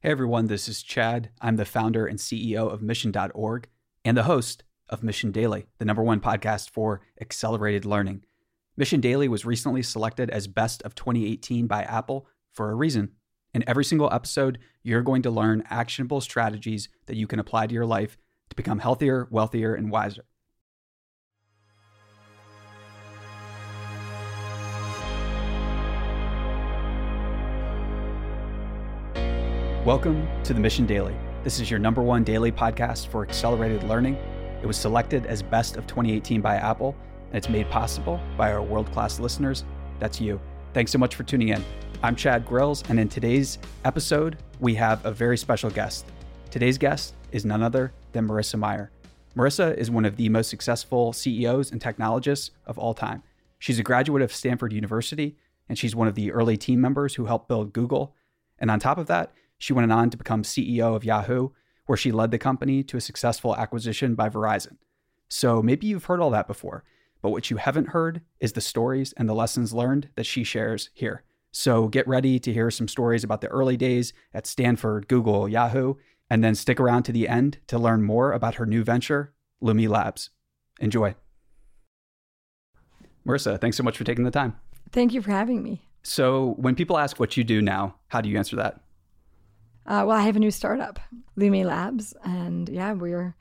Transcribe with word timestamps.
Hey 0.00 0.12
everyone, 0.12 0.46
this 0.46 0.68
is 0.68 0.84
Chad. 0.84 1.30
I'm 1.40 1.56
the 1.56 1.64
founder 1.64 2.06
and 2.06 2.20
CEO 2.20 2.72
of 2.72 2.80
Mission.org 2.80 3.68
and 4.04 4.16
the 4.16 4.22
host 4.22 4.62
of 4.88 5.02
Mission 5.02 5.32
Daily, 5.32 5.66
the 5.78 5.84
number 5.84 6.04
one 6.04 6.20
podcast 6.20 6.70
for 6.70 7.00
accelerated 7.20 7.84
learning. 7.84 8.24
Mission 8.76 9.00
Daily 9.00 9.26
was 9.26 9.44
recently 9.44 9.82
selected 9.82 10.30
as 10.30 10.46
Best 10.46 10.82
of 10.82 10.94
2018 10.94 11.66
by 11.66 11.82
Apple 11.82 12.28
for 12.54 12.70
a 12.70 12.76
reason. 12.76 13.10
In 13.52 13.64
every 13.66 13.84
single 13.84 14.08
episode, 14.12 14.60
you're 14.84 15.02
going 15.02 15.22
to 15.22 15.32
learn 15.32 15.64
actionable 15.68 16.20
strategies 16.20 16.88
that 17.06 17.16
you 17.16 17.26
can 17.26 17.40
apply 17.40 17.66
to 17.66 17.74
your 17.74 17.84
life 17.84 18.16
to 18.50 18.54
become 18.54 18.78
healthier, 18.78 19.26
wealthier, 19.32 19.74
and 19.74 19.90
wiser. 19.90 20.26
Welcome 29.88 30.28
to 30.44 30.52
the 30.52 30.60
Mission 30.60 30.84
Daily. 30.84 31.16
This 31.42 31.60
is 31.60 31.70
your 31.70 31.78
number 31.78 32.02
one 32.02 32.22
daily 32.22 32.52
podcast 32.52 33.06
for 33.06 33.22
accelerated 33.22 33.84
learning. 33.84 34.16
It 34.60 34.66
was 34.66 34.76
selected 34.76 35.24
as 35.24 35.42
Best 35.42 35.78
of 35.78 35.86
2018 35.86 36.42
by 36.42 36.56
Apple, 36.56 36.94
and 37.28 37.38
it's 37.38 37.48
made 37.48 37.70
possible 37.70 38.20
by 38.36 38.52
our 38.52 38.62
world 38.62 38.92
class 38.92 39.18
listeners. 39.18 39.64
That's 39.98 40.20
you. 40.20 40.38
Thanks 40.74 40.92
so 40.92 40.98
much 40.98 41.14
for 41.14 41.22
tuning 41.22 41.48
in. 41.48 41.64
I'm 42.02 42.16
Chad 42.16 42.44
Grills, 42.44 42.84
and 42.90 43.00
in 43.00 43.08
today's 43.08 43.56
episode, 43.86 44.36
we 44.60 44.74
have 44.74 45.02
a 45.06 45.10
very 45.10 45.38
special 45.38 45.70
guest. 45.70 46.04
Today's 46.50 46.76
guest 46.76 47.14
is 47.32 47.46
none 47.46 47.62
other 47.62 47.94
than 48.12 48.28
Marissa 48.28 48.58
Mayer. 48.58 48.90
Marissa 49.34 49.74
is 49.74 49.90
one 49.90 50.04
of 50.04 50.16
the 50.16 50.28
most 50.28 50.50
successful 50.50 51.14
CEOs 51.14 51.72
and 51.72 51.80
technologists 51.80 52.50
of 52.66 52.76
all 52.76 52.92
time. 52.92 53.22
She's 53.58 53.78
a 53.78 53.82
graduate 53.82 54.20
of 54.20 54.34
Stanford 54.34 54.74
University, 54.74 55.38
and 55.66 55.78
she's 55.78 55.96
one 55.96 56.08
of 56.08 56.14
the 56.14 56.30
early 56.30 56.58
team 56.58 56.78
members 56.78 57.14
who 57.14 57.24
helped 57.24 57.48
build 57.48 57.72
Google. 57.72 58.14
And 58.58 58.70
on 58.70 58.80
top 58.80 58.98
of 58.98 59.06
that, 59.06 59.32
she 59.58 59.72
went 59.72 59.90
on 59.92 60.10
to 60.10 60.16
become 60.16 60.42
CEO 60.42 60.94
of 60.94 61.04
Yahoo, 61.04 61.50
where 61.86 61.96
she 61.96 62.12
led 62.12 62.30
the 62.30 62.38
company 62.38 62.82
to 62.84 62.96
a 62.96 63.00
successful 63.00 63.56
acquisition 63.56 64.14
by 64.14 64.28
Verizon. 64.28 64.76
So 65.28 65.62
maybe 65.62 65.86
you've 65.86 66.04
heard 66.04 66.20
all 66.20 66.30
that 66.30 66.46
before, 66.46 66.84
but 67.22 67.30
what 67.30 67.50
you 67.50 67.56
haven't 67.56 67.88
heard 67.88 68.22
is 68.40 68.52
the 68.52 68.60
stories 68.60 69.12
and 69.16 69.28
the 69.28 69.34
lessons 69.34 69.74
learned 69.74 70.08
that 70.14 70.26
she 70.26 70.44
shares 70.44 70.90
here. 70.94 71.24
So 71.50 71.88
get 71.88 72.06
ready 72.06 72.38
to 72.38 72.52
hear 72.52 72.70
some 72.70 72.88
stories 72.88 73.24
about 73.24 73.40
the 73.40 73.48
early 73.48 73.76
days 73.76 74.12
at 74.32 74.46
Stanford, 74.46 75.08
Google, 75.08 75.48
Yahoo, 75.48 75.94
and 76.30 76.44
then 76.44 76.54
stick 76.54 76.78
around 76.78 77.04
to 77.04 77.12
the 77.12 77.26
end 77.26 77.58
to 77.68 77.78
learn 77.78 78.02
more 78.02 78.32
about 78.32 78.56
her 78.56 78.66
new 78.66 78.84
venture, 78.84 79.32
Lumi 79.62 79.88
Labs. 79.88 80.30
Enjoy. 80.78 81.14
Marissa, 83.26 83.60
thanks 83.60 83.76
so 83.76 83.82
much 83.82 83.96
for 83.96 84.04
taking 84.04 84.24
the 84.24 84.30
time. 84.30 84.56
Thank 84.92 85.12
you 85.12 85.22
for 85.22 85.30
having 85.30 85.62
me. 85.62 85.82
So, 86.02 86.54
when 86.58 86.74
people 86.74 86.96
ask 86.96 87.18
what 87.18 87.36
you 87.36 87.44
do 87.44 87.60
now, 87.60 87.96
how 88.08 88.20
do 88.20 88.28
you 88.28 88.38
answer 88.38 88.56
that? 88.56 88.80
Uh, 89.88 90.04
well, 90.06 90.18
I 90.18 90.22
have 90.22 90.36
a 90.36 90.38
new 90.38 90.50
startup, 90.50 91.00
Lumi 91.38 91.64
Labs, 91.64 92.12
and 92.22 92.68
yeah, 92.68 92.92
we're 92.92 93.34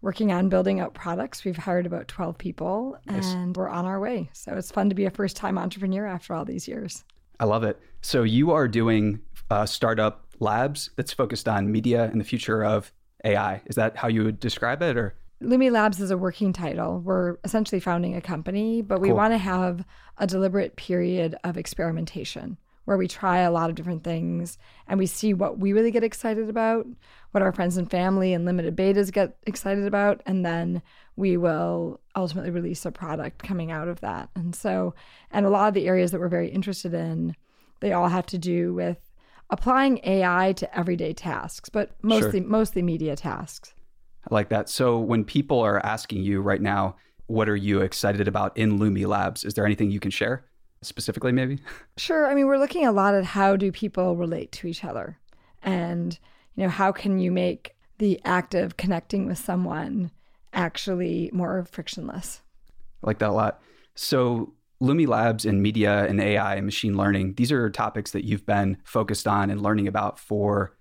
working 0.00 0.30
on 0.30 0.48
building 0.48 0.78
out 0.78 0.94
products. 0.94 1.44
We've 1.44 1.56
hired 1.56 1.86
about 1.86 2.06
12 2.06 2.38
people 2.38 2.96
nice. 3.06 3.26
and 3.26 3.56
we're 3.56 3.68
on 3.68 3.84
our 3.84 3.98
way. 3.98 4.30
So 4.32 4.54
it's 4.54 4.70
fun 4.70 4.88
to 4.90 4.94
be 4.94 5.06
a 5.06 5.10
first 5.10 5.34
time 5.34 5.58
entrepreneur 5.58 6.06
after 6.06 6.34
all 6.34 6.44
these 6.44 6.68
years. 6.68 7.04
I 7.40 7.46
love 7.46 7.64
it. 7.64 7.80
So 8.00 8.22
you 8.22 8.52
are 8.52 8.68
doing 8.68 9.20
uh, 9.50 9.66
startup 9.66 10.24
labs 10.38 10.90
that's 10.94 11.12
focused 11.12 11.48
on 11.48 11.72
media 11.72 12.04
and 12.04 12.20
the 12.20 12.24
future 12.24 12.64
of 12.64 12.92
AI. 13.24 13.60
Is 13.66 13.74
that 13.74 13.96
how 13.96 14.06
you 14.06 14.22
would 14.22 14.38
describe 14.38 14.82
it 14.82 14.96
or? 14.96 15.16
Lumi 15.42 15.70
Labs 15.70 16.00
is 16.00 16.12
a 16.12 16.18
working 16.18 16.52
title. 16.52 17.00
We're 17.00 17.38
essentially 17.42 17.80
founding 17.80 18.14
a 18.16 18.20
company, 18.20 18.82
but 18.82 19.00
we 19.00 19.08
cool. 19.08 19.16
want 19.16 19.32
to 19.34 19.38
have 19.38 19.84
a 20.16 20.28
deliberate 20.28 20.76
period 20.76 21.36
of 21.42 21.56
experimentation 21.56 22.56
where 22.88 22.96
we 22.96 23.06
try 23.06 23.40
a 23.40 23.50
lot 23.50 23.68
of 23.68 23.76
different 23.76 24.02
things 24.02 24.56
and 24.86 24.98
we 24.98 25.04
see 25.04 25.34
what 25.34 25.58
we 25.58 25.74
really 25.74 25.90
get 25.90 26.02
excited 26.02 26.48
about, 26.48 26.86
what 27.32 27.42
our 27.42 27.52
friends 27.52 27.76
and 27.76 27.90
family 27.90 28.32
and 28.32 28.46
limited 28.46 28.74
betas 28.74 29.12
get 29.12 29.36
excited 29.46 29.84
about, 29.84 30.22
and 30.24 30.42
then 30.42 30.80
we 31.14 31.36
will 31.36 32.00
ultimately 32.16 32.50
release 32.50 32.86
a 32.86 32.90
product 32.90 33.42
coming 33.42 33.70
out 33.70 33.88
of 33.88 34.00
that. 34.00 34.30
And 34.34 34.56
so, 34.56 34.94
and 35.30 35.44
a 35.44 35.50
lot 35.50 35.68
of 35.68 35.74
the 35.74 35.86
areas 35.86 36.12
that 36.12 36.18
we're 36.18 36.30
very 36.30 36.48
interested 36.48 36.94
in, 36.94 37.36
they 37.80 37.92
all 37.92 38.08
have 38.08 38.24
to 38.28 38.38
do 38.38 38.72
with 38.72 38.96
applying 39.50 40.00
AI 40.04 40.54
to 40.54 40.78
everyday 40.78 41.12
tasks, 41.12 41.68
but 41.68 41.90
mostly 42.00 42.40
sure. 42.40 42.48
mostly 42.48 42.80
media 42.80 43.16
tasks. 43.16 43.74
I 44.26 44.34
like 44.34 44.48
that. 44.48 44.70
So 44.70 44.98
when 44.98 45.26
people 45.26 45.60
are 45.60 45.84
asking 45.84 46.22
you 46.22 46.40
right 46.40 46.62
now, 46.62 46.96
what 47.26 47.50
are 47.50 47.56
you 47.56 47.82
excited 47.82 48.28
about 48.28 48.56
in 48.56 48.78
Lumi 48.78 49.06
Labs? 49.06 49.44
Is 49.44 49.52
there 49.52 49.66
anything 49.66 49.90
you 49.90 50.00
can 50.00 50.10
share? 50.10 50.47
Specifically 50.82 51.32
maybe? 51.32 51.58
Sure. 51.96 52.26
I 52.26 52.34
mean, 52.34 52.46
we're 52.46 52.58
looking 52.58 52.86
a 52.86 52.92
lot 52.92 53.14
at 53.14 53.24
how 53.24 53.56
do 53.56 53.72
people 53.72 54.16
relate 54.16 54.52
to 54.52 54.66
each 54.66 54.84
other 54.84 55.18
and, 55.62 56.18
you 56.54 56.64
know, 56.64 56.68
how 56.70 56.92
can 56.92 57.18
you 57.18 57.30
make 57.30 57.74
the 57.98 58.20
act 58.24 58.54
of 58.54 58.76
connecting 58.76 59.26
with 59.26 59.38
someone 59.38 60.10
actually 60.52 61.30
more 61.32 61.64
frictionless? 61.70 62.42
I 63.02 63.06
like 63.06 63.18
that 63.18 63.30
a 63.30 63.32
lot. 63.32 63.60
So, 63.94 64.54
Lumi 64.80 65.08
Labs 65.08 65.44
and 65.44 65.60
media 65.60 66.06
and 66.06 66.20
AI 66.20 66.54
and 66.54 66.64
machine 66.64 66.96
learning, 66.96 67.34
these 67.34 67.50
are 67.50 67.68
topics 67.68 68.12
that 68.12 68.24
you've 68.24 68.46
been 68.46 68.76
focused 68.84 69.26
on 69.26 69.50
and 69.50 69.60
learning 69.60 69.88
about 69.88 70.20
for 70.20 70.77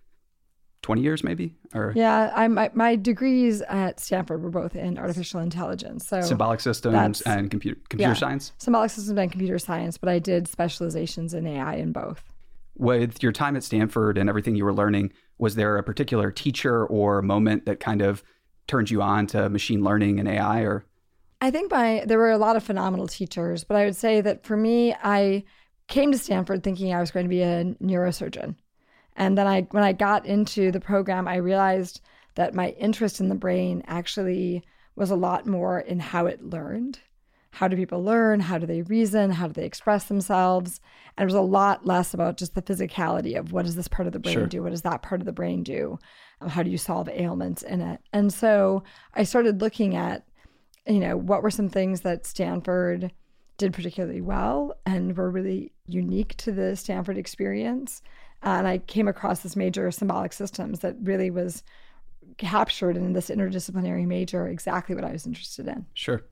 20 0.88 1.02
years 1.02 1.22
maybe? 1.22 1.54
Or 1.74 1.92
yeah 1.98 2.32
i'm 2.34 2.54
my, 2.54 2.72
my, 2.74 2.96
degrees 2.96 3.62
at 3.64 4.00
stanford 4.00 4.42
were 4.42 4.50
both 4.50 4.74
in 4.74 4.98
artificial 4.98 5.42
intelligence 5.42 6.08
so 6.08 6.22
symbolic 6.22 6.62
systems 6.62 7.20
and 7.24 7.52
computer 7.52 7.78
computer 7.90 8.12
yeah, 8.12 8.18
science? 8.18 8.54
Symbolic 8.58 8.92
systems 8.92 9.20
and 9.20 9.30
computer 9.30 9.60
science 9.60 9.98
but 9.98 10.08
i 10.08 10.18
did 10.18 10.48
specializations 10.48 11.34
in 11.34 11.46
ai 11.46 11.76
in 11.76 11.92
both. 11.92 12.24
With 12.78 13.22
your 13.22 13.34
time 13.34 13.58
at 13.58 13.66
stanford 13.66 14.18
and 14.18 14.30
everything 14.30 14.56
you 14.56 14.64
were 14.64 14.74
learning 14.74 15.12
was 15.38 15.56
there 15.56 15.78
a 15.78 15.84
particular 15.84 16.32
teacher 16.32 16.86
or 16.86 17.22
moment 17.22 17.66
that 17.66 17.82
kind 17.82 18.02
of 18.02 18.24
turned 18.68 18.90
you 18.90 19.02
on 19.02 19.28
to 19.28 19.50
machine 19.50 19.84
learning 19.84 20.22
and 20.22 20.30
ai 20.30 20.62
or? 20.62 20.86
I 21.42 21.52
think 21.52 21.70
my 21.70 22.06
there 22.08 22.18
were 22.18 22.32
a 22.32 22.38
lot 22.38 22.56
of 22.56 22.64
phenomenal 22.64 23.10
teachers 23.10 23.66
but 23.66 23.76
i 23.76 23.84
would 23.84 23.98
say 23.98 24.22
that 24.22 24.46
for 24.46 24.56
me 24.56 24.96
i 25.04 25.44
came 25.90 26.14
to 26.14 26.18
stanford 26.18 26.64
thinking 26.64 26.94
i 26.94 27.02
was 27.02 27.12
going 27.12 27.26
to 27.26 27.30
be 27.30 27.42
a 27.42 27.76
neurosurgeon 27.84 28.56
and 29.18 29.38
then 29.38 29.48
I 29.48 29.62
when 29.72 29.84
I 29.84 29.94
got 29.94 30.26
into 30.26 30.72
the 30.72 30.80
program, 30.80 31.28
I 31.28 31.38
realized 31.38 32.02
that 32.36 32.54
my 32.54 32.70
interest 32.70 33.20
in 33.20 33.30
the 33.30 33.36
brain 33.36 33.84
actually 33.88 34.64
was 34.96 35.12
a 35.12 35.16
lot 35.16 35.46
more 35.46 35.80
in 35.80 36.00
how 36.00 36.28
it 36.28 36.44
learned. 36.44 37.00
How 37.52 37.68
do 37.68 37.76
people 37.76 38.04
learn? 38.04 38.40
How 38.40 38.60
do 38.60 38.68
they 38.68 38.84
reason? 38.84 39.32
How 39.32 39.48
do 39.48 39.54
they 39.54 39.66
express 39.66 40.06
themselves? 40.06 40.80
And 41.18 41.24
it 41.24 41.26
was 41.26 41.34
a 41.34 41.42
lot 41.42 41.86
less 41.86 42.14
about 42.14 42.38
just 42.38 42.54
the 42.54 42.62
physicality 42.62 43.38
of 43.38 43.52
what 43.52 43.66
does 43.66 43.76
this 43.76 43.88
part 43.88 44.06
of 44.06 44.14
the 44.14 44.20
brain 44.20 44.36
sure. 44.36 44.46
do? 44.46 44.62
What 44.62 44.70
does 44.70 44.84
that 44.84 45.02
part 45.02 45.22
of 45.22 45.26
the 45.26 45.32
brain 45.32 45.64
do? 45.64 45.98
Um, 46.40 46.50
how 46.50 46.62
do 46.62 46.70
you 46.70 46.78
solve 46.78 47.10
ailments 47.10 47.64
in 47.64 47.82
it? 47.82 48.00
And 48.14 48.32
so 48.32 48.84
I 49.16 49.24
started 49.24 49.62
looking 49.62 49.96
at, 49.96 50.28
you 50.86 51.00
know, 51.00 51.18
what 51.18 51.42
were 51.42 51.50
some 51.50 51.70
things 51.70 52.02
that 52.02 52.28
Stanford 52.28 53.12
did 53.58 53.74
particularly 53.74 54.22
well 54.22 54.76
and 54.86 55.18
were 55.18 55.32
really 55.32 55.72
unique 55.88 56.38
to 56.38 56.52
the 56.52 56.76
Stanford 56.76 57.18
experience 57.18 58.04
and 58.44 58.68
I 58.68 58.80
came 58.80 59.08
across 59.08 59.42
this 59.42 59.56
major 59.56 59.90
symbolic 59.92 60.34
systems 60.34 60.80
that 60.80 60.96
really 61.02 61.30
was 61.30 61.64
captured 62.38 62.96
in 62.96 63.14
this 63.14 63.30
interdisciplinary 63.30 64.06
major 64.06 64.48
exactly 64.48 64.96
what 64.96 65.04
I 65.04 65.12
was 65.12 65.26
interested 65.26 65.68
in. 65.68 65.86
Sure. 65.94 66.24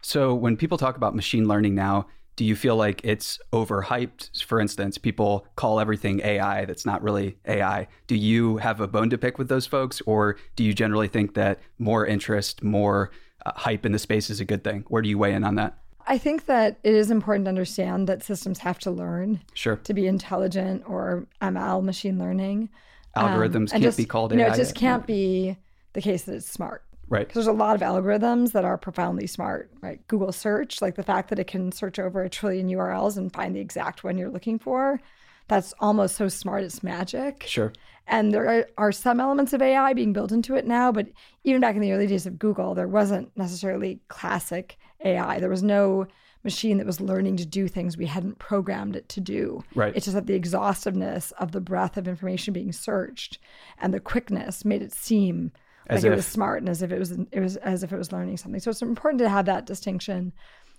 So 0.00 0.34
when 0.34 0.56
people 0.56 0.78
talk 0.78 0.96
about 0.96 1.14
machine 1.14 1.48
learning 1.48 1.74
now, 1.74 2.06
do 2.36 2.44
you 2.44 2.54
feel 2.54 2.76
like 2.76 3.00
it's 3.02 3.38
overhyped? 3.52 4.44
For 4.44 4.60
instance, 4.60 4.98
people 4.98 5.46
call 5.56 5.80
everything 5.80 6.20
AI 6.20 6.66
that's 6.66 6.84
not 6.84 7.02
really 7.02 7.38
AI. 7.46 7.88
Do 8.06 8.14
you 8.14 8.58
have 8.58 8.80
a 8.80 8.86
bone 8.86 9.08
to 9.10 9.18
pick 9.18 9.38
with 9.38 9.48
those 9.48 9.66
folks, 9.66 10.02
or 10.04 10.36
do 10.54 10.62
you 10.62 10.74
generally 10.74 11.08
think 11.08 11.34
that 11.34 11.60
more 11.78 12.06
interest, 12.06 12.62
more 12.62 13.10
uh, 13.46 13.52
hype 13.56 13.86
in 13.86 13.92
the 13.92 13.98
space 13.98 14.28
is 14.28 14.38
a 14.38 14.44
good 14.44 14.62
thing? 14.62 14.84
Where 14.88 15.00
do 15.00 15.08
you 15.08 15.16
weigh 15.16 15.32
in 15.32 15.44
on 15.44 15.54
that? 15.54 15.78
I 16.06 16.18
think 16.18 16.46
that 16.46 16.78
it 16.84 16.94
is 16.94 17.10
important 17.10 17.46
to 17.46 17.48
understand 17.48 18.08
that 18.08 18.22
systems 18.22 18.60
have 18.60 18.78
to 18.80 18.90
learn 18.90 19.40
sure. 19.54 19.76
to 19.76 19.92
be 19.92 20.06
intelligent 20.06 20.84
or 20.86 21.26
ML, 21.42 21.82
machine 21.82 22.18
learning. 22.18 22.68
Algorithms 23.16 23.54
um, 23.54 23.66
can't 23.66 23.82
just, 23.82 23.96
be 23.96 24.04
called 24.04 24.32
you 24.32 24.38
AI. 24.38 24.48
Know, 24.48 24.54
it 24.54 24.56
just 24.56 24.74
can't 24.74 25.06
be 25.06 25.56
the 25.94 26.00
case 26.00 26.22
that 26.24 26.34
it's 26.34 26.48
smart. 26.48 26.84
Right. 27.08 27.26
Because 27.26 27.46
there's 27.46 27.54
a 27.54 27.58
lot 27.58 27.74
of 27.74 27.82
algorithms 27.82 28.52
that 28.52 28.64
are 28.64 28.76
profoundly 28.76 29.26
smart, 29.26 29.70
right? 29.80 30.06
Google 30.08 30.32
search, 30.32 30.82
like 30.82 30.96
the 30.96 31.02
fact 31.02 31.30
that 31.30 31.38
it 31.38 31.46
can 31.46 31.70
search 31.72 31.98
over 31.98 32.22
a 32.22 32.28
trillion 32.28 32.68
URLs 32.68 33.16
and 33.16 33.32
find 33.32 33.54
the 33.54 33.60
exact 33.60 34.04
one 34.04 34.18
you're 34.18 34.30
looking 34.30 34.58
for, 34.58 35.00
that's 35.48 35.72
almost 35.78 36.16
so 36.16 36.28
smart 36.28 36.64
it's 36.64 36.82
magic. 36.82 37.44
Sure. 37.46 37.72
And 38.08 38.32
there 38.32 38.48
are, 38.48 38.68
are 38.78 38.92
some 38.92 39.20
elements 39.20 39.52
of 39.52 39.62
AI 39.62 39.92
being 39.92 40.12
built 40.12 40.32
into 40.32 40.54
it 40.54 40.66
now, 40.66 40.92
but 40.92 41.08
even 41.44 41.60
back 41.60 41.74
in 41.74 41.80
the 41.80 41.92
early 41.92 42.06
days 42.06 42.26
of 42.26 42.38
Google, 42.38 42.74
there 42.74 42.88
wasn't 42.88 43.36
necessarily 43.36 44.00
classic 44.08 44.78
AI. 45.04 45.38
There 45.40 45.50
was 45.50 45.62
no 45.62 46.06
machine 46.44 46.78
that 46.78 46.86
was 46.86 47.00
learning 47.00 47.36
to 47.36 47.44
do 47.44 47.66
things 47.66 47.96
we 47.96 48.06
hadn't 48.06 48.38
programmed 48.38 48.94
it 48.94 49.08
to 49.10 49.20
do. 49.20 49.62
Right. 49.74 49.94
It's 49.96 50.06
just 50.06 50.14
that 50.14 50.26
the 50.26 50.34
exhaustiveness 50.34 51.32
of 51.32 51.52
the 51.52 51.60
breadth 51.60 51.96
of 51.96 52.06
information 52.06 52.54
being 52.54 52.72
searched 52.72 53.38
and 53.78 53.92
the 53.92 54.00
quickness 54.00 54.64
made 54.64 54.80
it 54.80 54.92
seem 54.92 55.52
as 55.88 56.02
like 56.02 56.08
if. 56.08 56.12
it 56.12 56.16
was 56.16 56.26
smart 56.26 56.62
and 56.62 56.68
as 56.68 56.82
if 56.82 56.92
it 56.92 56.98
was 56.98 57.12
it 57.12 57.40
was 57.40 57.56
as 57.56 57.82
if 57.82 57.92
it 57.92 57.98
was 57.98 58.12
learning 58.12 58.36
something. 58.36 58.60
So 58.60 58.70
it's 58.70 58.82
important 58.82 59.18
to 59.20 59.28
have 59.28 59.46
that 59.46 59.66
distinction. 59.66 60.32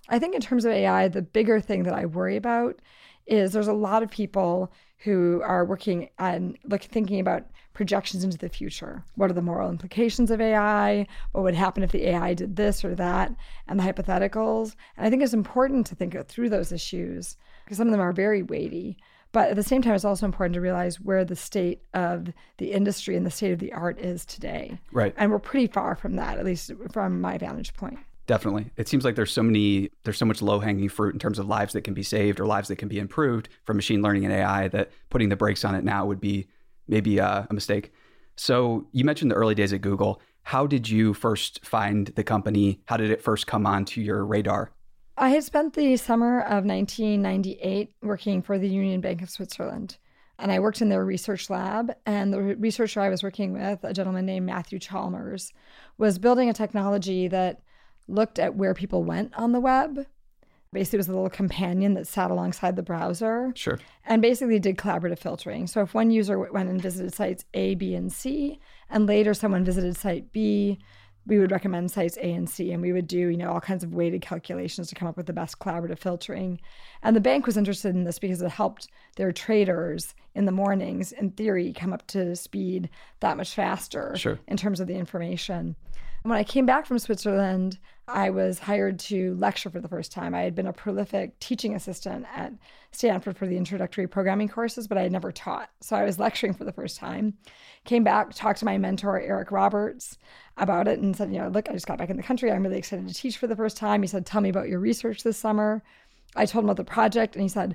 I 0.10 0.20
think 0.20 0.36
in 0.36 0.42
terms 0.42 0.64
of 0.64 0.72
AI, 0.72 1.10
the 1.10 1.22
bigger 1.22 1.60
thing 1.60 1.84
that 1.84 1.94
I 1.94 2.06
worry 2.06 2.38
about 2.38 2.80
is 3.28 3.52
there's 3.52 3.68
a 3.68 3.74
lot 3.74 4.04
of 4.04 4.10
people 4.10 4.72
who 5.00 5.42
are 5.46 5.66
working 5.66 6.10
on 6.18 6.58
like 6.66 6.84
thinking 6.86 7.20
about 7.20 7.46
projections 7.74 8.24
into 8.24 8.38
the 8.38 8.50
future. 8.50 9.04
What 9.16 9.30
are 9.30 9.36
the 9.36 9.42
moral 9.42 9.70
implications 9.70 10.32
of 10.32 10.42
AI? 10.42 11.06
What 11.34 11.44
would 11.44 11.54
happen 11.54 11.84
if 11.84 11.92
the 11.92 12.08
AI 12.08 12.34
did 12.34 12.56
this 12.56 12.84
or 12.84 12.96
that? 12.96 13.32
And 13.68 13.80
the 13.80 13.84
hypotheticals. 13.84 14.76
And 14.98 15.06
I 15.06 15.10
think 15.10 15.22
it's 15.22 15.34
important 15.34 15.86
to 15.88 15.96
think 15.96 16.18
through 16.28 16.50
those 16.50 16.72
issues 16.72 17.38
because 17.64 17.78
some 17.78 17.88
of 17.88 17.92
them 17.92 18.02
are 18.02 18.14
very 18.14 18.42
weighty. 18.42 18.98
But 19.34 19.50
at 19.50 19.56
the 19.56 19.64
same 19.64 19.82
time, 19.84 19.94
it's 19.94 20.06
also 20.06 20.26
important 20.26 20.56
to 20.56 20.62
realize 20.62 21.00
where 21.00 21.24
the 21.24 21.36
state 21.36 21.84
of 21.94 22.30
the 22.58 22.72
industry 22.72 23.16
and 23.16 23.26
the 23.26 23.30
state 23.30 23.52
of 23.52 23.60
the 23.60 23.74
art 23.74 24.00
is 24.00 24.26
today. 24.26 24.80
Right. 24.92 25.14
And 25.18 25.32
we're 25.32 25.38
pretty 25.38 25.68
far 25.68 25.96
from 25.96 26.16
that, 26.16 26.40
at 26.40 26.46
least 26.46 26.72
from 26.92 27.22
my 27.22 27.38
vantage 27.38 27.76
point. 27.76 28.00
Definitely. 28.28 28.72
It 28.76 28.90
seems 28.90 29.06
like 29.06 29.16
there's 29.16 29.32
so 29.32 29.42
many, 29.42 29.90
there's 30.04 30.18
so 30.18 30.26
much 30.26 30.42
low 30.42 30.60
hanging 30.60 30.90
fruit 30.90 31.14
in 31.14 31.20
terms 31.20 31.40
of 31.40 31.48
lives 31.48 31.72
that 31.74 31.84
can 31.84 31.94
be 31.94 32.04
saved 32.04 32.42
or 32.42 32.46
lives 32.46 32.68
that 32.68 32.76
can 32.76 32.90
be 32.90 33.00
improved 33.00 33.48
from 33.64 33.78
machine 33.78 34.02
learning 34.02 34.26
and 34.26 34.34
AI 34.34 34.68
that 34.68 34.92
putting 35.10 35.30
the 35.30 35.38
brakes 35.38 35.64
on 35.64 35.74
it 35.74 35.86
now 35.86 36.06
would 36.06 36.20
be 36.20 36.48
maybe 36.90 37.20
a, 37.20 37.48
a 37.50 37.54
mistake. 37.54 37.94
So 38.36 38.86
you 38.92 39.06
mentioned 39.06 39.32
the 39.32 39.36
early 39.36 39.56
days 39.56 39.72
at 39.72 39.82
Google. 39.82 40.22
How 40.44 40.68
did 40.68 40.90
you 40.90 41.14
first 41.14 41.66
find 41.66 42.08
the 42.08 42.24
company? 42.24 42.82
How 42.86 42.98
did 42.98 43.12
it 43.12 43.24
first 43.24 43.48
come 43.48 43.66
onto 43.66 44.02
your 44.02 44.26
radar? 44.26 44.72
I 45.18 45.30
had 45.30 45.44
spent 45.44 45.74
the 45.74 45.96
summer 45.98 46.42
of 46.42 46.66
1998 46.66 47.94
working 48.04 48.42
for 48.42 48.60
the 48.60 48.70
Union 48.70 49.02
Bank 49.02 49.22
of 49.22 49.30
Switzerland. 49.30 49.98
And 50.38 50.52
I 50.52 50.60
worked 50.60 50.82
in 50.82 50.90
their 50.90 51.04
research 51.04 51.50
lab. 51.50 51.94
And 52.06 52.32
the 52.32 52.42
researcher 52.42 53.00
I 53.02 53.10
was 53.10 53.24
working 53.24 53.54
with, 53.54 53.84
a 53.84 53.94
gentleman 53.94 54.26
named 54.26 54.46
Matthew 54.46 54.80
Chalmers, 54.80 55.54
was 55.98 56.20
building 56.20 56.50
a 56.50 56.54
technology 56.54 57.28
that 57.30 57.62
looked 58.08 58.40
at 58.40 58.56
where 58.56 58.74
people 58.74 59.04
went 59.04 59.34
on 59.36 59.52
the 59.52 59.60
web. 59.60 60.06
Basically, 60.74 60.98
it 60.98 61.00
was 61.00 61.08
a 61.08 61.14
little 61.14 61.30
companion 61.30 61.94
that 61.94 62.08
sat 62.08 62.30
alongside 62.30 62.76
the 62.76 62.84
browser. 62.84 63.54
Sure. 63.56 63.80
And 64.06 64.22
basically 64.22 64.60
did 64.60 64.78
collaborative 64.78 65.20
filtering. 65.20 65.66
So 65.68 65.82
if 65.82 65.94
one 65.94 66.12
user 66.12 66.38
went 66.38 66.70
and 66.70 66.82
visited 66.82 67.14
sites 67.14 67.46
A, 67.54 67.76
B, 67.76 67.96
and 67.96 68.12
C, 68.12 68.60
and 68.90 69.08
later 69.08 69.34
someone 69.34 69.64
visited 69.64 69.96
site 69.96 70.32
B, 70.32 70.78
we 71.28 71.40
would 71.40 71.52
recommend 71.52 71.92
sites 71.92 72.18
A 72.18 72.34
and 72.34 72.50
C, 72.50 72.72
and 72.72 72.82
we 72.82 72.94
would 72.94 73.08
do, 73.08 73.18
you 73.18 73.38
know, 73.38 73.52
all 73.52 73.60
kinds 73.60 73.84
of 73.84 73.94
weighted 73.94 74.22
calculations 74.22 74.88
to 74.88 74.96
come 74.96 75.08
up 75.08 75.18
with 75.18 75.26
the 75.26 75.34
best 75.34 75.60
collaborative 75.60 76.00
filtering. 76.00 76.60
And 77.04 77.16
the 77.16 77.22
bank 77.22 77.46
was 77.46 77.58
interested 77.58 77.94
in 77.94 78.06
this 78.06 78.18
because 78.18 78.42
it 78.42 78.50
helped 78.50 78.88
their 79.18 79.34
traders 79.34 80.16
in 80.36 80.46
the 80.46 80.52
mornings, 80.54 81.12
in 81.12 81.32
theory, 81.32 81.74
come 81.74 81.92
up 81.92 82.08
to 82.08 82.36
speed 82.36 82.90
that 83.20 83.36
much 83.36 83.54
faster 83.54 84.14
sure. 84.16 84.40
in 84.48 84.56
terms 84.56 84.80
of 84.80 84.88
the 84.88 84.96
information. 84.96 85.76
When 86.28 86.38
I 86.38 86.44
came 86.44 86.66
back 86.66 86.86
from 86.86 87.00
Switzerland, 87.00 87.80
I 88.06 88.32
was 88.32 88.60
hired 88.60 89.00
to 89.00 89.36
lecture 89.36 89.70
for 89.70 89.80
the 89.80 89.88
first 89.88 90.12
time. 90.12 90.36
I 90.36 90.42
had 90.42 90.56
been 90.56 90.68
a 90.68 90.74
prolific 90.74 91.40
teaching 91.40 91.74
assistant 91.74 92.26
at 92.36 92.52
Stanford 92.92 93.38
for 93.38 93.48
the 93.48 93.56
introductory 93.56 94.08
programming 94.08 94.50
courses, 94.50 94.90
but 94.90 94.98
I 94.98 95.04
had 95.04 95.14
never 95.14 95.32
taught. 95.32 95.70
So 95.80 95.96
I 95.96 96.04
was 96.04 96.20
lecturing 96.20 96.54
for 96.54 96.66
the 96.66 96.74
first 96.74 96.98
time. 96.98 97.36
Came 97.86 98.04
back, 98.04 98.34
talked 98.34 98.60
to 98.60 98.66
my 98.66 98.78
mentor, 98.78 99.22
Eric 99.22 99.52
Roberts, 99.52 100.18
about 100.58 100.90
it 100.90 101.00
and 101.00 101.16
said, 101.16 101.32
you 101.32 101.40
know, 101.40 101.48
look, 101.48 101.70
I 101.70 101.72
just 101.72 101.88
got 101.88 101.98
back 101.98 102.10
in 102.10 102.18
the 102.18 102.24
country. 102.24 102.52
I'm 102.52 102.62
really 102.62 102.78
excited 102.78 103.08
to 103.08 103.14
teach 103.14 103.38
for 103.38 103.48
the 103.48 103.56
first 103.56 103.78
time. 103.78 104.02
He 104.02 104.10
said, 104.10 104.26
tell 104.26 104.42
me 104.42 104.50
about 104.50 104.68
your 104.68 104.82
research 104.82 105.24
this 105.24 105.38
summer. 105.38 105.82
I 106.36 106.46
told 106.46 106.66
him 106.66 106.70
about 106.70 106.76
the 106.76 106.92
project 106.92 107.36
and 107.36 107.42
he 107.42 107.48
said, 107.48 107.74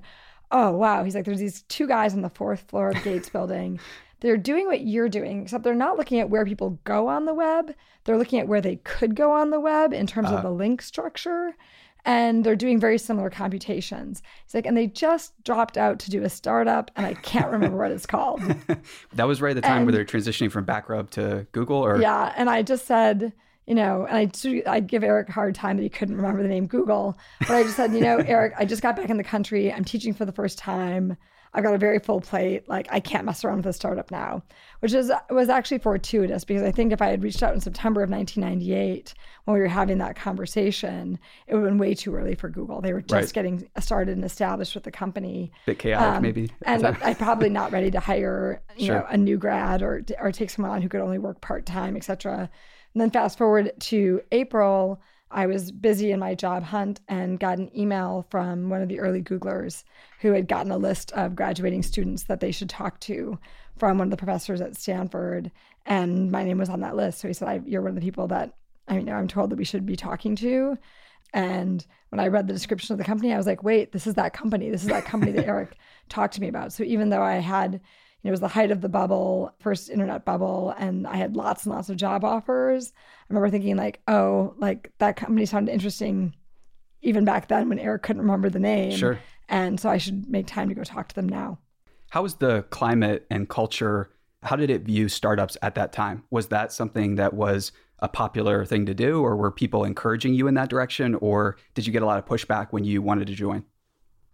oh, 0.51 0.73
wow. 0.73 1.05
He's 1.05 1.15
like, 1.15 1.25
there's 1.25 1.41
these 1.41 1.63
two 1.69 1.87
guys 1.87 2.13
on 2.13 2.21
the 2.21 2.29
fourth 2.29 2.69
floor 2.69 2.91
of 2.91 3.03
Gates 3.03 3.29
building 3.31 3.81
they're 4.23 4.37
doing 4.37 4.67
what 4.67 4.83
you're 4.83 5.09
doing, 5.09 5.43
except 5.43 5.65
they're 5.65 5.75
not 5.75 5.99
looking 5.99 6.21
at 6.21 6.31
where 6.31 6.47
people 6.47 6.79
go 6.85 7.09
on 7.09 7.25
the 7.25 7.35
web. 7.35 7.75
They're 8.05 8.17
looking 8.17 8.39
at 8.39 8.47
where 8.47 8.61
they 8.61 8.77
could 8.77 9.17
go 9.17 9.33
on 9.33 9.51
the 9.51 9.59
web 9.59 9.93
in 9.93 10.07
terms 10.07 10.31
uh, 10.31 10.37
of 10.37 10.43
the 10.43 10.51
link 10.51 10.81
structure. 10.81 11.57
And 12.05 12.45
they're 12.45 12.57
doing 12.57 12.79
very 12.79 12.99
similar 12.99 13.31
computations. 13.31 14.23
He's 14.45 14.55
like, 14.55 14.65
and 14.65 14.77
they 14.77 14.87
just 14.87 15.33
dropped 15.43 15.77
out 15.77 15.99
to 16.01 16.11
do 16.11 16.23
a 16.23 16.29
startup, 16.29 16.93
and 16.95 17.05
I 17.05 17.15
can't 17.15 17.51
remember 17.51 17.79
what 17.79 17.91
it's 17.91 18.07
called. 18.07 18.43
that 19.13 19.25
was 19.25 19.43
right 19.43 19.51
at 19.51 19.55
the 19.55 19.63
time 19.63 19.79
and, 19.79 19.87
where 19.87 19.93
they're 19.93 20.05
transitioning 20.05 20.51
from 20.51 20.65
Backrub 20.65 21.11
to 21.11 21.47
Google, 21.51 21.79
or 21.79 22.01
yeah. 22.01 22.33
And 22.37 22.49
I 22.49 22.63
just 22.63 22.87
said, 22.87 23.33
you 23.67 23.75
know, 23.75 24.07
and 24.09 24.17
I 24.17 24.71
I 24.71 24.81
give 24.81 25.05
Eric 25.05 25.31
a 25.31 25.33
hard 25.33 25.55
time 25.55 25.77
that 25.77 25.83
he 25.85 25.89
couldn't 25.89 26.17
remember 26.17 26.43
the 26.43 26.49
name 26.49 26.67
Google, 26.67 27.19
but 27.41 27.51
I 27.51 27.63
just 27.63 27.77
said, 27.77 27.93
you 27.93 28.01
know, 28.01 28.17
Eric, 28.27 28.55
I 28.59 28.65
just 28.65 28.83
got 28.83 28.97
back 28.97 29.11
in 29.11 29.17
the 29.17 29.25
country. 29.25 29.73
I'm 29.73 29.85
teaching 29.85 30.15
for 30.15 30.25
the 30.25 30.33
first 30.33 30.59
time. 30.59 31.17
I've 31.55 31.63
got 31.63 31.75
a 31.75 31.79
very 31.79 31.99
full 31.99 32.21
plate. 32.21 32.67
Like 32.69 32.89
I 32.91 33.01
can't 33.01 33.25
mess 33.25 33.45
around 33.45 33.59
with 33.59 33.67
a 33.67 33.73
startup 33.73 34.11
now, 34.11 34.43
which 34.81 34.95
is 34.95 35.13
was 35.29 35.49
actually 35.49 35.79
fortuitous 35.79 36.45
because 36.45 36.63
I 36.63 36.73
think 36.73 36.93
if 36.93 37.03
I 37.03 37.09
had 37.09 37.23
reached 37.23 37.43
out 37.43 37.53
in 37.53 37.61
September 37.61 38.03
of 38.03 38.11
1998 38.11 39.13
when 39.45 39.55
we 39.55 39.61
were 39.61 39.67
having 39.67 39.99
that 39.99 40.17
conversation, 40.17 41.19
it 41.47 41.55
would 41.55 41.65
have 41.65 41.71
been 41.71 41.79
way 41.79 41.95
too 41.95 42.15
early 42.15 42.35
for 42.35 42.49
Google. 42.49 42.81
They 42.81 42.93
were 42.93 43.03
just 43.03 43.13
right. 43.13 43.33
getting 43.33 43.69
started 43.81 44.17
and 44.17 44.25
established 44.25 44.75
with 44.75 44.85
the 44.85 44.91
company. 44.91 45.53
Bit 45.67 45.79
chaotic, 45.79 46.17
um, 46.17 46.23
maybe. 46.23 46.51
And 46.63 46.87
I'm 47.03 47.17
probably 47.17 47.51
not 47.51 47.71
ready 47.71 47.91
to 47.91 48.01
hire 48.01 48.63
you 48.77 48.87
sure. 48.87 49.01
know 49.01 49.07
a 49.11 49.17
new 49.19 49.37
grad 49.37 49.83
or 49.83 50.03
or 50.19 50.33
take 50.33 50.49
someone 50.49 50.73
on 50.73 50.81
who 50.81 50.89
could 50.89 51.01
only 51.01 51.19
work 51.19 51.43
part 51.43 51.67
time, 51.67 51.97
etc. 51.97 52.49
And 52.95 53.01
then 53.01 53.11
fast 53.11 53.37
forward 53.37 53.73
to 53.79 54.23
April 54.33 55.03
I 55.33 55.47
was 55.47 55.73
busy 55.73 56.13
in 56.13 56.21
my 56.21 56.35
job 56.35 56.63
hunt 56.63 57.01
and 57.09 57.41
got 57.41 57.59
an 57.59 57.71
email 57.77 58.27
from 58.31 58.69
one 58.69 58.83
of 58.83 58.89
the 58.89 59.01
early 59.01 59.23
Googlers 59.23 59.85
who 60.21 60.33
had 60.33 60.47
gotten 60.47 60.71
a 60.71 60.79
list 60.79 61.13
of 61.13 61.35
graduating 61.35 61.83
students 61.83 62.25
that 62.25 62.41
they 62.41 62.53
should 62.53 62.69
talk 62.69 63.01
to 63.01 63.39
from 63.77 63.99
one 63.99 64.09
of 64.09 64.11
the 64.11 64.17
professors 64.17 64.61
at 64.61 64.77
Stanford. 64.77 65.51
And 65.87 66.31
my 66.31 66.45
name 66.45 66.59
was 66.59 66.69
on 66.69 66.81
that 66.81 66.97
list. 66.97 67.21
So 67.21 67.29
he 67.29 67.35
said, 67.35 67.65
You're 67.67 67.83
one 67.83 67.91
of 67.91 67.95
the 67.97 68.03
people 68.03 68.29
that 68.29 68.55
I 68.89 68.97
mean, 68.97 69.09
I'm 69.09 69.29
told 69.29 69.51
that 69.51 69.57
we 69.57 69.65
should 69.65 69.87
be 69.87 69.97
talking 69.97 70.37
to. 70.37 70.77
And 71.33 71.85
when 72.11 72.21
I 72.21 72.29
read 72.29 72.47
the 72.47 72.53
description 72.53 72.93
of 72.93 72.99
the 72.99 73.05
company, 73.05 73.33
I 73.33 73.37
was 73.37 73.47
like, 73.47 73.63
wait, 73.63 73.93
this 73.93 74.07
is 74.07 74.15
that 74.15 74.35
company. 74.35 74.71
This 74.71 74.83
is 74.83 74.89
that 74.89 75.05
company 75.05 75.33
that 75.33 75.47
Eric 75.49 75.77
talked 76.09 76.35
to 76.35 76.41
me 76.41 76.49
about. 76.49 76.73
So 76.73 76.83
even 76.85 77.09
though 77.09 77.23
I 77.23 77.37
had 77.37 77.81
it 78.25 78.31
was 78.31 78.41
the 78.41 78.49
height 78.49 78.71
of 78.71 78.81
the 78.81 78.89
bubble, 78.89 79.53
first 79.59 79.91
internet 79.91 80.25
bubble, 80.25 80.75
and 80.79 81.07
I 81.07 81.17
had 81.17 81.37
lots 81.37 81.65
and 81.65 81.75
lots 81.75 81.89
of 81.89 81.97
job 81.97 82.25
offers. 82.25 82.93
I 82.97 83.25
remember 83.29 83.51
thinking 83.51 83.77
like, 83.77 84.01
oh, 84.07 84.55
like 84.59 84.93
that 84.99 85.17
company 85.17 85.45
sounded 85.47 85.73
interesting 85.73 86.35
even 87.01 87.25
back 87.25 87.49
then 87.49 87.69
when 87.69 87.81
Eric 87.81 88.03
couldn't 88.03 88.23
remember 88.23 88.49
the 88.49 88.61
name. 88.61 88.97
Sure. 88.97 89.19
And 89.49 89.79
so 89.81 89.91
I 89.91 89.99
should 89.99 90.29
make 90.31 90.47
time 90.47 90.69
to 90.69 90.75
go 90.75 90.85
talk 90.85 91.09
to 91.09 91.15
them 91.15 91.29
now. 91.29 91.59
How 92.11 92.23
was 92.23 92.35
the 92.35 92.63
climate 92.71 93.27
and 93.29 93.49
culture? 93.49 94.11
How 94.43 94.55
did 94.57 94.71
it 94.71 94.83
view 94.83 95.09
startups 95.09 95.57
at 95.63 95.75
that 95.75 95.93
time? 95.93 96.25
Was 96.31 96.49
that 96.49 96.73
something 96.73 97.17
that 97.17 97.35
was 97.35 97.73
a 97.99 98.09
popular 98.09 98.65
thing 98.65 98.87
to 98.87 98.95
do, 98.95 99.21
or 99.21 99.37
were 99.37 99.51
people 99.51 99.85
encouraging 99.85 100.35
you 100.35 100.47
in 100.49 100.55
that 100.55 100.69
direction, 100.69 101.15
or 101.17 101.57
did 101.75 101.87
you 101.87 101.93
get 101.93 102.03
a 102.03 102.07
lot 102.07 102.19
of 102.19 102.27
pushback 102.27 102.69
when 102.71 102.85
you 102.85 103.01
wanted 103.01 103.29
to 103.29 103.35
join? 103.35 103.65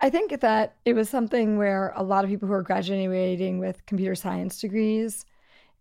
I 0.00 0.10
think 0.10 0.40
that 0.40 0.76
it 0.84 0.94
was 0.94 1.08
something 1.08 1.58
where 1.58 1.92
a 1.96 2.02
lot 2.02 2.24
of 2.24 2.30
people 2.30 2.46
who 2.46 2.54
are 2.54 2.62
graduating 2.62 3.58
with 3.58 3.84
computer 3.86 4.14
science 4.14 4.60
degrees, 4.60 5.26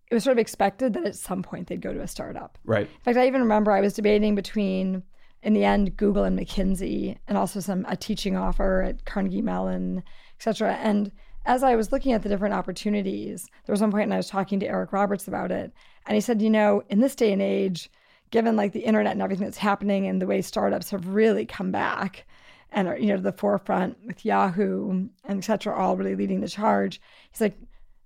it 0.09 0.13
was 0.13 0.23
sort 0.23 0.31
of 0.31 0.39
expected 0.39 0.93
that 0.93 1.05
at 1.05 1.15
some 1.15 1.43
point 1.43 1.67
they'd 1.67 1.81
go 1.81 1.93
to 1.93 2.01
a 2.01 2.07
startup. 2.07 2.57
Right. 2.65 2.87
In 2.87 3.01
fact, 3.03 3.17
I 3.17 3.27
even 3.27 3.41
remember 3.41 3.71
I 3.71 3.81
was 3.81 3.93
debating 3.93 4.33
between, 4.33 5.03
in 5.43 5.53
the 5.53 5.65
end, 5.65 5.97
Google 5.97 6.23
and 6.23 6.39
McKinsey, 6.39 7.17
and 7.27 7.37
also 7.37 7.59
some 7.59 7.85
a 7.87 7.95
teaching 7.95 8.35
offer 8.35 8.81
at 8.81 9.05
Carnegie 9.05 9.41
Mellon, 9.41 9.99
et 9.99 10.43
cetera. 10.43 10.73
And 10.75 11.11
as 11.45 11.61
I 11.61 11.75
was 11.75 11.91
looking 11.91 12.13
at 12.13 12.23
the 12.23 12.29
different 12.29 12.55
opportunities, 12.55 13.47
there 13.65 13.73
was 13.73 13.81
one 13.81 13.91
point 13.91 14.03
and 14.03 14.13
I 14.13 14.17
was 14.17 14.29
talking 14.29 14.59
to 14.61 14.67
Eric 14.67 14.93
Roberts 14.93 15.27
about 15.27 15.51
it, 15.51 15.71
and 16.07 16.15
he 16.15 16.21
said, 16.21 16.41
you 16.41 16.49
know, 16.49 16.83
in 16.89 16.99
this 16.99 17.15
day 17.15 17.31
and 17.31 17.41
age, 17.41 17.89
given 18.31 18.55
like 18.55 18.73
the 18.73 18.79
internet 18.79 19.13
and 19.13 19.21
everything 19.21 19.45
that's 19.45 19.57
happening 19.57 20.07
and 20.07 20.21
the 20.21 20.27
way 20.27 20.41
startups 20.41 20.89
have 20.89 21.07
really 21.07 21.45
come 21.45 21.71
back 21.71 22.25
and 22.71 22.87
are 22.87 22.97
you 22.97 23.07
know 23.07 23.17
to 23.17 23.21
the 23.21 23.31
forefront 23.31 23.97
with 24.05 24.25
Yahoo 24.25 24.89
and 24.89 25.09
etc. 25.25 25.75
all 25.75 25.97
really 25.97 26.15
leading 26.15 26.41
the 26.41 26.47
charge. 26.47 27.01
He's 27.31 27.41
like, 27.41 27.57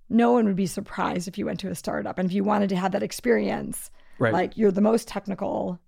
no 0.08 0.32
one 0.32 0.44
would 0.46 0.56
be 0.56 0.66
surprised 0.66 1.28
if 1.28 1.38
you 1.38 1.46
went 1.46 1.60
to 1.60 1.70
a 1.70 1.74
startup 1.74 2.18
and 2.18 2.28
if 2.28 2.34
you 2.34 2.44
wanted 2.44 2.68
to 2.68 2.76
have 2.76 2.92
that 2.92 3.02
experience, 3.02 3.90
right. 4.18 4.32
like 4.32 4.56
you're 4.56 4.70
the 4.70 4.80
most 4.80 5.08
technical, 5.08 5.78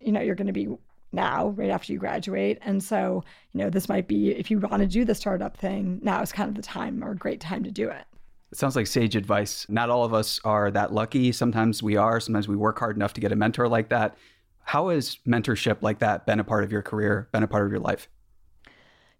you 0.00 0.12
know, 0.12 0.20
you're 0.20 0.34
going 0.34 0.48
to 0.48 0.52
be 0.52 0.68
now 1.12 1.48
right 1.50 1.70
after 1.70 1.92
you 1.92 1.98
graduate 1.98 2.58
and 2.62 2.82
so 2.82 3.24
you 3.52 3.58
know 3.58 3.70
this 3.70 3.88
might 3.88 4.06
be 4.06 4.30
if 4.30 4.50
you 4.50 4.58
want 4.58 4.80
to 4.80 4.86
do 4.86 5.04
the 5.04 5.14
startup 5.14 5.56
thing 5.56 5.98
now 6.02 6.20
is 6.20 6.32
kind 6.32 6.48
of 6.48 6.54
the 6.54 6.62
time 6.62 7.02
or 7.02 7.12
a 7.12 7.16
great 7.16 7.40
time 7.40 7.64
to 7.64 7.70
do 7.70 7.88
it 7.88 8.04
it 8.52 8.58
sounds 8.58 8.76
like 8.76 8.86
sage 8.86 9.16
advice 9.16 9.64
not 9.70 9.88
all 9.88 10.04
of 10.04 10.12
us 10.12 10.38
are 10.44 10.70
that 10.70 10.92
lucky 10.92 11.32
sometimes 11.32 11.82
we 11.82 11.96
are 11.96 12.20
sometimes 12.20 12.46
we 12.46 12.56
work 12.56 12.78
hard 12.78 12.94
enough 12.94 13.14
to 13.14 13.20
get 13.20 13.32
a 13.32 13.36
mentor 13.36 13.68
like 13.68 13.88
that 13.88 14.16
how 14.64 14.88
has 14.88 15.16
mentorship 15.26 15.78
like 15.80 15.98
that 15.98 16.26
been 16.26 16.40
a 16.40 16.44
part 16.44 16.62
of 16.62 16.70
your 16.70 16.82
career 16.82 17.28
been 17.32 17.42
a 17.42 17.48
part 17.48 17.64
of 17.64 17.70
your 17.70 17.80
life 17.80 18.08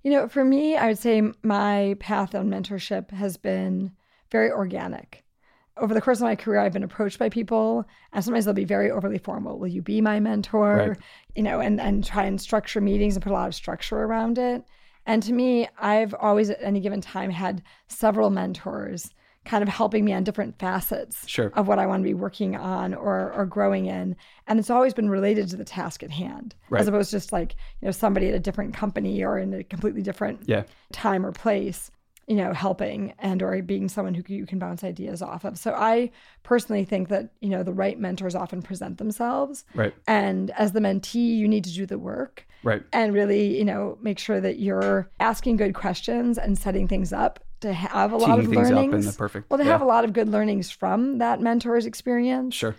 you 0.02 0.10
know, 0.10 0.28
for 0.28 0.44
me, 0.44 0.76
I 0.76 0.88
would 0.88 0.98
say 0.98 1.22
my 1.42 1.96
path 2.00 2.34
on 2.34 2.48
mentorship 2.48 3.10
has 3.10 3.36
been 3.36 3.92
very 4.30 4.50
organic. 4.50 5.24
Over 5.76 5.94
the 5.94 6.00
course 6.00 6.18
of 6.18 6.24
my 6.24 6.36
career, 6.36 6.60
I've 6.60 6.72
been 6.72 6.82
approached 6.82 7.18
by 7.18 7.28
people, 7.28 7.84
and 8.12 8.24
sometimes 8.24 8.44
they'll 8.44 8.54
be 8.54 8.64
very 8.64 8.90
overly 8.90 9.18
formal. 9.18 9.58
Will 9.58 9.68
you 9.68 9.82
be 9.82 10.00
my 10.00 10.18
mentor? 10.18 10.88
Right. 10.88 10.98
You 11.36 11.42
know, 11.44 11.60
and 11.60 11.80
and 11.80 12.04
try 12.04 12.24
and 12.24 12.40
structure 12.40 12.80
meetings 12.80 13.14
and 13.14 13.22
put 13.22 13.30
a 13.30 13.34
lot 13.34 13.48
of 13.48 13.54
structure 13.54 13.98
around 13.98 14.38
it. 14.38 14.64
And 15.06 15.22
to 15.22 15.32
me, 15.32 15.68
I've 15.78 16.14
always 16.14 16.50
at 16.50 16.62
any 16.62 16.80
given 16.80 17.00
time 17.00 17.30
had 17.30 17.62
several 17.86 18.30
mentors 18.30 19.10
kind 19.48 19.62
of 19.62 19.68
helping 19.68 20.04
me 20.04 20.12
on 20.12 20.22
different 20.24 20.58
facets 20.58 21.26
Sure. 21.26 21.50
of 21.54 21.66
what 21.66 21.78
I 21.78 21.86
want 21.86 22.02
to 22.02 22.08
be 22.08 22.12
working 22.14 22.54
on 22.54 22.92
or 22.94 23.32
or 23.32 23.46
growing 23.46 23.86
in. 23.86 24.14
And 24.46 24.58
it's 24.58 24.68
always 24.70 24.92
been 24.94 25.08
related 25.08 25.48
to 25.48 25.56
the 25.56 25.64
task 25.64 26.02
at 26.02 26.10
hand, 26.10 26.54
Right. 26.70 26.80
as 26.82 26.86
opposed 26.88 27.10
to 27.10 27.16
just 27.16 27.32
like, 27.32 27.56
you 27.80 27.86
know, 27.86 27.92
somebody 27.92 28.28
at 28.28 28.34
a 28.34 28.38
different 28.40 28.74
company 28.74 29.24
or 29.24 29.38
in 29.38 29.54
a 29.54 29.64
completely 29.64 30.02
different 30.02 30.40
Yeah. 30.46 30.64
time 30.92 31.24
or 31.24 31.32
place, 31.32 31.90
you 32.26 32.36
know, 32.36 32.52
helping 32.52 33.14
and 33.18 33.42
or 33.42 33.62
being 33.62 33.88
someone 33.88 34.12
who 34.14 34.22
you 34.28 34.44
can 34.44 34.58
bounce 34.58 34.84
ideas 34.84 35.22
off 35.22 35.44
of. 35.46 35.56
So 35.58 35.72
I 35.74 36.10
personally 36.42 36.84
think 36.84 37.08
that, 37.08 37.30
you 37.40 37.48
know, 37.48 37.62
the 37.62 37.72
right 37.72 37.98
mentors 37.98 38.34
often 38.34 38.60
present 38.60 38.98
themselves. 38.98 39.64
Right. 39.74 39.94
And 40.06 40.50
as 40.58 40.72
the 40.72 40.80
mentee, 40.80 41.36
you 41.38 41.48
need 41.48 41.64
to 41.64 41.72
do 41.72 41.86
the 41.86 41.98
work 41.98 42.46
Right. 42.62 42.82
and 42.92 43.14
really, 43.14 43.56
you 43.56 43.64
know, 43.64 43.96
make 44.02 44.18
sure 44.18 44.40
that 44.42 44.58
you're 44.58 45.08
asking 45.20 45.56
good 45.56 45.74
questions 45.74 46.36
and 46.36 46.58
setting 46.58 46.86
things 46.86 47.14
up 47.14 47.40
to 47.60 47.72
have 47.72 48.12
a 48.12 48.16
lot 48.16 48.38
of 48.38 48.48
learnings. 48.48 49.16
perfect. 49.16 49.50
well, 49.50 49.58
to 49.58 49.64
yeah. 49.64 49.72
have 49.72 49.80
a 49.80 49.86
lot 49.86 50.04
of 50.04 50.12
good 50.12 50.28
learnings 50.28 50.70
from 50.70 51.18
that 51.18 51.40
mentor's 51.40 51.86
experience. 51.86 52.54
Sure. 52.54 52.76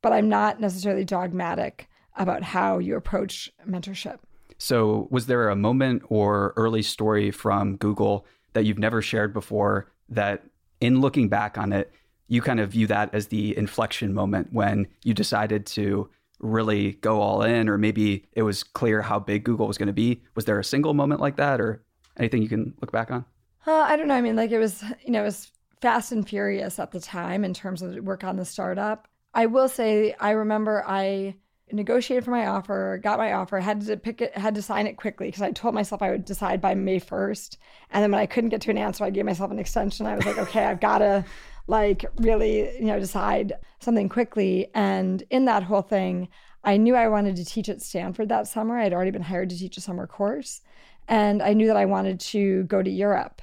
But 0.00 0.12
I'm 0.12 0.28
not 0.28 0.60
necessarily 0.60 1.04
dogmatic 1.04 1.88
about 2.16 2.42
how 2.42 2.78
you 2.78 2.96
approach 2.96 3.50
mentorship. 3.68 4.18
So, 4.58 5.08
was 5.10 5.26
there 5.26 5.48
a 5.48 5.56
moment 5.56 6.02
or 6.08 6.52
early 6.56 6.82
story 6.82 7.30
from 7.30 7.76
Google 7.76 8.26
that 8.52 8.64
you've 8.64 8.78
never 8.78 9.02
shared 9.02 9.32
before 9.32 9.90
that, 10.08 10.44
in 10.80 11.00
looking 11.00 11.28
back 11.28 11.58
on 11.58 11.72
it, 11.72 11.92
you 12.28 12.42
kind 12.42 12.60
of 12.60 12.70
view 12.70 12.86
that 12.88 13.14
as 13.14 13.28
the 13.28 13.56
inflection 13.56 14.12
moment 14.12 14.48
when 14.52 14.86
you 15.04 15.14
decided 15.14 15.66
to 15.66 16.08
really 16.40 16.92
go 16.94 17.20
all 17.20 17.42
in, 17.42 17.68
or 17.68 17.78
maybe 17.78 18.26
it 18.32 18.42
was 18.42 18.62
clear 18.64 19.00
how 19.00 19.18
big 19.18 19.44
Google 19.44 19.66
was 19.66 19.78
going 19.78 19.86
to 19.86 19.92
be? 19.92 20.22
Was 20.34 20.44
there 20.44 20.58
a 20.58 20.64
single 20.64 20.94
moment 20.94 21.20
like 21.20 21.36
that, 21.36 21.60
or 21.60 21.82
anything 22.16 22.42
you 22.42 22.48
can 22.48 22.74
look 22.80 22.90
back 22.92 23.10
on? 23.10 23.24
Uh, 23.66 23.72
I 23.72 23.96
don't 23.96 24.08
know. 24.08 24.14
I 24.14 24.20
mean, 24.20 24.36
like 24.36 24.50
it 24.50 24.58
was, 24.58 24.82
you 25.04 25.12
know, 25.12 25.22
it 25.22 25.26
was 25.26 25.50
fast 25.80 26.12
and 26.12 26.28
furious 26.28 26.78
at 26.78 26.90
the 26.90 27.00
time 27.00 27.44
in 27.44 27.54
terms 27.54 27.82
of 27.82 27.94
work 27.96 28.24
on 28.24 28.36
the 28.36 28.44
startup. 28.44 29.08
I 29.34 29.46
will 29.46 29.68
say, 29.68 30.14
I 30.18 30.30
remember 30.30 30.84
I 30.86 31.36
negotiated 31.70 32.24
for 32.24 32.32
my 32.32 32.46
offer, 32.46 33.00
got 33.02 33.18
my 33.18 33.32
offer, 33.32 33.58
had 33.58 33.80
to 33.82 33.96
pick 33.96 34.20
it, 34.20 34.36
had 34.36 34.54
to 34.56 34.62
sign 34.62 34.86
it 34.86 34.96
quickly 34.96 35.28
because 35.28 35.42
I 35.42 35.52
told 35.52 35.74
myself 35.74 36.02
I 36.02 36.10
would 36.10 36.24
decide 36.24 36.60
by 36.60 36.74
May 36.74 37.00
1st. 37.00 37.56
And 37.90 38.02
then 38.02 38.10
when 38.10 38.20
I 38.20 38.26
couldn't 38.26 38.50
get 38.50 38.60
to 38.62 38.70
an 38.70 38.78
answer, 38.78 39.04
I 39.04 39.10
gave 39.10 39.24
myself 39.24 39.50
an 39.50 39.58
extension. 39.58 40.06
I 40.06 40.16
was 40.16 40.26
like, 40.26 40.38
okay, 40.38 40.64
I've 40.64 40.80
got 40.80 40.98
to 40.98 41.24
like 41.68 42.04
really, 42.16 42.76
you 42.76 42.86
know, 42.86 42.98
decide 42.98 43.54
something 43.80 44.08
quickly. 44.08 44.68
And 44.74 45.22
in 45.30 45.44
that 45.46 45.62
whole 45.62 45.82
thing, 45.82 46.28
I 46.64 46.76
knew 46.76 46.94
I 46.94 47.08
wanted 47.08 47.36
to 47.36 47.44
teach 47.44 47.68
at 47.68 47.80
Stanford 47.80 48.28
that 48.28 48.48
summer. 48.48 48.78
I'd 48.78 48.92
already 48.92 49.10
been 49.10 49.22
hired 49.22 49.50
to 49.50 49.58
teach 49.58 49.76
a 49.76 49.80
summer 49.80 50.06
course. 50.06 50.60
And 51.08 51.42
I 51.42 51.52
knew 51.54 51.68
that 51.68 51.76
I 51.76 51.86
wanted 51.86 52.20
to 52.20 52.64
go 52.64 52.82
to 52.82 52.90
Europe 52.90 53.42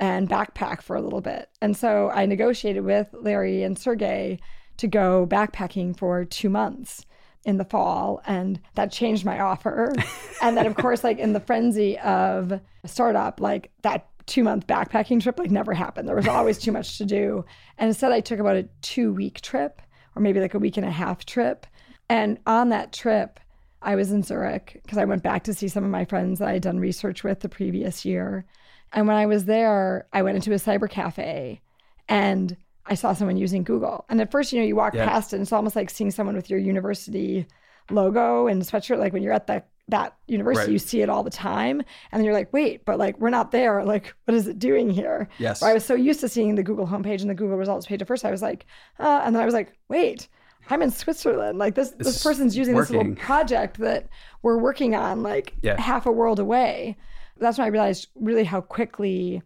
and 0.00 0.28
backpack 0.28 0.80
for 0.82 0.96
a 0.96 1.00
little 1.02 1.20
bit. 1.20 1.50
And 1.60 1.76
so 1.76 2.10
I 2.10 2.26
negotiated 2.26 2.84
with 2.84 3.08
Larry 3.12 3.62
and 3.62 3.78
Sergey 3.78 4.40
to 4.78 4.88
go 4.88 5.26
backpacking 5.26 5.96
for 5.96 6.24
two 6.24 6.48
months 6.48 7.04
in 7.44 7.58
the 7.58 7.64
fall. 7.64 8.22
And 8.26 8.60
that 8.74 8.90
changed 8.90 9.24
my 9.24 9.38
offer. 9.38 9.92
and 10.42 10.56
then, 10.56 10.66
of 10.66 10.74
course, 10.74 11.04
like 11.04 11.18
in 11.18 11.34
the 11.34 11.40
frenzy 11.40 11.98
of 11.98 12.52
a 12.52 12.88
startup, 12.88 13.40
like 13.40 13.70
that 13.82 14.08
two 14.26 14.42
month 14.42 14.66
backpacking 14.66 15.22
trip 15.22 15.38
like 15.38 15.50
never 15.50 15.74
happened. 15.74 16.08
There 16.08 16.16
was 16.16 16.28
always 16.28 16.58
too 16.58 16.72
much 16.72 16.98
to 16.98 17.04
do. 17.04 17.44
And 17.76 17.88
instead, 17.88 18.12
I 18.12 18.20
took 18.20 18.40
about 18.40 18.56
a 18.56 18.68
two 18.80 19.12
week 19.12 19.42
trip 19.42 19.82
or 20.16 20.22
maybe 20.22 20.40
like 20.40 20.54
a 20.54 20.58
week 20.58 20.78
and 20.78 20.86
a 20.86 20.90
half 20.90 21.26
trip. 21.26 21.66
And 22.08 22.38
on 22.46 22.70
that 22.70 22.92
trip, 22.92 23.38
I 23.82 23.94
was 23.94 24.12
in 24.12 24.22
Zurich 24.22 24.80
because 24.82 24.98
I 24.98 25.04
went 25.04 25.22
back 25.22 25.44
to 25.44 25.54
see 25.54 25.68
some 25.68 25.84
of 25.84 25.90
my 25.90 26.04
friends 26.04 26.38
that 26.38 26.48
I 26.48 26.54
had 26.54 26.62
done 26.62 26.78
research 26.78 27.22
with 27.22 27.40
the 27.40 27.48
previous 27.48 28.04
year. 28.04 28.44
And 28.92 29.06
when 29.06 29.16
I 29.16 29.26
was 29.26 29.44
there, 29.44 30.06
I 30.12 30.22
went 30.22 30.36
into 30.36 30.52
a 30.52 30.56
cyber 30.56 30.88
cafe 30.90 31.60
and 32.08 32.56
I 32.86 32.94
saw 32.94 33.12
someone 33.12 33.36
using 33.36 33.62
Google. 33.62 34.04
And 34.08 34.20
at 34.20 34.30
first, 34.32 34.52
you 34.52 34.58
know, 34.60 34.66
you 34.66 34.74
walk 34.76 34.94
Yeah. 34.94 35.06
past 35.08 35.32
it 35.32 35.36
and 35.36 35.42
it's 35.42 35.52
almost 35.52 35.76
like 35.76 35.90
seeing 35.90 36.10
someone 36.10 36.34
with 36.34 36.50
your 36.50 36.58
university 36.58 37.46
logo 37.90 38.46
and 38.46 38.62
sweatshirt. 38.62 38.98
Like 38.98 39.12
when 39.12 39.22
you're 39.22 39.32
at 39.32 39.46
the 39.46 39.62
that 39.88 40.16
university, 40.28 40.66
Right. 40.66 40.72
you 40.72 40.78
see 40.78 41.02
it 41.02 41.08
all 41.08 41.24
the 41.24 41.30
time. 41.30 41.80
And 41.80 42.18
then 42.20 42.24
you're 42.24 42.34
like, 42.34 42.52
wait, 42.52 42.84
but 42.84 42.96
like 42.98 43.18
we're 43.18 43.30
not 43.30 43.50
there. 43.50 43.84
Like, 43.90 44.14
what 44.24 44.34
is 44.36 44.46
it 44.46 44.58
doing 44.58 44.88
here? 44.90 45.28
Yes. 45.38 45.62
Or 45.62 45.66
I 45.68 45.74
was 45.74 45.84
so 45.84 45.94
used 45.94 46.20
to 46.20 46.28
seeing 46.28 46.54
the 46.54 46.62
Google 46.62 46.86
homepage 46.86 47.22
and 47.22 47.30
the 47.30 47.34
Google 47.34 47.56
results 47.56 47.86
page 47.86 48.00
at 48.00 48.06
first. 48.08 48.24
I 48.24 48.30
was 48.30 48.40
like, 48.42 48.66
uh, 49.00 49.22
and 49.24 49.34
then 49.34 49.42
I 49.42 49.44
was 49.44 49.54
like, 49.54 49.72
wait, 49.88 50.28
I'm 50.68 50.80
in 50.82 50.92
Switzerland. 50.92 51.58
Like 51.58 51.74
this, 51.74 51.90
this 51.90 52.22
person's 52.22 52.56
using 52.56 52.76
this 52.76 52.90
little 52.90 53.14
project 53.16 53.78
that 53.78 54.08
we're 54.42 54.58
working 54.58 54.94
on, 54.94 55.24
like 55.24 55.54
Yeah. 55.62 55.80
half 55.80 56.06
a 56.06 56.12
world 56.12 56.38
away. 56.38 56.96
That's 57.40 57.58
when 57.58 57.64
I 57.66 57.68
realized 57.70 58.08
really 58.14 58.44
how 58.44 58.60
quickly 58.60 59.42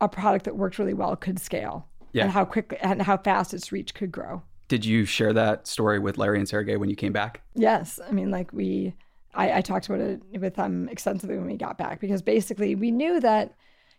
a 0.00 0.08
product 0.08 0.44
that 0.44 0.56
worked 0.56 0.78
really 0.78 0.94
well 0.94 1.16
could 1.16 1.38
scale, 1.38 1.88
Yeah. 2.12 2.24
and 2.24 2.32
how 2.32 2.44
quick 2.44 2.76
and 2.82 3.00
how 3.02 3.16
fast 3.16 3.54
its 3.54 3.72
reach 3.72 3.94
could 3.94 4.12
grow. 4.12 4.42
Did 4.68 4.84
you 4.84 5.04
share 5.04 5.32
that 5.32 5.66
story 5.66 5.98
with 5.98 6.18
Larry 6.18 6.38
and 6.38 6.48
Sergey 6.48 6.76
when 6.76 6.90
you 6.90 6.96
came 6.96 7.12
back? 7.12 7.42
Yes, 7.54 8.00
I 8.06 8.10
mean, 8.12 8.30
like 8.30 8.52
we, 8.52 8.94
I, 9.34 9.58
I 9.58 9.60
talked 9.60 9.86
about 9.86 10.00
it 10.00 10.22
with 10.40 10.54
them 10.54 10.88
extensively 10.88 11.36
when 11.36 11.46
we 11.46 11.56
got 11.56 11.78
back 11.78 12.00
because 12.00 12.22
basically 12.22 12.74
we 12.74 12.90
knew 12.90 13.20
that, 13.20 13.54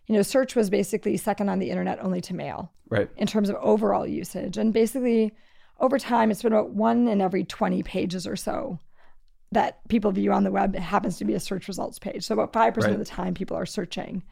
you 0.08 0.16
know, 0.16 0.22
search 0.22 0.56
was 0.56 0.70
basically 0.70 1.18
second 1.18 1.50
on 1.50 1.60
the 1.60 1.70
internet 1.70 2.04
only 2.04 2.22
to 2.22 2.34
mail 2.36 2.72
Right. 2.90 3.10
in 3.18 3.26
terms 3.28 3.50
of 3.50 3.56
overall 3.58 4.06
usage, 4.08 4.58
and 4.58 4.74
basically 4.74 5.34
over 5.80 5.98
time 5.98 6.30
it's 6.32 6.42
been 6.44 6.54
about 6.54 6.70
one 6.72 7.08
in 7.08 7.22
every 7.22 7.44
twenty 7.44 7.82
pages 7.84 8.26
or 8.28 8.36
so 8.36 8.80
that 9.52 9.88
people 9.90 10.12
view 10.12 10.32
on 10.32 10.44
the 10.44 10.52
web 10.52 10.76
happens 10.76 11.18
to 11.18 11.26
be 11.26 11.34
a 11.34 11.40
search 11.40 11.68
results 11.68 12.00
page. 12.00 12.24
So 12.26 12.34
about 12.34 12.52
five 12.54 12.74
percent 12.74 12.94
Right. 12.94 13.00
of 13.02 13.06
the 13.08 13.12
time 13.12 13.34
people 13.34 13.56
are 13.58 13.66
searching 13.66 14.24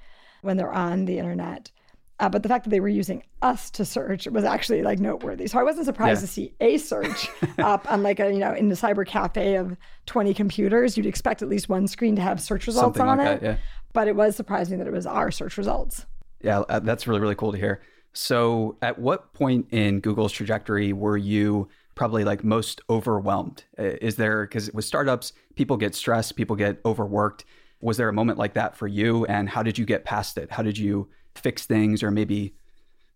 when 0.42 0.58
they're 0.58 0.74
on 0.74 1.06
the 1.06 1.18
internet. 1.20 1.72
Uh, 2.20 2.30
but 2.30 2.44
the 2.44 2.50
fact 2.50 2.64
that 2.64 2.70
they 2.70 2.80
were 2.80 2.88
using 2.88 3.24
us 3.42 3.72
to 3.72 3.84
search 3.84 4.28
was 4.28 4.44
actually 4.44 4.82
like 4.84 5.00
noteworthy. 5.00 5.48
So 5.48 5.60
I 5.60 5.64
wasn't 5.64 5.86
surprised 5.86 6.22
Yeah. 6.22 6.26
to 6.28 6.32
see 6.32 6.54
a 6.62 6.78
search 6.78 7.28
up 7.58 7.92
on 7.92 8.04
like 8.04 8.20
a 8.20 8.32
you 8.32 8.40
know 8.40 8.54
in 8.54 8.70
the 8.70 8.76
cyber 8.76 9.06
cafe 9.06 9.56
of 9.56 9.76
twenty 10.06 10.34
computers. 10.34 10.96
You'd 10.98 11.06
expect 11.06 11.42
at 11.42 11.50
least 11.50 11.70
one 11.70 11.88
screen 11.88 12.16
to 12.18 12.22
have 12.22 12.42
search 12.42 12.68
results 12.68 12.98
Something 12.98 13.02
on 13.10 13.18
like 13.20 13.28
it. 13.38 13.42
that. 13.42 13.46
Yeah. 13.46 13.58
But 13.94 14.08
it 14.08 14.16
was 14.16 14.36
surprising 14.36 14.78
that 14.80 14.88
it 14.88 14.94
was 14.94 15.06
our 15.06 15.32
search 15.32 15.58
results. 15.58 16.06
Yeah, 16.42 16.60
uh, 16.62 16.80
that's 16.80 17.08
really, 17.08 17.22
really 17.22 17.36
cool 17.36 17.52
to 17.52 17.58
hear. 17.58 17.82
So, 18.16 18.78
at 18.82 19.00
what 19.00 19.34
point 19.34 19.68
in 19.72 20.00
Google's 20.00 20.32
trajectory 20.32 20.94
were 20.94 21.18
you 21.18 21.68
probably 21.96 22.24
like 22.24 22.44
most 22.44 22.82
overwhelmed? 22.90 23.64
Is 23.78 24.16
there, 24.16 24.46
because 24.46 24.72
with 24.72 24.86
startups, 24.86 25.34
people 25.56 25.78
get 25.78 25.96
stressed, 25.96 26.36
people 26.36 26.56
get 26.56 26.80
overworked. 26.86 27.46
Was 27.82 27.98
there 27.98 28.10
a 28.10 28.14
moment 28.14 28.38
like 28.38 28.54
that 28.54 28.76
for 28.76 28.88
you? 28.88 29.26
And 29.26 29.50
how 29.50 29.64
did 29.64 29.78
you 29.78 29.86
get 29.86 30.06
past 30.06 30.38
it? 30.38 30.52
How 30.52 30.64
did 30.64 30.78
you 30.78 31.10
fix 31.36 31.66
things 31.66 32.02
or 32.02 32.12
maybe, 32.12 32.56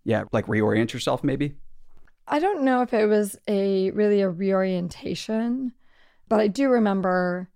yeah, 0.03 0.23
like 0.31 0.45
reorient 0.47 0.93
yourself 0.93 1.23
maybe? 1.23 1.55
I 2.27 2.39
don't 2.39 2.63
know 2.63 2.81
if 2.81 2.93
it 2.93 3.05
was 3.05 3.37
a 3.47 3.91
really 3.91 4.21
a 4.21 4.29
reorientation, 4.29 5.71
but 6.27 6.41
I 6.41 6.47
do 6.47 6.67
remember, 6.67 7.49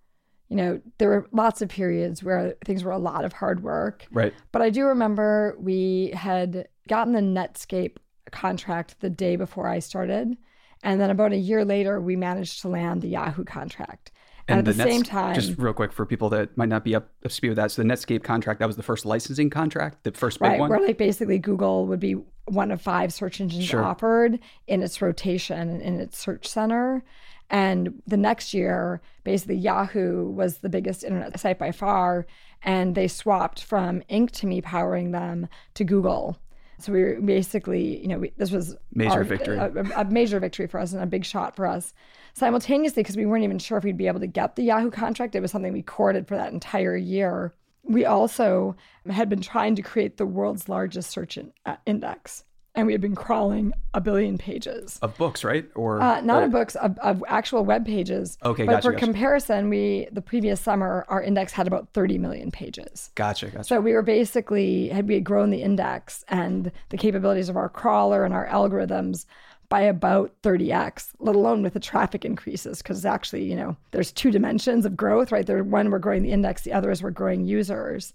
you 0.48 0.56
know, 0.56 0.82
there 0.98 1.10
were 1.10 1.28
lots 1.34 1.62
of 1.62 1.68
periods 1.68 2.24
where 2.24 2.56
things 2.64 2.84
were 2.84 2.92
a 2.92 2.98
lot 2.98 3.26
of 3.26 3.34
hard 3.34 3.64
work. 3.64 4.08
Right. 4.12 4.34
But 4.54 4.62
I 4.62 4.70
do 4.70 4.86
remember 4.86 5.58
we 5.60 6.12
had 6.16 6.70
gotten 6.88 7.14
the 7.14 7.20
Netscape 7.20 7.98
contract 8.32 9.02
the 9.02 9.10
day 9.10 9.36
before 9.36 9.68
I 9.68 9.80
started. 9.80 10.38
And 10.84 11.00
then 11.00 11.10
about 11.10 11.32
a 11.32 11.38
year 11.38 11.64
later, 11.64 12.02
we 12.02 12.16
managed 12.16 12.62
to 12.62 12.68
land 12.68 13.02
the 13.02 13.10
Yahoo 13.10 13.44
contract. 13.44 14.12
And, 14.48 14.60
at 14.60 14.66
the, 14.66 14.74
Nets- 14.74 14.92
same 14.92 15.04
time, 15.04 15.36
just 15.36 15.58
real 15.58 15.74
quick 15.74 15.94
for 15.94 16.06
people 16.06 16.30
that 16.30 16.58
might 16.58 16.70
not 16.70 16.84
be 16.84 16.96
up 16.96 17.10
to 17.22 17.30
speed 17.30 17.50
with 17.50 17.58
that. 17.58 17.72
So, 17.72 17.84
the 17.84 17.88
Netscape 17.88 18.24
contract, 18.24 18.60
that 18.60 18.66
was 18.66 18.76
the 18.76 18.84
first 18.84 19.06
licensing 19.06 19.50
contract, 19.50 20.04
the 20.04 20.12
first 20.12 20.40
big 20.40 20.50
right, 20.50 20.60
one. 20.60 20.70
where 20.70 20.80
like 20.80 20.98
basically 20.98 21.38
Google 21.38 21.86
would 21.86 22.00
be 22.00 22.16
one 22.46 22.72
of 22.72 22.82
five 22.82 23.14
search 23.14 23.40
engines 23.40 23.66
Sure. 23.66 23.84
offered 23.84 24.40
in 24.68 24.82
its 24.82 25.02
rotation 25.02 25.80
in 25.80 26.00
its 26.00 26.18
search 26.18 26.48
center. 26.48 27.04
And 27.50 28.02
the 28.08 28.18
next 28.18 28.54
year, 28.54 29.02
basically 29.24 29.58
Yahoo 29.58 30.30
was 30.30 30.60
the 30.60 30.70
biggest 30.70 31.04
internet 31.04 31.40
site 31.40 31.60
by 31.60 31.72
far, 31.72 32.26
and 32.64 32.96
they 32.96 33.08
swapped 33.08 33.64
from 33.64 34.02
Inktomi 34.10 34.64
powering 34.64 35.12
them 35.12 35.48
to 35.76 35.84
Google. 35.84 36.38
So 36.82 36.92
we 36.92 37.04
were 37.04 37.22
basically, 37.22 38.02
you 38.02 38.08
know, 38.08 38.20
we, 38.20 38.34
this 38.38 38.52
was 38.52 38.76
Major 38.94 39.12
our- 39.12 39.24
victory. 39.24 39.58
a, 39.58 39.72
a- 39.96 40.06
major 40.06 40.40
victory 40.40 40.68
for 40.68 40.80
us 40.80 40.94
and 40.94 41.02
a 41.02 41.06
big 41.06 41.24
shot 41.26 41.56
for 41.56 41.66
us. 41.68 41.94
Simultaneously, 42.34 43.04
because 43.04 43.18
we 43.18 43.26
weren't 43.26 43.44
even 43.44 43.60
sure 43.60 43.78
if 43.78 43.84
we'd 43.84 43.98
be 43.98 44.08
able 44.08 44.20
to 44.22 44.28
get 44.28 44.56
the 44.56 44.64
Yahoo 44.64 44.90
contract, 44.90 45.36
it 45.36 45.42
was 45.42 45.52
something 45.52 45.74
we 45.74 45.82
courted 45.82 46.28
for 46.28 46.36
that 46.38 46.54
entire 46.54 46.96
year. 46.96 47.54
We 47.84 48.06
also 48.06 48.76
had 49.10 49.28
been 49.30 49.42
trying 49.42 49.76
to 49.76 49.82
create 49.82 50.18
the 50.18 50.26
world's 50.26 50.70
largest 50.70 51.10
search 51.12 51.38
in, 51.38 51.52
uh, 51.66 51.76
index, 51.86 52.44
and 52.74 52.88
we 52.88 52.94
had 52.94 53.02
been 53.02 53.16
crawling 53.16 53.74
a 53.94 54.00
billion 54.00 54.38
pages. 54.38 54.98
of 55.02 55.18
books, 55.18 55.44
right? 55.44 55.66
Or 55.76 56.02
Uh, 56.02 56.22
not 56.22 56.42
or- 56.44 56.46
of 56.46 56.52
books, 56.52 56.76
of, 56.76 56.98
of 57.00 57.24
actual 57.28 57.66
web 57.66 57.86
pages. 57.86 58.38
Okay, 58.46 58.66
but 58.66 58.74
gotcha, 58.74 58.82
for 58.84 58.92
gotcha. 58.94 59.06
comparison, 59.06 59.70
we 59.70 60.08
the 60.12 60.22
previous 60.22 60.62
summer 60.62 61.06
our 61.10 61.22
index 61.22 61.52
had 61.52 61.68
about 61.68 61.90
30 61.94 62.18
million 62.18 62.50
pages. 62.52 63.12
Gotcha, 63.16 63.48
gotcha. 63.48 63.66
So 63.66 63.82
we 63.82 63.94
were 63.94 64.02
basically 64.02 64.88
had 64.90 65.08
we 65.08 65.16
had 65.16 65.24
grown 65.26 65.50
the 65.50 65.62
index 65.62 66.24
and 66.30 66.72
the 66.90 66.98
capabilities 66.98 67.50
of 67.50 67.58
our 67.58 67.68
crawler 67.70 68.24
and 68.24 68.34
our 68.34 68.48
algorithms 68.48 69.26
by 69.68 69.82
about 69.82 70.34
30x, 70.44 71.12
let 71.20 71.36
alone 71.36 71.64
with 71.64 71.74
the 71.74 71.80
traffic 71.80 72.26
increases, 72.26 72.80
because 72.82 73.06
actually, 73.06 73.44
you 73.44 73.56
know, 73.56 73.76
there's 73.92 74.12
two 74.12 74.30
dimensions 74.30 74.86
of 74.86 74.98
growth, 74.98 75.32
right? 75.32 75.46
There 75.46 75.64
one 75.64 75.90
we're 75.92 76.00
growing 76.00 76.24
the 76.24 76.32
index, 76.32 76.64
the 76.64 76.74
other 76.74 76.92
is 76.92 77.02
we're 77.02 77.12
growing 77.12 77.46
users. 77.46 78.14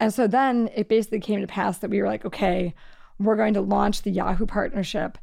And 0.00 0.12
so 0.14 0.26
then 0.28 0.70
it 0.74 0.88
basically 0.88 1.20
came 1.20 1.40
to 1.40 1.46
pass 1.46 1.78
that 1.78 1.90
we 1.90 2.00
were 2.00 2.06
like, 2.08 2.24
okay, 2.24 2.74
we're 3.18 3.36
going 3.36 3.54
to 3.54 3.60
launch 3.60 4.02
the 4.02 4.10
Yahoo 4.10 4.46
partnership 4.46 5.18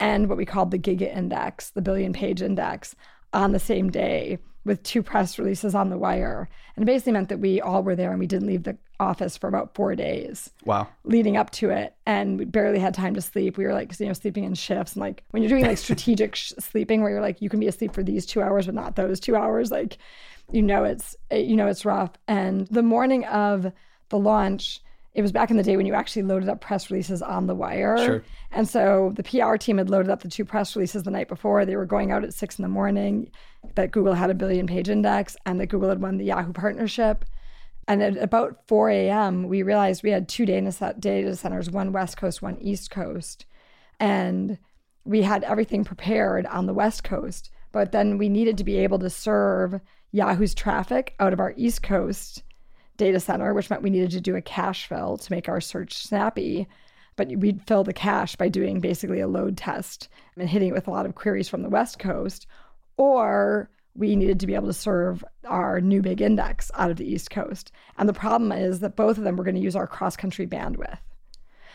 and 0.00 0.28
what 0.28 0.38
we 0.38 0.46
called 0.46 0.70
the 0.70 0.78
Giga 0.78 1.14
Index, 1.14 1.70
the 1.70 1.82
billion 1.82 2.12
page 2.12 2.42
index, 2.42 2.94
on 3.32 3.52
the 3.52 3.58
same 3.58 3.90
day 3.90 4.38
with 4.64 4.82
two 4.82 5.02
press 5.02 5.38
releases 5.38 5.74
on 5.74 5.88
the 5.88 5.98
wire. 5.98 6.48
And 6.76 6.82
it 6.82 6.86
basically 6.86 7.12
meant 7.12 7.30
that 7.30 7.40
we 7.40 7.60
all 7.60 7.82
were 7.82 7.96
there 7.96 8.10
and 8.10 8.20
we 8.20 8.26
didn't 8.26 8.48
leave 8.48 8.64
the 8.64 8.76
office 9.00 9.36
for 9.36 9.48
about 9.48 9.74
four 9.74 9.94
days. 9.94 10.50
Wow. 10.64 10.88
Leading 11.04 11.36
up 11.36 11.50
to 11.52 11.70
it. 11.70 11.94
And 12.06 12.38
we 12.38 12.44
barely 12.44 12.78
had 12.78 12.94
time 12.94 13.14
to 13.14 13.22
sleep. 13.22 13.56
We 13.56 13.64
were 13.64 13.72
like, 13.72 13.98
you 13.98 14.06
know, 14.06 14.12
sleeping 14.12 14.44
in 14.44 14.54
shifts. 14.54 14.92
And 14.92 15.00
like 15.00 15.24
when 15.30 15.42
you're 15.42 15.50
doing 15.50 15.64
like 15.64 15.78
strategic 15.78 16.34
sh- 16.34 16.52
sleeping 16.58 17.00
where 17.00 17.10
you're 17.10 17.22
like, 17.22 17.40
you 17.40 17.48
can 17.48 17.60
be 17.60 17.66
asleep 17.66 17.94
for 17.94 18.02
these 18.02 18.26
two 18.26 18.42
hours, 18.42 18.66
but 18.66 18.74
not 18.74 18.96
those 18.96 19.20
two 19.20 19.36
hours, 19.36 19.70
like, 19.70 19.98
you 20.52 20.62
know, 20.62 20.84
it's, 20.84 21.16
you 21.30 21.56
know, 21.56 21.66
it's 21.66 21.84
rough. 21.84 22.10
And 22.26 22.66
the 22.68 22.82
morning 22.82 23.24
of 23.24 23.72
the 24.10 24.18
launch, 24.18 24.80
it 25.14 25.22
was 25.22 25.32
back 25.32 25.50
in 25.50 25.56
the 25.56 25.62
day 25.62 25.76
when 25.76 25.86
you 25.86 25.94
actually 25.94 26.22
loaded 26.22 26.48
up 26.48 26.60
press 26.60 26.90
releases 26.90 27.22
on 27.22 27.46
the 27.46 27.54
wire. 27.54 27.96
Sure. 27.98 28.24
And 28.52 28.68
so 28.68 29.12
the 29.16 29.22
PR 29.22 29.56
team 29.56 29.78
had 29.78 29.90
loaded 29.90 30.10
up 30.10 30.22
the 30.22 30.28
two 30.28 30.44
press 30.44 30.76
releases 30.76 31.02
the 31.02 31.10
night 31.10 31.28
before. 31.28 31.64
They 31.64 31.76
were 31.76 31.86
going 31.86 32.12
out 32.12 32.24
at 32.24 32.34
six 32.34 32.58
in 32.58 32.62
the 32.62 32.68
morning 32.68 33.30
that 33.74 33.90
Google 33.90 34.14
had 34.14 34.30
a 34.30 34.34
billion 34.34 34.66
page 34.66 34.88
index 34.88 35.36
and 35.46 35.60
that 35.60 35.66
Google 35.66 35.88
had 35.88 36.00
won 36.00 36.18
the 36.18 36.26
Yahoo 36.26 36.52
partnership. 36.52 37.24
And 37.88 38.02
at 38.02 38.18
about 38.18 38.66
4 38.68 38.90
a.m., 38.90 39.48
we 39.48 39.62
realized 39.62 40.02
we 40.02 40.10
had 40.10 40.28
two 40.28 40.44
data, 40.44 40.94
data 40.98 41.34
centers, 41.34 41.70
one 41.70 41.92
West 41.92 42.18
Coast, 42.18 42.42
one 42.42 42.58
East 42.60 42.90
Coast. 42.90 43.46
And 43.98 44.58
we 45.04 45.22
had 45.22 45.42
everything 45.42 45.84
prepared 45.84 46.44
on 46.46 46.66
the 46.66 46.74
West 46.74 47.02
Coast. 47.02 47.50
But 47.72 47.92
then 47.92 48.18
we 48.18 48.28
needed 48.28 48.58
to 48.58 48.64
be 48.64 48.76
able 48.78 48.98
to 48.98 49.10
serve 49.10 49.80
Yahoo's 50.12 50.54
traffic 50.54 51.14
out 51.18 51.32
of 51.32 51.40
our 51.40 51.54
East 51.56 51.82
Coast 51.82 52.42
data 52.98 53.18
center, 53.18 53.54
which 53.54 53.70
meant 53.70 53.82
we 53.82 53.90
needed 53.90 54.10
to 54.10 54.20
do 54.20 54.36
a 54.36 54.42
cache 54.42 54.86
fill 54.86 55.16
to 55.16 55.32
make 55.32 55.48
our 55.48 55.60
search 55.60 55.94
snappy. 55.94 56.68
But 57.16 57.28
we'd 57.36 57.66
fill 57.66 57.82
the 57.82 57.92
cache 57.92 58.36
by 58.36 58.48
doing 58.48 58.80
basically 58.80 59.20
a 59.20 59.26
load 59.26 59.56
test 59.56 60.08
and 60.36 60.48
hitting 60.48 60.68
it 60.68 60.74
with 60.74 60.86
a 60.86 60.90
lot 60.90 61.06
of 61.06 61.14
queries 61.14 61.48
from 61.48 61.62
the 61.62 61.70
West 61.70 61.98
Coast. 61.98 62.46
Or 62.96 63.70
we 63.94 64.14
needed 64.14 64.38
to 64.40 64.46
be 64.46 64.54
able 64.54 64.68
to 64.68 64.72
serve 64.72 65.24
our 65.44 65.80
new 65.80 66.00
big 66.02 66.20
index 66.20 66.70
out 66.74 66.90
of 66.90 66.98
the 66.98 67.10
East 67.10 67.30
Coast. 67.30 67.72
And 67.96 68.08
the 68.08 68.12
problem 68.12 68.52
is 68.52 68.80
that 68.80 68.94
both 68.94 69.18
of 69.18 69.24
them 69.24 69.36
were 69.36 69.44
going 69.44 69.56
to 69.56 69.60
use 69.60 69.74
our 69.74 69.86
cross 69.86 70.16
country 70.16 70.46
bandwidth. 70.46 70.98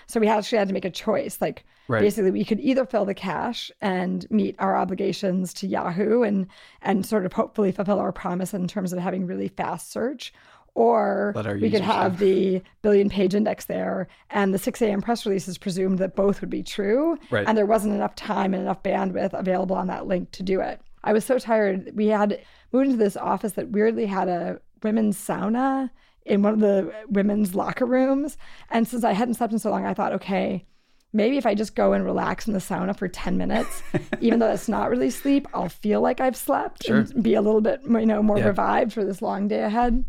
So 0.08 0.20
we 0.20 0.28
actually 0.28 0.58
had 0.58 0.68
to 0.68 0.74
make 0.74 0.86
a 0.86 0.90
choice. 0.90 1.40
Like 1.42 1.66
right. 1.88 2.02
basically, 2.02 2.32
we 2.32 2.46
could 2.46 2.60
either 2.60 2.86
fill 2.86 3.06
the 3.06 3.14
cache 3.14 3.72
and 3.82 4.30
meet 4.30 4.56
our 4.60 4.76
obligations 4.76 5.54
to 5.56 5.68
Yahoo 5.68 6.24
and 6.24 6.48
and 6.82 7.06
sort 7.06 7.26
of 7.26 7.34
hopefully 7.34 7.72
fulfill 7.72 8.00
our 8.00 8.12
promise 8.12 8.54
in 8.54 8.68
terms 8.68 8.94
of 8.94 9.00
having 9.00 9.26
really 9.26 9.48
fast 9.48 9.92
search, 9.92 10.34
or 10.76 11.34
we 11.62 11.70
could 11.70 11.82
have, 11.82 12.18
the 12.18 12.62
billion 12.82 13.10
page 13.10 13.36
index 13.36 13.66
there 13.66 14.08
and 14.30 14.54
the 14.54 14.58
6 14.58 14.82
a.m 14.82 15.02
press 15.02 15.26
releases 15.26 15.58
presumed 15.58 16.00
that 16.00 16.16
both 16.16 16.42
would 16.42 16.50
be 16.50 16.64
true 16.64 17.18
right. 17.30 17.48
and 17.48 17.58
there 17.58 17.66
wasn't 17.66 17.94
enough 17.94 18.16
time 18.16 18.54
and 18.54 18.64
enough 18.64 18.82
bandwidth 18.82 19.38
available 19.38 19.76
on 19.76 19.88
that 19.88 20.08
link 20.08 20.32
to 20.32 20.42
do 20.42 20.60
it 20.60 20.82
i 21.04 21.14
was 21.14 21.24
so 21.24 21.38
tired 21.38 21.92
we 21.94 22.08
had 22.08 22.40
moved 22.72 22.88
into 22.88 22.98
this 22.98 23.18
office 23.18 23.54
that 23.54 23.70
weirdly 23.70 24.06
had 24.06 24.28
a 24.28 24.60
women's 24.82 25.18
sauna 25.18 25.90
in 26.26 26.42
one 26.42 26.54
of 26.54 26.60
the 26.60 26.92
women's 27.10 27.54
locker 27.54 27.86
rooms 27.86 28.38
and 28.72 28.88
since 28.88 29.04
i 29.04 29.12
hadn't 29.12 29.36
slept 29.36 29.54
in 29.54 29.60
so 29.60 29.70
long 29.70 29.86
i 29.86 29.94
thought 29.94 30.14
okay 30.14 30.66
maybe 31.14 31.38
if 31.38 31.46
I 31.46 31.54
just 31.54 31.76
go 31.76 31.94
and 31.94 32.04
relax 32.04 32.48
in 32.48 32.54
the 32.54 32.60
sauna 32.60 32.98
for 32.98 33.08
10 33.08 33.38
minutes, 33.38 33.84
even 34.20 34.40
though 34.40 34.52
it's 34.52 34.68
not 34.68 34.90
really 34.90 35.12
sleep, 35.12 35.48
I'll 35.54 35.70
feel 35.70 36.02
like 36.02 36.20
I've 36.20 36.36
slept 36.36 36.86
sure. 36.86 36.98
and 36.98 37.24
be 37.24 37.36
a 37.36 37.42
little 37.42 37.62
bit, 37.62 37.82
you 37.84 38.06
know, 38.06 38.24
more 38.24 38.40
yeah. 38.40 38.48
revived 38.48 38.92
for 38.92 39.06
this 39.06 39.22
long 39.22 39.48
day 39.48 39.62
ahead. 39.62 40.04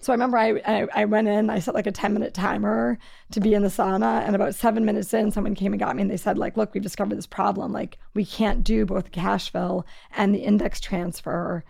So 0.00 0.12
I 0.12 0.14
remember 0.14 0.38
I, 0.38 0.60
I, 0.66 0.86
I 0.94 1.04
went 1.04 1.28
in, 1.28 1.50
I 1.50 1.58
set 1.58 1.74
like 1.74 1.86
a 1.86 1.92
10 1.92 2.12
minute 2.12 2.34
timer 2.34 2.98
to 3.32 3.40
be 3.40 3.54
in 3.54 3.62
the 3.62 3.68
sauna. 3.68 4.24
And 4.26 4.34
about 4.34 4.54
seven 4.54 4.84
minutes 4.84 5.12
in, 5.14 5.30
someone 5.30 5.54
came 5.54 5.72
and 5.72 5.80
got 5.80 5.96
me 5.96 6.02
and 6.02 6.10
they 6.10 6.16
said, 6.16 6.38
like, 6.38 6.56
look, 6.56 6.74
we've 6.74 6.82
discovered 6.82 7.16
this 7.16 7.26
problem. 7.26 7.72
Like, 7.72 7.98
we 8.14 8.24
can't 8.24 8.64
do 8.64 8.86
both 8.86 9.08
fill 9.48 9.86
and 10.16 10.34
the 10.34 10.40
index 10.40 10.80
transfer. 10.80 11.64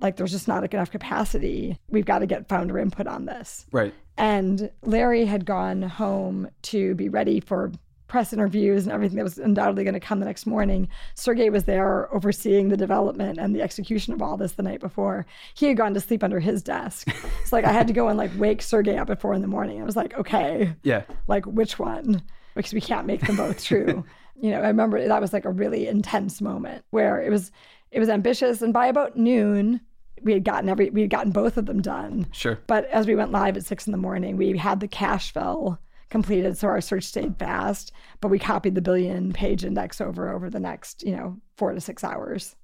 Like, 0.00 0.16
there's 0.16 0.32
just 0.32 0.48
not 0.48 0.72
enough 0.72 0.90
capacity. 0.90 1.78
We've 1.88 2.04
got 2.04 2.18
to 2.18 2.26
get 2.26 2.48
founder 2.48 2.78
input 2.78 3.06
on 3.06 3.24
this. 3.24 3.66
Right. 3.72 3.94
And 4.18 4.70
Larry 4.82 5.24
had 5.24 5.44
gone 5.44 5.82
home 5.82 6.48
to 6.62 6.94
be 6.94 7.08
ready 7.08 7.40
for 7.40 7.72
press 8.08 8.32
interviews 8.32 8.84
and 8.84 8.92
everything 8.92 9.16
that 9.16 9.24
was 9.24 9.38
undoubtedly 9.38 9.84
going 9.84 9.94
to 9.94 10.00
come 10.00 10.20
the 10.20 10.26
next 10.26 10.46
morning. 10.46 10.88
Sergey 11.14 11.50
was 11.50 11.64
there 11.64 12.12
overseeing 12.14 12.68
the 12.68 12.76
development 12.76 13.38
and 13.38 13.54
the 13.54 13.62
execution 13.62 14.12
of 14.12 14.22
all 14.22 14.36
this 14.36 14.52
the 14.52 14.62
night 14.62 14.80
before. 14.80 15.26
He 15.54 15.66
had 15.66 15.76
gone 15.76 15.94
to 15.94 16.00
sleep 16.00 16.22
under 16.22 16.40
his 16.40 16.62
desk. 16.62 17.08
It's 17.42 17.52
like 17.52 17.64
I 17.64 17.72
had 17.72 17.86
to 17.88 17.92
go 17.92 18.08
and 18.08 18.18
like 18.18 18.30
wake 18.36 18.62
Sergey 18.62 18.96
up 18.96 19.10
at 19.10 19.20
four 19.20 19.34
in 19.34 19.42
the 19.42 19.48
morning. 19.48 19.80
I 19.80 19.84
was 19.84 19.96
like, 19.96 20.16
okay, 20.18 20.74
yeah, 20.82 21.02
like 21.26 21.44
which 21.46 21.78
one? 21.78 22.22
Because 22.54 22.72
we 22.72 22.80
can't 22.80 23.06
make 23.06 23.26
them 23.26 23.36
both 23.36 23.62
true. 23.62 24.04
you 24.40 24.50
know, 24.50 24.60
I 24.60 24.68
remember 24.68 25.06
that 25.06 25.20
was 25.20 25.32
like 25.32 25.44
a 25.44 25.50
really 25.50 25.88
intense 25.88 26.40
moment 26.40 26.84
where 26.90 27.20
it 27.20 27.30
was 27.30 27.50
it 27.90 28.00
was 28.00 28.08
ambitious, 28.08 28.62
and 28.62 28.72
by 28.72 28.86
about 28.86 29.16
noon. 29.16 29.80
We 30.22 30.32
had 30.32 30.44
gotten 30.44 30.70
every 30.70 30.88
we 30.88 31.02
had 31.02 31.10
gotten 31.10 31.30
both 31.30 31.58
of 31.58 31.66
them 31.66 31.82
done. 31.82 32.26
Sure. 32.32 32.58
But 32.66 32.86
as 32.86 33.06
we 33.06 33.14
went 33.14 33.32
live 33.32 33.54
at 33.58 33.66
six 33.66 33.86
in 33.86 33.92
the 33.92 33.98
morning, 33.98 34.38
we 34.38 34.56
had 34.56 34.80
the 34.80 34.88
cache 34.88 35.30
fill 35.30 35.78
completed 36.10 36.56
so 36.56 36.68
our 36.68 36.80
search 36.80 37.04
stayed 37.04 37.36
fast 37.38 37.92
but 38.20 38.28
we 38.28 38.38
copied 38.38 38.74
the 38.74 38.82
billion 38.82 39.32
page 39.32 39.64
index 39.64 40.00
over 40.00 40.32
over 40.32 40.48
the 40.48 40.60
next 40.60 41.02
you 41.02 41.14
know 41.14 41.36
four 41.56 41.72
to 41.72 41.80
six 41.80 42.04
hours 42.04 42.56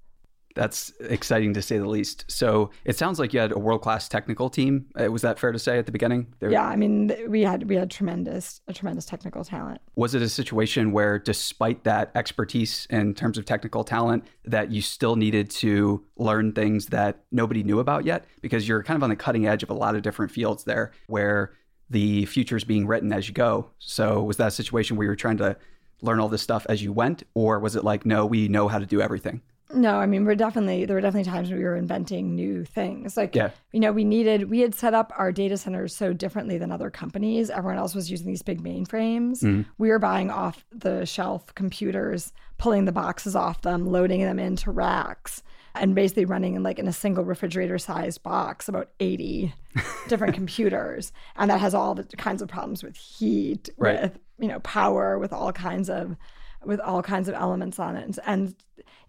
that's 0.55 0.93
exciting 1.01 1.55
to 1.55 1.63
say 1.63 1.79
the 1.79 1.89
least. 1.89 2.25
So 2.29 2.71
it 2.85 2.97
sounds 2.97 3.19
like 3.19 3.33
you 3.33 3.41
had 3.41 3.53
a 3.53 3.59
world 3.59 3.83
class 3.83 4.09
technical 4.09 4.51
team. 4.51 4.87
Uh, 5.01 5.11
was 5.11 5.23
that 5.23 5.39
fair 5.39 5.53
to 5.53 5.59
say 5.59 5.79
at 5.79 5.87
the 5.87 5.93
beginning? 5.93 6.35
There... 6.41 6.51
Yeah, 6.51 6.67
I 6.67 6.77
mean 6.77 7.13
we 7.29 7.43
had 7.43 7.69
we 7.69 7.77
had 7.77 7.91
tremendous 7.91 8.61
a 8.69 8.73
tremendous 8.73 9.07
technical 9.07 9.45
talent. 9.45 9.81
Was 9.95 10.15
it 10.15 10.23
a 10.23 10.29
situation 10.29 10.93
where, 10.93 11.19
despite 11.19 11.85
that 11.85 12.11
expertise 12.15 12.87
in 12.91 13.15
terms 13.15 13.39
of 13.39 13.45
technical 13.45 13.85
talent, 13.85 14.25
that 14.45 14.71
you 14.71 14.83
still 14.83 15.17
needed 15.17 15.51
to 15.51 16.05
learn 16.17 16.53
things 16.53 16.87
that 16.87 17.25
nobody 17.31 17.63
knew 17.63 17.79
about 17.79 18.05
yet? 18.05 18.25
Because 18.41 18.69
you're 18.69 18.83
kind 18.83 18.97
of 18.97 19.03
on 19.03 19.11
the 19.11 19.17
cutting 19.17 19.47
edge 19.47 19.63
of 19.63 19.71
a 19.71 19.75
lot 19.75 19.95
of 19.95 20.03
different 20.03 20.31
fields 20.33 20.65
there, 20.65 20.93
where 21.07 21.53
the 21.93 22.25
future 22.27 22.57
is 22.57 22.65
being 22.65 22.87
written 22.87 23.13
as 23.13 23.29
you 23.29 23.35
go. 23.35 23.71
So 23.79 24.23
was 24.23 24.39
that 24.39 24.49
a 24.49 24.51
situation 24.51 24.97
where 24.97 25.05
you 25.05 25.11
were 25.11 25.17
trying 25.17 25.37
to 25.37 25.57
learn 26.01 26.19
all 26.19 26.29
this 26.29 26.43
stuff 26.43 26.67
as 26.69 26.83
you 26.83 26.93
went, 26.93 27.23
or 27.35 27.61
was 27.61 27.77
it 27.77 27.85
like, 27.85 28.05
no, 28.05 28.27
we 28.27 28.49
know 28.49 28.67
how 28.67 28.79
to 28.79 28.87
do 28.87 29.01
everything? 29.01 29.43
No, 29.75 29.97
I 29.97 30.07
mean, 30.07 30.27
we're 30.27 30.35
definitely, 30.35 30.85
there 30.85 30.97
were 30.97 31.01
definitely 31.01 31.31
times 31.31 31.49
when 31.49 31.59
we 31.59 31.65
were 31.65 31.77
inventing 31.77 32.35
new 32.35 32.65
things. 32.65 33.17
Like, 33.17 33.35
yeah. 33.35 33.51
you 33.73 33.81
know, 33.81 33.93
we 33.93 34.05
needed, 34.05 34.51
we 34.51 34.61
had 34.61 34.75
set 34.75 34.93
up 34.93 35.13
our 35.17 35.33
data 35.33 35.57
centers 35.57 35.95
so 35.95 36.13
differently 36.13 36.59
than 36.59 36.71
other 36.71 36.91
companies. 36.91 37.49
Everyone 37.49 37.79
else 37.79 37.95
was 37.95 38.11
using 38.11 38.27
these 38.27 38.43
big 38.43 38.63
mainframes. 38.63 39.43
Mm-hmm. 39.43 39.63
We 39.79 39.89
were 39.89 39.99
buying 39.99 40.31
off 40.31 40.67
the 40.73 41.07
shelf 41.07 41.55
computers, 41.55 42.33
pulling 42.59 42.85
the 42.85 42.93
boxes 42.93 43.35
off 43.35 43.63
them, 43.63 43.87
loading 43.87 44.21
them 44.21 44.39
into 44.39 44.71
racks 44.71 45.43
and 45.75 45.95
basically 45.95 46.25
running 46.25 46.55
in 46.55 46.63
like 46.63 46.79
in 46.79 46.89
a 46.89 46.93
single 46.93 47.25
refrigerator 47.25 47.79
sized 47.79 48.23
box 48.23 48.69
about 48.69 48.91
80 49.01 49.55
different 50.09 50.35
computers. 50.35 51.13
And 51.37 51.51
that 51.51 51.61
has 51.61 51.75
all 51.75 51.95
the 51.95 52.05
kinds 52.17 52.43
of 52.43 52.49
problems 52.49 52.83
with 52.83 52.97
heat 52.97 53.69
right. 53.77 54.03
with 54.03 54.19
you 54.39 54.49
know 54.49 54.61
power 54.61 55.19
with 55.19 55.33
all 55.33 55.53
kinds 55.53 55.89
of 55.89 56.17
with 56.65 56.81
all 56.81 57.03
kinds 57.03 57.29
of 57.29 57.35
elements 57.35 57.79
on 57.79 57.97
it. 57.97 58.19
And 58.27 58.55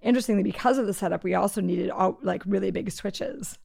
interestingly 0.01 0.43
because 0.43 0.77
of 0.77 0.87
the 0.87 0.93
setup 0.93 1.23
we 1.23 1.33
also 1.33 1.61
needed 1.61 1.89
all, 1.89 2.17
like 2.21 2.43
really 2.45 2.71
big 2.71 2.91
switches. 2.91 3.57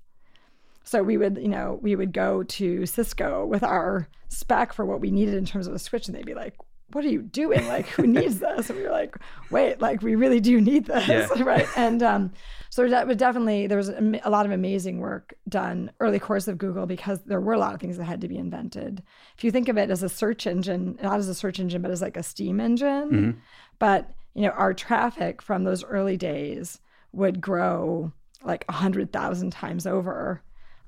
So 0.85 1.03
we 1.03 1.17
would 1.17 1.39
you 1.39 1.49
know 1.49 1.79
we 1.83 1.95
would 1.95 2.13
go 2.13 2.43
to 2.43 2.87
cisco 2.87 3.47
with 3.47 3.63
our 3.63 4.09
spec 4.29 4.73
for 4.73 4.85
what 4.85 5.01
we 5.01 5.11
needed 5.11 5.35
in 5.35 5.47
terms 5.47 5.67
of 5.67 5.75
a 5.75 5.79
switch 5.79 6.09
and 6.09 6.17
they'd 6.17 6.27
be 6.27 6.35
like 6.35 6.55
what 6.93 7.05
are 7.05 7.09
you 7.09 7.23
doing? 7.23 7.67
Like, 7.67 7.87
who 7.87 8.07
needs 8.07 8.39
this? 8.41 8.71
And 8.71 8.79
we 8.79 8.85
were 8.85 8.91
like, 8.91 9.17
wait, 9.51 9.81
like, 9.81 10.03
we 10.03 10.15
really 10.15 10.41
do 10.41 10.61
need 10.61 10.87
this, 10.87 11.09
yeah. 11.09 11.29
right? 11.43 11.67
And 11.77 12.03
um, 12.03 12.33
so 12.71 12.89
that 12.89 13.07
was 13.07 13.17
definitely, 13.17 13.67
there 13.67 13.77
was 13.77 13.89
a, 13.89 14.21
a, 14.25 14.31
lot 14.31 14.47
of 14.47 14.53
amazing 14.53 14.99
work 14.99 15.35
done 15.49 15.91
early 16.01 16.19
course 16.19 16.49
of 16.49 16.59
Google 16.59 16.87
because 16.87 17.21
there 17.25 17.41
were 17.41 17.53
a 17.53 17.59
lot 17.59 17.75
of 17.75 17.81
things 17.81 17.99
that 17.99 18.05
had 18.05 18.21
to 18.23 18.29
be 18.29 18.39
invented. 18.39 19.03
If 19.37 19.45
you 19.45 19.51
think 19.51 19.69
of 19.69 19.77
it 19.77 19.91
as 19.91 20.03
a 20.03 20.09
search 20.09 20.47
engine, 20.47 20.99
not 21.03 21.19
as 21.19 21.29
a 21.29 21.35
search 21.35 21.61
engine, 21.61 21.83
but 21.83 21.91
as 21.91 22.03
like 22.03 22.17
a 22.17 22.23
steam 22.23 22.61
engine, 22.61 23.11
mm-hmm. 23.11 23.31
but, 23.79 24.11
you 24.35 24.43
know, 24.43 24.51
our 24.51 24.73
traffic 24.73 25.43
from 25.43 25.65
those 25.65 25.85
early 25.85 26.17
days 26.17 26.81
would 27.13 27.41
grow 27.41 28.13
like 28.43 28.65
100,000 28.69 29.51
times 29.51 29.87
over 29.87 30.43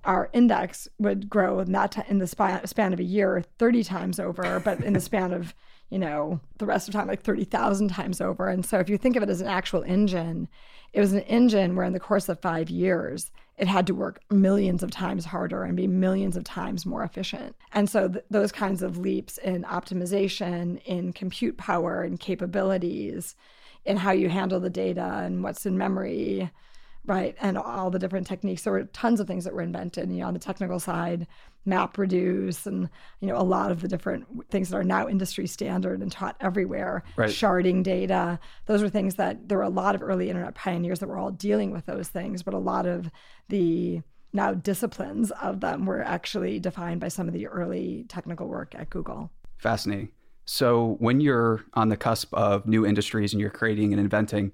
our 0.05 0.31
index 0.33 0.89
would 0.99 1.29
grow 1.29 1.61
in 1.61 1.73
that 1.73 1.93
t- 1.93 2.03
in 2.09 2.19
the 2.19 2.27
span, 2.27 2.67
span 2.67 2.93
of 2.93 3.01
a 3.01 3.05
year 3.05 3.45
30 3.59 3.85
times 3.85 4.19
over 4.19 4.61
but 4.61 4.83
in 4.83 4.95
the 4.95 5.01
span 5.01 5.33
of 5.33 5.55
you 5.91 5.99
know, 5.99 6.41
the 6.59 6.67
rest 6.67 6.89
of 6.89 6.93
the 6.93 6.99
time 6.99 7.09
like 7.09 7.23
30,000 7.23 7.89
times 7.89 8.21
over. 8.21 8.49
And 8.49 8.65
so 8.65 8.79
if 8.79 8.89
you 8.89 8.97
think 8.97 9.17
of 9.17 9.23
it 9.23 9.29
as 9.29 9.41
an 9.41 9.49
actual 9.49 9.83
engine, 9.83 10.49
it 10.93 11.01
was 11.01 11.13
an 11.13 11.21
engine 11.23 11.77
where 11.77 11.85
in 11.85 11.93
the 11.93 12.01
course 12.01 12.29
of 12.29 12.41
five 12.41 12.71
years, 12.71 13.31
it 13.59 13.69
had 13.69 13.87
to 13.89 13.95
work 13.95 14.21
millions 14.31 14.83
of 14.83 14.91
times 14.91 15.27
harder 15.27 15.65
and 15.65 15.77
be 15.77 15.87
millions 15.87 16.37
of 16.37 16.45
times 16.45 16.87
more 16.87 17.03
efficient. 17.03 17.55
And 17.73 17.91
so 17.91 18.09
th- 18.09 18.25
those 18.31 18.53
kinds 18.53 18.83
of 18.83 18.97
leaps 18.97 19.37
in 19.39 19.65
optimization, 19.65 20.83
in 20.85 21.13
compute 21.13 21.59
power 21.59 22.03
and 22.03 22.19
capabilities, 22.19 23.37
in 23.85 23.99
how 23.99 24.13
you 24.13 24.31
handle 24.31 24.61
the 24.61 24.71
data 24.71 25.21
and 25.25 25.43
what's 25.43 25.67
in 25.67 25.77
memory, 25.77 26.51
right? 27.07 27.37
And 27.41 27.57
all 27.57 27.91
the 27.91 27.99
different 27.99 28.27
techniques. 28.27 28.63
There 28.63 28.73
were 28.73 28.85
tons 28.85 29.21
of 29.21 29.27
things 29.27 29.45
that 29.45 29.55
were 29.55 29.63
invented, 29.63 30.11
you 30.11 30.19
know, 30.19 30.27
on 30.27 30.35
the 30.35 30.41
technical 30.41 30.79
side, 30.79 31.27
MapReduce, 31.67 32.67
and 32.67 32.89
you 33.21 33.29
know, 33.29 33.37
a 33.37 33.43
lot 33.43 33.71
of 33.71 33.81
the 33.81 33.89
different 33.89 34.27
things 34.51 34.69
that 34.69 34.77
are 34.77 34.85
now 34.85 35.09
industry 35.09 35.47
standard 35.47 36.01
and 36.01 36.13
taught 36.13 36.37
everywhere. 36.41 37.03
Right. 37.17 37.31
Sharding 37.31 37.83
data. 37.83 38.39
Those 38.67 38.83
were 38.83 38.89
things 38.89 39.17
that 39.17 39.49
there 39.49 39.59
were 39.59 39.65
a 39.65 39.71
lot 39.71 39.95
of 39.95 40.03
early 40.03 40.29
internet 40.29 40.55
pioneers 40.55 41.01
that 41.01 41.09
were 41.09 41.19
all 41.19 41.31
dealing 41.31 41.71
with 41.71 41.87
those 41.87 42.09
things, 42.09 42.43
but 42.43 42.55
a 42.55 42.59
lot 42.59 42.87
of 42.87 43.11
the 43.49 44.03
now 44.33 44.55
disciplines 44.55 45.31
of 45.43 45.61
them 45.61 45.87
were 45.87 46.03
actually 46.03 46.61
defined 46.61 47.01
by 47.01 47.09
some 47.09 47.27
of 47.27 47.35
the 47.35 47.47
early 47.49 48.05
technical 48.09 48.47
work 48.47 48.75
at 48.77 48.91
Google. 48.91 49.31
Fascinating. 49.59 50.11
So 50.45 50.97
when 50.99 51.21
you're 51.21 51.65
on 51.75 51.89
the 51.89 51.97
cusp 51.97 52.33
of 52.35 52.67
new 52.67 52.87
industries 52.87 53.33
and 53.33 53.41
you're 53.41 53.51
creating 53.51 53.93
and 53.93 54.01
inventing, 54.01 54.53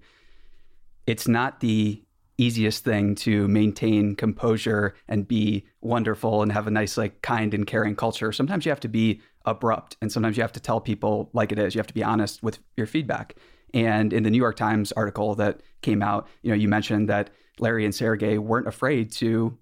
it's 1.06 1.28
not 1.28 1.60
the 1.60 2.02
easiest 2.38 2.84
thing 2.84 3.14
to 3.14 3.48
maintain 3.48 4.14
composure 4.14 4.94
and 5.08 5.26
be 5.26 5.64
wonderful 5.80 6.42
and 6.42 6.52
have 6.52 6.66
a 6.66 6.70
nice 6.70 6.96
like 6.96 7.22
kind 7.22 7.54
and 7.54 7.66
caring 7.66 7.96
culture. 7.96 8.32
Sometimes 8.32 8.66
you 8.66 8.70
have 8.70 8.80
to 8.80 8.88
be 8.88 9.20
abrupt 9.44 9.96
and 10.02 10.12
sometimes 10.12 10.36
you 10.36 10.42
have 10.42 10.52
to 10.52 10.60
tell 10.60 10.80
people 10.80 11.30
like 11.32 11.52
it 11.52 11.58
is. 11.58 11.74
You 11.74 11.78
have 11.78 11.86
to 11.86 11.94
be 11.94 12.04
honest 12.04 12.42
with 12.42 12.58
your 12.76 12.86
feedback. 12.86 13.36
And 13.74 14.12
in 14.12 14.22
the 14.22 14.30
new 14.30 14.38
york 14.38 14.56
times 14.56 14.92
article 14.92 15.34
that 15.34 15.60
came 15.82 16.02
out 16.02 16.28
you 16.42 16.50
know 16.50 16.56
you 16.56 16.68
mentioned 16.68 17.08
that 17.08 17.30
larry 17.58 17.84
and 17.84 17.94
sergey 17.94 18.38
weren't 18.38 18.68
afraid 18.68 19.10
to 19.12 19.58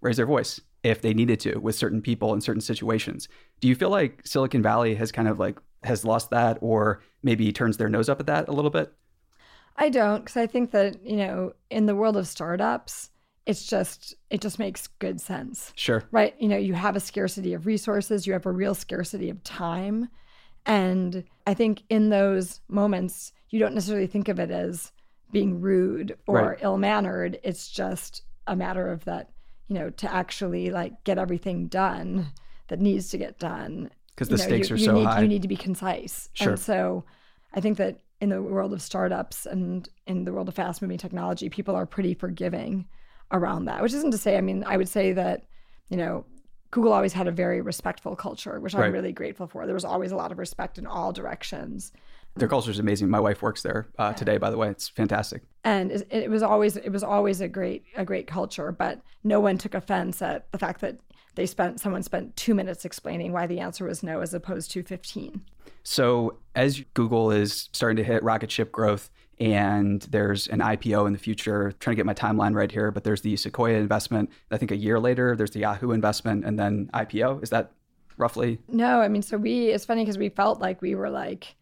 raise 0.00 0.16
their 0.16 0.26
voice 0.26 0.60
if 0.82 1.00
they 1.02 1.12
needed 1.12 1.40
to 1.40 1.58
with 1.58 1.74
certain 1.74 2.00
people 2.00 2.34
in 2.34 2.40
certain 2.40 2.60
situations. 2.60 3.28
Do 3.60 3.68
you 3.68 3.74
feel 3.74 3.90
like 3.90 4.22
silicon 4.24 4.62
valley 4.62 4.94
has 4.94 5.12
kind 5.12 5.28
of 5.28 5.38
like 5.38 5.58
has 5.82 6.04
lost 6.04 6.30
that 6.30 6.58
or 6.60 7.02
maybe 7.22 7.52
turns 7.52 7.76
their 7.76 7.88
nose 7.88 8.08
up 8.08 8.20
at 8.20 8.26
that 8.26 8.48
a 8.48 8.52
little 8.52 8.70
bit 8.70 8.92
I 9.78 9.88
don't 9.88 10.20
because 10.20 10.36
I 10.36 10.46
think 10.46 10.72
that, 10.72 11.04
you 11.06 11.16
know, 11.16 11.52
in 11.70 11.86
the 11.86 11.94
world 11.94 12.16
of 12.16 12.26
startups, 12.26 13.10
it's 13.46 13.64
just 13.64 14.14
it 14.28 14.40
just 14.40 14.58
makes 14.58 14.88
good 14.88 15.20
sense. 15.20 15.72
Sure. 15.76 16.04
Right? 16.10 16.34
You 16.38 16.48
know, 16.48 16.56
you 16.58 16.74
have 16.74 16.96
a 16.96 17.00
scarcity 17.00 17.54
of 17.54 17.64
resources, 17.64 18.26
you 18.26 18.32
have 18.34 18.44
a 18.44 18.52
real 18.52 18.74
scarcity 18.74 19.30
of 19.30 19.42
time. 19.44 20.08
And 20.66 21.24
I 21.46 21.54
think 21.54 21.84
in 21.88 22.10
those 22.10 22.60
moments, 22.68 23.32
you 23.48 23.58
don't 23.58 23.74
necessarily 23.74 24.08
think 24.08 24.28
of 24.28 24.38
it 24.38 24.50
as 24.50 24.92
being 25.30 25.60
rude 25.60 26.18
or 26.26 26.40
right. 26.40 26.58
ill-mannered. 26.60 27.38
It's 27.42 27.68
just 27.68 28.22
a 28.46 28.56
matter 28.56 28.90
of 28.90 29.04
that, 29.04 29.30
you 29.68 29.76
know, 29.76 29.90
to 29.90 30.12
actually 30.12 30.70
like 30.70 31.04
get 31.04 31.18
everything 31.18 31.68
done 31.68 32.26
that 32.66 32.80
needs 32.80 33.10
to 33.10 33.18
get 33.18 33.38
done. 33.38 33.90
Because 34.10 34.28
the 34.28 34.36
know, 34.36 34.42
stakes 34.42 34.68
you, 34.68 34.74
are 34.74 34.78
you 34.78 34.84
so 34.84 34.92
need, 34.92 35.04
high. 35.04 35.20
You 35.22 35.28
need 35.28 35.42
to 35.42 35.48
be 35.48 35.56
concise. 35.56 36.28
Sure. 36.34 36.50
And 36.50 36.60
so 36.60 37.04
I 37.54 37.60
think 37.60 37.78
that 37.78 38.00
in 38.20 38.30
the 38.30 38.42
world 38.42 38.72
of 38.72 38.82
startups 38.82 39.46
and 39.46 39.88
in 40.06 40.24
the 40.24 40.32
world 40.32 40.48
of 40.48 40.54
fast 40.54 40.82
moving 40.82 40.98
technology, 40.98 41.48
people 41.48 41.74
are 41.76 41.86
pretty 41.86 42.14
forgiving 42.14 42.86
around 43.30 43.66
that, 43.66 43.82
which 43.82 43.92
isn't 43.92 44.10
to 44.10 44.18
say, 44.18 44.36
I 44.36 44.40
mean, 44.40 44.64
I 44.64 44.76
would 44.76 44.88
say 44.88 45.12
that, 45.12 45.44
you 45.88 45.96
know, 45.96 46.24
Google 46.70 46.92
always 46.92 47.12
had 47.12 47.26
a 47.26 47.32
very 47.32 47.60
respectful 47.60 48.14
culture, 48.14 48.60
which 48.60 48.74
right. 48.74 48.86
I'm 48.86 48.92
really 48.92 49.12
grateful 49.12 49.46
for. 49.46 49.64
There 49.64 49.74
was 49.74 49.84
always 49.84 50.12
a 50.12 50.16
lot 50.16 50.32
of 50.32 50.38
respect 50.38 50.78
in 50.78 50.86
all 50.86 51.12
directions. 51.12 51.92
Their 52.36 52.48
culture 52.48 52.70
is 52.70 52.78
amazing. 52.78 53.08
My 53.08 53.20
wife 53.20 53.40
works 53.40 53.62
there 53.62 53.88
uh, 53.98 54.12
today, 54.12 54.36
by 54.36 54.50
the 54.50 54.58
way. 54.58 54.68
It's 54.68 54.88
fantastic. 54.88 55.42
And 55.64 55.90
it, 55.90 56.06
it 56.10 56.30
was 56.30 56.42
always 56.42 56.76
it 56.76 56.90
was 56.90 57.02
always 57.02 57.40
a 57.40 57.48
great 57.48 57.84
a 57.96 58.04
great 58.04 58.26
culture, 58.26 58.70
but 58.70 59.00
no 59.24 59.40
one 59.40 59.56
took 59.56 59.74
offense 59.74 60.20
at 60.20 60.50
the 60.52 60.58
fact 60.58 60.82
that 60.82 60.98
they 61.36 61.46
spent 61.46 61.80
someone 61.80 62.02
spent 62.02 62.36
two 62.36 62.54
minutes 62.54 62.84
explaining 62.84 63.32
why 63.32 63.46
the 63.46 63.60
answer 63.60 63.86
was 63.86 64.02
no 64.02 64.20
as 64.20 64.34
opposed 64.34 64.70
to 64.72 64.82
15 64.82 65.40
so 65.88 66.36
as 66.54 66.82
google 66.94 67.30
is 67.30 67.68
starting 67.72 67.96
to 67.96 68.04
hit 68.04 68.22
rocket 68.22 68.50
ship 68.50 68.70
growth 68.70 69.10
and 69.40 70.02
there's 70.10 70.46
an 70.48 70.60
ipo 70.60 71.06
in 71.06 71.12
the 71.12 71.18
future 71.18 71.72
trying 71.80 71.94
to 71.94 71.96
get 71.96 72.06
my 72.06 72.14
timeline 72.14 72.54
right 72.54 72.70
here 72.70 72.90
but 72.90 73.04
there's 73.04 73.22
the 73.22 73.36
sequoia 73.36 73.78
investment 73.78 74.30
i 74.50 74.56
think 74.56 74.70
a 74.70 74.76
year 74.76 75.00
later 75.00 75.34
there's 75.34 75.52
the 75.52 75.60
yahoo 75.60 75.92
investment 75.92 76.44
and 76.44 76.58
then 76.58 76.90
ipo 76.94 77.42
is 77.42 77.50
that 77.50 77.72
roughly 78.16 78.58
no 78.68 79.00
i 79.00 79.08
mean 79.08 79.22
so 79.22 79.36
we 79.36 79.68
it's 79.68 79.84
funny 79.84 80.02
because 80.02 80.18
we 80.18 80.28
felt 80.28 80.60
like 80.60 80.82
we 80.82 80.94
were 80.94 81.10
like 81.10 81.54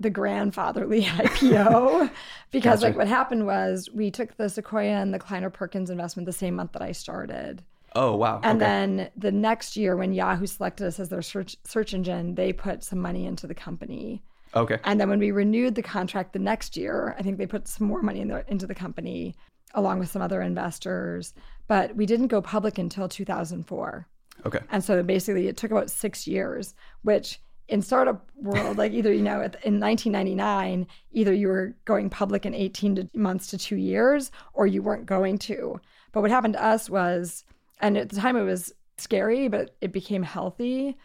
the 0.00 0.10
grandfatherly 0.10 1.02
IPO 1.04 2.10
because 2.50 2.80
gotcha. 2.80 2.86
like 2.86 2.96
what 2.96 3.08
happened 3.08 3.46
was 3.46 3.88
we 3.92 4.10
took 4.10 4.36
the 4.36 4.48
Sequoia 4.48 5.00
and 5.00 5.12
the 5.12 5.18
Kleiner 5.18 5.50
Perkins 5.50 5.90
investment 5.90 6.26
the 6.26 6.32
same 6.32 6.54
month 6.54 6.72
that 6.72 6.82
I 6.82 6.92
started. 6.92 7.64
Oh 7.94 8.16
wow! 8.16 8.40
And 8.42 8.60
okay. 8.60 8.70
then 8.70 9.10
the 9.16 9.32
next 9.32 9.76
year, 9.76 9.96
when 9.96 10.12
Yahoo 10.12 10.46
selected 10.46 10.86
us 10.86 11.00
as 11.00 11.08
their 11.08 11.22
search 11.22 11.56
search 11.64 11.94
engine, 11.94 12.34
they 12.34 12.52
put 12.52 12.84
some 12.84 12.98
money 13.00 13.26
into 13.26 13.46
the 13.46 13.54
company. 13.54 14.22
Okay. 14.54 14.78
And 14.84 15.00
then 15.00 15.08
when 15.08 15.18
we 15.18 15.30
renewed 15.30 15.74
the 15.74 15.82
contract 15.82 16.32
the 16.32 16.38
next 16.38 16.76
year, 16.76 17.14
I 17.18 17.22
think 17.22 17.38
they 17.38 17.46
put 17.46 17.68
some 17.68 17.86
more 17.86 18.02
money 18.02 18.20
in 18.20 18.28
the, 18.28 18.44
into 18.48 18.66
the 18.66 18.74
company 18.74 19.34
along 19.74 19.98
with 19.98 20.10
some 20.10 20.22
other 20.22 20.40
investors. 20.40 21.34
But 21.66 21.94
we 21.94 22.06
didn't 22.06 22.28
go 22.28 22.40
public 22.40 22.78
until 22.78 23.08
2004. 23.08 24.06
Okay. 24.46 24.60
And 24.70 24.82
so 24.82 25.02
basically, 25.02 25.48
it 25.48 25.56
took 25.56 25.70
about 25.70 25.90
six 25.90 26.26
years, 26.26 26.74
which 27.02 27.40
in 27.68 27.82
startup 27.82 28.30
world, 28.36 28.78
like 28.78 28.92
either 28.92 29.12
you 29.12 29.22
know, 29.22 29.42
in 29.62 29.78
1999, 29.78 30.86
either 31.12 31.34
you 31.34 31.48
were 31.48 31.76
going 31.84 32.08
public 32.08 32.46
in 32.46 32.54
18 32.54 33.10
months 33.14 33.48
to 33.48 33.58
two 33.58 33.76
years, 33.76 34.30
or 34.54 34.66
you 34.66 34.82
weren't 34.82 35.06
going 35.06 35.36
to. 35.38 35.78
But 36.12 36.22
what 36.22 36.30
happened 36.30 36.54
to 36.54 36.64
us 36.64 36.88
was 36.88 37.44
and 37.80 37.96
at 37.96 38.08
the 38.08 38.16
time 38.16 38.36
it 38.36 38.44
was 38.44 38.72
scary, 38.96 39.48
but 39.48 39.76
it 39.80 39.92
became 39.92 40.22
healthy. 40.22 40.96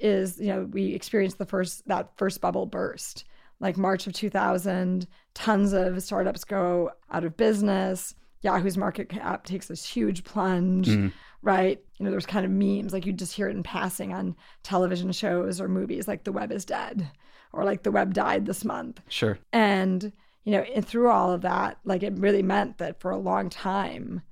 Is 0.00 0.40
you 0.40 0.48
know 0.48 0.64
we 0.64 0.94
experienced 0.94 1.38
the 1.38 1.46
first 1.46 1.86
that 1.86 2.10
first 2.16 2.40
bubble 2.40 2.66
burst, 2.66 3.24
like 3.60 3.76
March 3.76 4.06
of 4.06 4.12
2000. 4.12 5.06
Tons 5.34 5.72
of 5.72 6.02
startups 6.02 6.44
go 6.44 6.90
out 7.10 7.24
of 7.24 7.36
business. 7.36 8.14
Yahoo's 8.42 8.76
market 8.76 9.08
cap 9.08 9.44
takes 9.44 9.68
this 9.68 9.86
huge 9.86 10.24
plunge, 10.24 10.88
mm. 10.88 11.12
right? 11.42 11.80
You 11.96 12.04
know, 12.04 12.10
there's 12.10 12.26
kind 12.26 12.44
of 12.44 12.50
memes 12.50 12.92
like 12.92 13.06
you 13.06 13.12
just 13.12 13.34
hear 13.34 13.48
it 13.48 13.56
in 13.56 13.62
passing 13.62 14.12
on 14.12 14.34
television 14.64 15.12
shows 15.12 15.60
or 15.60 15.68
movies, 15.68 16.08
like 16.08 16.24
the 16.24 16.32
web 16.32 16.50
is 16.50 16.64
dead, 16.64 17.08
or 17.52 17.64
like 17.64 17.84
the 17.84 17.92
web 17.92 18.14
died 18.14 18.44
this 18.44 18.64
month. 18.64 19.00
Sure. 19.08 19.38
And 19.52 20.12
you 20.44 20.52
know, 20.52 20.62
and 20.74 20.86
through 20.86 21.08
all 21.08 21.32
of 21.32 21.42
that, 21.42 21.78
like 21.84 22.02
it 22.02 22.18
really 22.18 22.42
meant 22.42 22.78
that 22.78 23.00
for 23.00 23.12
a 23.12 23.16
long 23.16 23.48
time, 23.48 24.22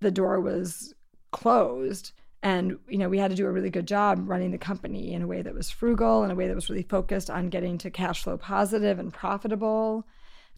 the 0.00 0.12
door 0.12 0.40
was 0.40 0.94
closed. 1.38 2.12
And 2.42 2.78
you 2.88 2.98
know 2.98 3.08
we 3.08 3.18
had 3.18 3.30
to 3.30 3.36
do 3.36 3.46
a 3.46 3.50
really 3.50 3.70
good 3.70 3.86
job 3.86 4.28
running 4.28 4.52
the 4.52 4.58
company 4.58 5.12
in 5.12 5.22
a 5.22 5.26
way 5.26 5.42
that 5.42 5.54
was 5.54 5.70
frugal 5.70 6.22
in 6.22 6.30
a 6.30 6.36
way 6.36 6.46
that 6.46 6.54
was 6.54 6.70
really 6.70 6.84
focused 6.84 7.30
on 7.30 7.48
getting 7.48 7.78
to 7.78 7.90
cash 7.90 8.22
flow 8.22 8.36
positive 8.36 8.98
and 8.98 9.12
profitable. 9.12 10.06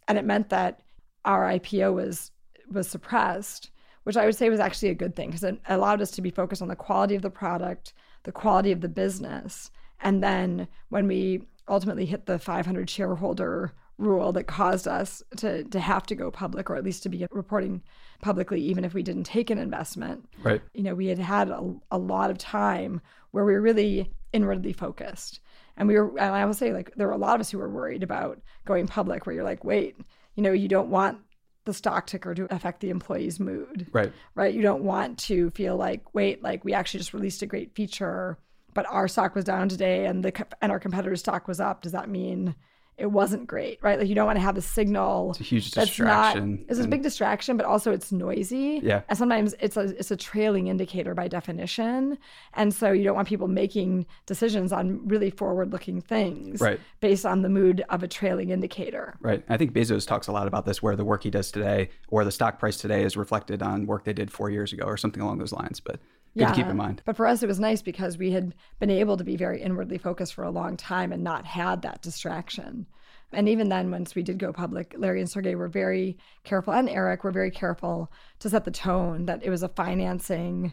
And 0.07 0.19
it 0.19 0.25
meant 0.25 0.51
that 0.51 0.83
our 1.25 1.49
ipo 1.53 1.95
was 1.95 2.31
was 2.71 2.89
suppressed 2.89 3.71
which 4.05 4.17
i 4.17 4.25
would 4.25 4.35
say 4.35 4.49
was 4.49 4.61
actually 4.61 4.89
a 4.89 4.95
good 4.95 5.15
thing 5.15 5.29
because 5.29 5.45
it 5.45 5.61
allowed 5.69 6.01
us 6.01 6.11
to 6.11 6.23
be 6.23 6.31
focused 6.31 6.63
on 6.63 6.69
the 6.69 6.77
quality 6.77 7.15
of 7.15 7.23
the 7.23 7.31
product 7.31 7.93
the 8.25 8.33
quality 8.33 8.73
of 8.73 8.81
the 8.81 8.89
business. 8.89 9.71
And 10.01 10.23
then 10.23 10.69
when 10.89 11.07
we 11.07 11.43
ultimately 11.69 12.07
hit 12.07 12.27
the 12.27 12.39
500 12.39 12.89
shareholder 12.89 13.73
rule 14.01 14.33
that 14.33 14.45
caused 14.45 14.89
us 14.89 15.23
to 15.37 15.65
to 15.65 15.79
have 15.79 16.05
to 16.07 16.15
go 16.15 16.31
public 16.31 16.71
or 16.71 16.77
at 16.77 16.85
least 16.85 17.03
to 17.03 17.09
be 17.09 17.27
reporting 17.31 17.83
publicly 18.23 18.61
even 18.61 18.85
if 18.85 18.95
we 18.95 19.03
didn't 19.03 19.25
take 19.25 19.51
an 19.51 19.59
investment. 19.59 20.29
Right. 20.43 20.63
You 20.75 20.83
know 20.83 20.95
we 20.95 21.07
had 21.07 21.19
had 21.19 21.51
a, 21.51 21.75
a 21.91 21.99
lot 21.99 22.31
of 22.31 22.39
time 22.39 23.01
where 23.31 23.45
we 23.45 23.53
were 23.53 23.61
really 23.61 24.11
inwardly 24.33 24.73
focused. 24.73 25.41
And 25.77 25.89
we 25.89 25.95
were 25.99 26.11
and 26.19 26.35
i 26.35 26.45
will 26.45 26.55
say 26.55 26.73
like 26.73 26.93
there 26.97 27.07
were 27.07 27.13
a 27.13 27.19
lot 27.19 27.37
of 27.37 27.41
us 27.41 27.51
who 27.51 27.59
were 27.59 27.71
worried 27.71 28.03
about 28.03 28.41
going 28.67 28.87
public 28.87 29.25
where 29.25 29.35
you're 29.35 29.45
like 29.45 29.65
wait 29.65 29.97
you 30.35 30.43
know 30.43 30.53
you 30.53 30.69
don't 30.69 30.91
want 30.91 31.19
the 31.65 31.75
stock 31.75 32.07
ticker 32.07 32.35
to 32.35 32.53
affect 32.55 32.81
the 32.81 32.91
employee's 32.91 33.39
mood. 33.39 33.87
Right. 33.93 34.13
Right? 34.35 34.55
You 34.55 34.63
don't 34.63 34.83
want 34.83 35.19
to 35.21 35.51
feel 35.51 35.77
like 35.77 36.15
wait 36.15 36.43
like 36.43 36.65
we 36.65 36.75
actually 36.75 36.99
just 37.01 37.15
released 37.15 37.43
a 37.43 37.47
great 37.47 37.75
feature 37.75 38.39
but 38.75 38.87
our 38.89 39.09
stock 39.09 39.35
was 39.35 39.45
down 39.45 39.69
today 39.69 40.07
and 40.07 40.25
the 40.25 40.47
and 40.63 40.71
our 40.73 40.81
competitor's 40.81 41.21
stock 41.21 41.49
was 41.49 41.61
up. 41.61 41.83
Does 41.83 41.93
that 41.93 42.09
mean 42.09 42.55
it 43.01 43.11
wasn't 43.11 43.47
great, 43.47 43.79
right? 43.83 43.99
Like 43.99 44.09
you 44.09 44.15
don't 44.15 44.27
want 44.27 44.37
to 44.37 44.43
have 44.43 44.59
a 44.59 44.61
signal. 44.61 45.31
It's 45.31 45.41
a 45.41 45.45
huge 45.45 45.71
distraction. 45.71 46.51
Not, 46.51 46.71
it's 46.71 46.79
a 46.79 46.87
big 46.87 47.03
distraction, 47.03 47.57
but 47.57 47.65
also 47.65 47.93
it's 47.93 48.13
noisy. 48.13 48.81
Yeah. 48.83 49.03
And 49.09 49.17
sometimes 49.17 49.55
it's 49.59 49.77
a 49.79 49.97
it's 49.99 50.11
a 50.11 50.17
trailing 50.17 50.67
indicator 50.67 51.15
by 51.15 51.27
definition, 51.27 52.19
and 52.55 52.75
so 52.75 52.93
you 52.93 53.03
don't 53.03 53.17
want 53.17 53.27
people 53.27 53.49
making 53.49 54.07
decisions 54.27 54.73
on 54.73 55.09
really 55.09 55.31
forward 55.31 55.73
looking 55.73 56.03
things, 56.03 56.61
right. 56.61 56.79
Based 57.01 57.25
on 57.25 57.41
the 57.41 57.49
mood 57.49 57.83
of 57.89 58.03
a 58.03 58.09
trailing 58.09 58.51
indicator. 58.51 59.17
Right. 59.21 59.43
I 59.49 59.57
think 59.57 59.73
Bezos 59.73 60.07
talks 60.07 60.29
a 60.29 60.33
lot 60.33 60.47
about 60.47 60.67
this, 60.67 60.83
where 60.83 60.95
the 60.95 61.05
work 61.05 61.23
he 61.23 61.31
does 61.31 61.51
today 61.51 61.89
or 62.09 62.25
the 62.25 62.33
stock 62.33 62.59
price 62.59 62.77
today 62.77 63.03
is 63.03 63.17
reflected 63.17 63.63
on 63.63 63.87
work 63.87 64.05
they 64.05 64.13
did 64.13 64.31
four 64.31 64.51
years 64.51 64.75
ago 64.75 64.85
or 64.85 64.99
something 64.99 65.23
along 65.23 65.39
those 65.39 65.53
lines. 65.53 65.81
But 65.81 66.01
Good 66.35 66.43
yeah. 66.43 66.49
to 66.49 66.55
keep 66.55 66.67
in 66.67 66.77
mind. 66.77 67.03
But 67.05 67.17
for 67.17 67.27
us, 67.27 67.43
it 67.43 67.47
was 67.47 67.59
nice 67.59 67.83
because 67.83 68.17
we 68.17 68.31
had 68.31 68.55
been 68.79 68.91
able 68.91 69.17
to 69.17 69.25
be 69.25 69.37
very 69.37 69.61
inwardly 69.61 69.99
focused 69.99 70.35
for 70.35 70.45
a 70.45 70.51
long 70.51 70.77
time 70.77 71.13
and 71.13 71.25
not 71.25 71.45
had 71.45 71.83
that 71.83 72.03
distraction. 72.03 72.87
And 73.33 73.49
even 73.49 73.69
then, 73.69 73.91
once 73.91 74.15
we 74.15 74.23
did 74.23 74.39
go 74.39 74.53
public, 74.53 74.95
Larry 74.97 75.21
and 75.21 75.31
Sergey 75.31 75.55
were 75.55 75.69
very 75.69 76.19
careful, 76.45 76.73
and 76.73 76.89
Eric 76.89 77.25
were 77.25 77.31
very 77.31 77.51
careful 77.51 78.13
to 78.41 78.51
set 78.51 78.65
the 78.65 78.71
tone 78.71 79.27
that 79.27 79.45
it 79.45 79.51
was 79.51 79.63
a 79.63 79.69
financing, 79.69 80.73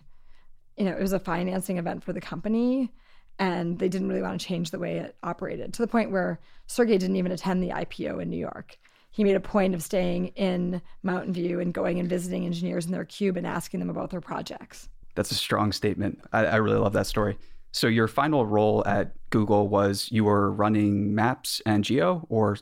you 0.75 0.85
know, 0.85 0.91
it 0.91 1.01
was 1.01 1.13
a 1.13 1.19
financing 1.19 1.77
event 1.77 2.03
for 2.03 2.13
the 2.13 2.21
company. 2.21 2.91
And 3.39 3.77
they 3.77 3.89
didn't 3.89 4.09
really 4.09 4.23
want 4.23 4.41
to 4.41 4.47
change 4.47 4.71
the 4.71 4.79
way 4.79 4.97
it 4.97 5.15
operated 5.21 5.71
to 5.73 5.83
the 5.83 5.87
point 5.87 6.09
where 6.09 6.39
Sergey 6.65 6.97
didn't 6.97 7.17
even 7.17 7.31
attend 7.31 7.61
the 7.61 7.69
IPO 7.69 8.19
in 8.19 8.29
New 8.31 8.37
York 8.37 8.79
he 9.17 9.23
made 9.23 9.35
a 9.35 9.39
point 9.39 9.73
of 9.73 9.81
staying 9.81 10.27
in 10.35 10.79
Mountain 11.01 11.33
View 11.33 11.59
and 11.59 11.73
going 11.73 11.99
and 11.99 12.07
visiting 12.07 12.45
engineers 12.45 12.85
in 12.85 12.91
their 12.91 13.03
cube 13.03 13.35
and 13.35 13.47
asking 13.47 13.79
them 13.79 13.89
about 13.89 14.11
their 14.11 14.21
projects. 14.21 14.89
That's 15.17 15.31
a 15.31 15.35
strong 15.35 15.71
statement. 15.71 16.21
I, 16.31 16.45
I 16.45 16.55
really 16.57 16.77
love 16.77 16.93
that 16.93 17.07
story. 17.07 17.37
So 17.71 17.87
your 17.87 18.07
final 18.07 18.45
role 18.45 18.83
at 18.85 19.13
Google 19.31 19.67
was 19.67 20.09
you 20.11 20.23
were 20.23 20.51
running 20.51 21.15
Maps 21.15 21.59
and 21.65 21.83
Geo, 21.83 22.25
or 22.29 22.57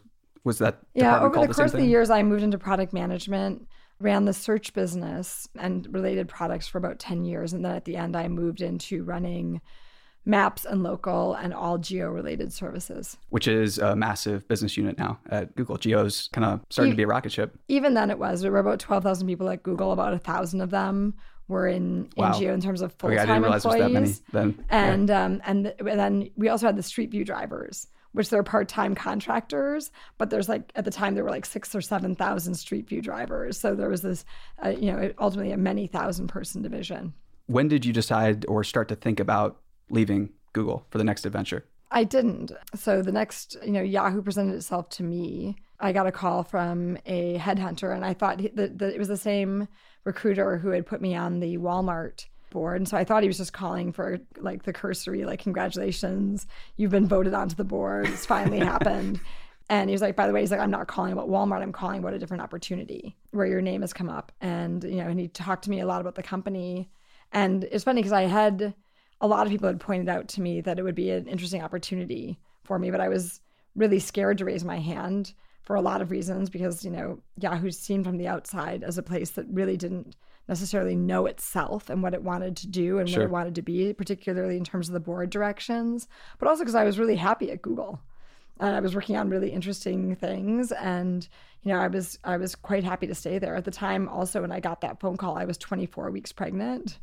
was 0.45 0.59
that 0.59 0.79
yeah? 0.93 1.19
Over 1.19 1.35
the, 1.35 1.47
the 1.47 1.53
course 1.53 1.73
of 1.73 1.79
the 1.79 1.85
years, 1.85 2.09
I 2.09 2.23
moved 2.23 2.43
into 2.43 2.57
product 2.57 2.93
management, 2.93 3.67
ran 3.99 4.23
the 4.23 4.31
search 4.31 4.73
business 4.73 5.49
and 5.59 5.85
related 5.93 6.29
products 6.29 6.65
for 6.65 6.77
about 6.77 6.97
ten 6.97 7.25
years, 7.25 7.51
and 7.51 7.63
then 7.63 7.75
at 7.75 7.83
the 7.83 7.97
end, 7.97 8.15
I 8.15 8.29
moved 8.29 8.61
into 8.61 9.03
running 9.03 9.59
maps 10.27 10.65
and 10.65 10.81
local 10.81 11.33
and 11.35 11.53
all 11.53 11.77
geo 11.77 12.09
related 12.09 12.53
services. 12.53 13.17
Which 13.29 13.49
is 13.49 13.79
a 13.79 13.97
massive 13.97 14.47
business 14.47 14.77
unit 14.77 14.97
now 14.97 15.19
at 15.29 15.53
Google. 15.55 15.77
Geo's 15.77 16.29
kind 16.31 16.45
of 16.45 16.61
starting 16.69 16.91
e- 16.91 16.93
to 16.93 16.97
be 16.97 17.03
a 17.03 17.07
rocket 17.07 17.33
ship. 17.33 17.59
Even 17.67 17.93
then, 17.95 18.09
it 18.09 18.17
was. 18.17 18.41
There 18.41 18.51
were 18.51 18.59
about 18.59 18.79
12,000 18.79 19.27
people 19.27 19.49
at 19.49 19.61
Google, 19.61 19.91
about 19.91 20.13
a 20.13 20.19
thousand 20.19 20.61
of 20.61 20.71
them 20.71 21.15
were 21.47 21.67
in, 21.67 22.09
wow. 22.17 22.33
in 22.33 22.39
geo 22.39 22.53
in 22.53 22.61
terms 22.61 22.81
of 22.81 22.93
full 22.93 23.15
time 23.15 23.43
okay, 23.43 23.55
employees. 23.55 24.21
then. 24.31 24.63
And, 24.69 25.09
yeah. 25.09 25.25
um, 25.25 25.41
and, 25.45 25.73
and 25.79 25.99
then 25.99 26.29
we 26.35 26.49
also 26.49 26.65
had 26.65 26.75
the 26.75 26.83
Street 26.83 27.11
View 27.11 27.25
drivers. 27.25 27.87
Which 28.11 28.29
they're 28.29 28.43
part-time 28.43 28.95
contractors, 28.95 29.91
but 30.17 30.29
there's 30.29 30.47
like 30.47 30.71
at 30.75 30.85
the 30.85 30.89
time 30.89 31.15
there 31.15 31.25
were 31.25 31.29
like 31.29 31.45
six 31.45 31.75
or 31.75 31.81
seven 31.81 32.15
thousand 32.15 32.55
Street 32.55 32.87
View 32.87 33.01
drivers. 33.01 33.59
So 33.59 33.75
there 33.75 33.89
was 33.89 34.03
this, 34.03 34.23
uh, 34.63 34.69
you 34.69 34.89
know, 34.89 35.11
ultimately 35.19 35.51
a 35.51 35.57
many 35.57 35.87
thousand 35.87 36.27
person 36.27 36.61
division. 36.61 37.13
When 37.47 37.67
did 37.67 37.83
you 37.83 37.91
decide 37.91 38.45
or 38.47 38.63
start 38.63 38.87
to 38.87 38.95
think 38.95 39.19
about 39.19 39.59
leaving 39.89 40.29
Google 40.53 40.85
for 40.91 40.97
the 40.97 41.03
next 41.03 41.25
adventure? 41.25 41.65
I 41.91 42.05
didn't. 42.05 42.53
So 42.73 43.01
the 43.01 43.11
next, 43.11 43.57
you 43.65 43.73
know, 43.73 43.81
Yahoo 43.81 44.21
presented 44.21 44.55
itself 44.55 44.87
to 44.91 45.03
me. 45.03 45.57
I 45.79 45.91
got 45.91 46.07
a 46.07 46.11
call 46.11 46.43
from 46.43 46.97
a 47.05 47.37
headhunter, 47.37 47.93
and 47.93 48.05
I 48.05 48.13
thought 48.13 48.41
that, 48.55 48.77
that 48.79 48.93
it 48.93 48.99
was 48.99 49.07
the 49.07 49.17
same 49.17 49.67
recruiter 50.03 50.57
who 50.57 50.69
had 50.69 50.85
put 50.85 51.01
me 51.01 51.15
on 51.15 51.39
the 51.39 51.57
Walmart 51.57 52.25
board. 52.51 52.77
And 52.77 52.87
so 52.87 52.95
I 52.95 53.03
thought 53.03 53.23
he 53.23 53.27
was 53.27 53.37
just 53.37 53.53
calling 53.53 53.91
for 53.91 54.19
like 54.37 54.63
the 54.63 54.73
cursory, 54.73 55.25
like, 55.25 55.39
congratulations, 55.39 56.47
you've 56.77 56.91
been 56.91 57.07
voted 57.07 57.33
onto 57.33 57.55
the 57.55 57.63
board. 57.63 58.07
It's 58.07 58.25
finally 58.25 58.59
happened. 58.73 59.19
And 59.69 59.89
he 59.89 59.93
was 59.93 60.01
like, 60.01 60.15
by 60.15 60.27
the 60.27 60.33
way, 60.33 60.41
he's 60.41 60.51
like, 60.51 60.59
I'm 60.59 60.71
not 60.71 60.87
calling 60.87 61.11
about 61.11 61.27
Walmart. 61.27 61.61
I'm 61.61 61.71
calling 61.71 61.99
about 61.99 62.13
a 62.13 62.19
different 62.19 62.43
opportunity 62.43 63.15
where 63.31 63.47
your 63.47 63.61
name 63.61 63.81
has 63.81 63.93
come 63.93 64.09
up. 64.09 64.31
And, 64.39 64.83
you 64.83 64.97
know, 64.97 65.07
and 65.07 65.19
he 65.19 65.27
talked 65.27 65.63
to 65.63 65.69
me 65.69 65.79
a 65.79 65.87
lot 65.87 66.01
about 66.01 66.15
the 66.15 66.23
company. 66.23 66.89
And 67.31 67.63
it's 67.65 67.83
funny 67.83 68.01
because 68.01 68.13
I 68.13 68.23
had 68.23 68.75
a 69.21 69.27
lot 69.27 69.47
of 69.47 69.51
people 69.51 69.67
had 69.67 69.79
pointed 69.79 70.07
out 70.07 70.27
to 70.29 70.41
me 70.41 70.61
that 70.61 70.77
it 70.77 70.83
would 70.83 70.95
be 70.95 71.09
an 71.09 71.27
interesting 71.27 71.63
opportunity 71.63 72.37
for 72.63 72.77
me, 72.77 72.91
but 72.91 73.01
I 73.01 73.09
was 73.09 73.41
really 73.75 73.99
scared 73.99 74.37
to 74.37 74.45
raise 74.45 74.63
my 74.63 74.79
hand 74.79 75.33
for 75.65 75.75
a 75.75 75.81
lot 75.81 76.01
of 76.01 76.11
reasons 76.11 76.49
because, 76.49 76.85
you 76.85 76.91
know, 76.91 77.19
Yahoo 77.39 77.71
seemed 77.71 78.05
from 78.05 78.17
the 78.17 78.27
outside 78.27 78.83
as 78.83 78.97
a 78.97 79.03
place 79.03 79.31
that 79.31 79.45
really 79.49 79.75
didn't 79.75 80.15
necessarily 80.47 80.95
know 80.95 81.25
itself 81.25 81.89
and 81.89 82.03
what 82.03 82.13
it 82.13 82.21
wanted 82.21 82.55
to 82.57 82.67
do 82.67 82.99
and 82.99 83.09
sure. 83.09 83.21
what 83.21 83.25
it 83.25 83.31
wanted 83.31 83.55
to 83.55 83.61
be, 83.63 83.91
particularly 83.93 84.57
in 84.57 84.63
terms 84.63 84.87
of 84.87 84.93
the 84.93 84.99
board 84.99 85.31
directions, 85.31 86.07
but 86.37 86.47
also 86.47 86.61
because 86.61 86.75
I 86.75 86.83
was 86.83 86.99
really 86.99 87.15
happy 87.15 87.51
at 87.51 87.63
Google. 87.63 87.99
And 88.59 88.75
I 88.75 88.79
was 88.79 88.95
working 88.95 89.17
on 89.17 89.29
really 89.29 89.51
interesting 89.51 90.15
things 90.15 90.71
and 90.71 91.27
you 91.63 91.73
know, 91.73 91.79
I 91.79 91.87
was 91.87 92.19
I 92.23 92.37
was 92.37 92.55
quite 92.55 92.83
happy 92.83 93.07
to 93.07 93.15
stay 93.15 93.39
there. 93.39 93.55
At 93.55 93.65
the 93.65 93.71
time 93.71 94.07
also 94.07 94.41
when 94.41 94.51
I 94.51 94.59
got 94.59 94.81
that 94.81 94.99
phone 94.99 95.17
call, 95.17 95.35
I 95.35 95.45
was 95.45 95.57
24 95.57 96.11
weeks 96.11 96.31
pregnant. 96.31 96.99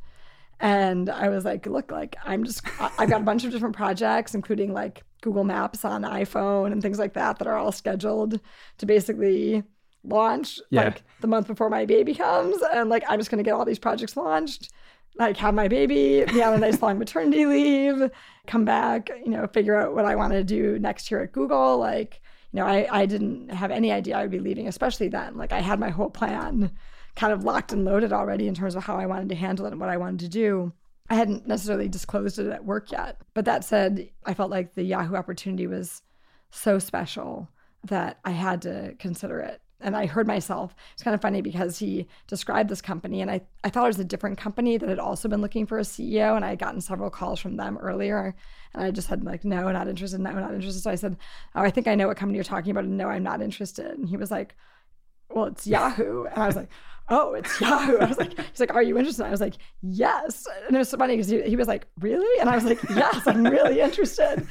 And 0.62 1.10
I 1.10 1.28
was 1.28 1.44
like, 1.44 1.66
look, 1.66 1.90
like 1.90 2.14
I'm 2.24 2.44
just, 2.44 2.62
I've 2.80 3.10
got 3.10 3.20
a 3.20 3.24
bunch 3.24 3.44
of 3.44 3.50
different 3.50 3.74
projects, 3.74 4.32
including 4.32 4.72
like 4.72 5.02
Google 5.20 5.42
Maps 5.42 5.84
on 5.84 6.02
iPhone 6.02 6.70
and 6.70 6.80
things 6.80 7.00
like 7.00 7.14
that, 7.14 7.40
that 7.40 7.48
are 7.48 7.56
all 7.56 7.72
scheduled 7.72 8.38
to 8.78 8.86
basically 8.86 9.64
launch 10.04 10.60
yeah. 10.70 10.84
like 10.84 11.02
the 11.20 11.26
month 11.26 11.48
before 11.48 11.68
my 11.68 11.84
baby 11.84 12.14
comes. 12.14 12.56
And 12.72 12.88
like, 12.88 13.02
I'm 13.08 13.18
just 13.18 13.28
going 13.28 13.42
to 13.42 13.48
get 13.48 13.54
all 13.54 13.64
these 13.64 13.80
projects 13.80 14.16
launched, 14.16 14.70
like 15.16 15.36
have 15.38 15.52
my 15.52 15.66
baby, 15.66 16.24
be 16.32 16.42
on 16.44 16.54
a 16.54 16.58
nice 16.58 16.80
long 16.80 16.96
maternity 16.96 17.44
leave, 17.44 18.08
come 18.46 18.64
back, 18.64 19.10
you 19.24 19.30
know, 19.30 19.48
figure 19.48 19.76
out 19.76 19.96
what 19.96 20.04
I 20.04 20.14
want 20.14 20.32
to 20.32 20.44
do 20.44 20.78
next 20.78 21.10
year 21.10 21.24
at 21.24 21.32
Google. 21.32 21.76
Like, 21.78 22.20
you 22.52 22.60
know, 22.60 22.66
I, 22.66 22.86
I 22.88 23.06
didn't 23.06 23.48
have 23.48 23.72
any 23.72 23.90
idea 23.90 24.16
I 24.16 24.22
would 24.22 24.30
be 24.30 24.38
leaving, 24.38 24.68
especially 24.68 25.08
then. 25.08 25.36
Like, 25.36 25.52
I 25.52 25.60
had 25.60 25.80
my 25.80 25.90
whole 25.90 26.10
plan 26.10 26.70
kind 27.14 27.32
of 27.32 27.44
locked 27.44 27.72
and 27.72 27.84
loaded 27.84 28.12
already 28.12 28.48
in 28.48 28.54
terms 28.54 28.74
of 28.74 28.84
how 28.84 28.96
I 28.96 29.06
wanted 29.06 29.28
to 29.30 29.34
handle 29.34 29.66
it 29.66 29.72
and 29.72 29.80
what 29.80 29.90
I 29.90 29.96
wanted 29.96 30.20
to 30.20 30.28
do. 30.28 30.72
I 31.10 31.14
hadn't 31.14 31.46
necessarily 31.46 31.88
disclosed 31.88 32.38
it 32.38 32.50
at 32.50 32.64
work 32.64 32.90
yet. 32.90 33.20
But 33.34 33.44
that 33.44 33.64
said, 33.64 34.08
I 34.24 34.34
felt 34.34 34.50
like 34.50 34.74
the 34.74 34.82
Yahoo 34.82 35.16
opportunity 35.16 35.66
was 35.66 36.02
so 36.50 36.78
special 36.78 37.50
that 37.84 38.18
I 38.24 38.30
had 38.30 38.62
to 38.62 38.94
consider 38.98 39.40
it. 39.40 39.60
And 39.80 39.96
I 39.96 40.06
heard 40.06 40.28
myself. 40.28 40.76
It's 40.94 41.02
kind 41.02 41.14
of 41.14 41.20
funny 41.20 41.42
because 41.42 41.76
he 41.76 42.06
described 42.28 42.70
this 42.70 42.80
company, 42.80 43.20
and 43.20 43.28
I, 43.28 43.40
I 43.64 43.68
thought 43.68 43.84
it 43.84 43.88
was 43.88 43.98
a 43.98 44.04
different 44.04 44.38
company 44.38 44.78
that 44.78 44.88
had 44.88 45.00
also 45.00 45.28
been 45.28 45.40
looking 45.40 45.66
for 45.66 45.78
a 45.78 45.82
CEO. 45.82 46.36
And 46.36 46.44
I 46.44 46.50
had 46.50 46.60
gotten 46.60 46.80
several 46.80 47.10
calls 47.10 47.40
from 47.40 47.56
them 47.56 47.76
earlier. 47.78 48.34
And 48.74 48.84
I 48.84 48.92
just 48.92 49.08
had, 49.08 49.24
like, 49.24 49.44
no, 49.44 49.70
not 49.72 49.88
interested, 49.88 50.20
no, 50.20 50.30
not 50.30 50.54
interested. 50.54 50.82
So 50.82 50.90
I 50.90 50.94
said, 50.94 51.16
oh, 51.56 51.62
I 51.62 51.70
think 51.70 51.88
I 51.88 51.96
know 51.96 52.06
what 52.06 52.16
company 52.16 52.36
you're 52.36 52.44
talking 52.44 52.70
about. 52.70 52.84
And 52.84 52.96
no, 52.96 53.08
I'm 53.08 53.24
not 53.24 53.42
interested. 53.42 53.86
And 53.86 54.08
he 54.08 54.16
was 54.16 54.30
like, 54.30 54.54
well, 55.28 55.46
it's 55.46 55.66
Yahoo. 55.66 56.26
And 56.26 56.42
I 56.42 56.46
was 56.46 56.56
like, 56.56 56.70
oh, 57.08 57.34
it's 57.34 57.60
Yahoo. 57.60 57.98
I 57.98 58.06
was 58.06 58.18
like, 58.18 58.38
he's 58.38 58.60
like, 58.60 58.74
are 58.74 58.82
you 58.82 58.96
interested? 58.96 59.24
I 59.24 59.30
was 59.30 59.40
like, 59.40 59.54
yes. 59.82 60.46
And 60.66 60.76
it 60.76 60.78
was 60.78 60.88
so 60.88 60.96
funny 60.96 61.16
because 61.16 61.28
he, 61.28 61.42
he 61.42 61.56
was 61.56 61.68
like, 61.68 61.86
really? 62.00 62.40
And 62.40 62.48
I 62.48 62.54
was 62.54 62.64
like, 62.64 62.82
yes, 62.90 63.26
I'm 63.26 63.44
really 63.44 63.80
interested. 63.80 64.46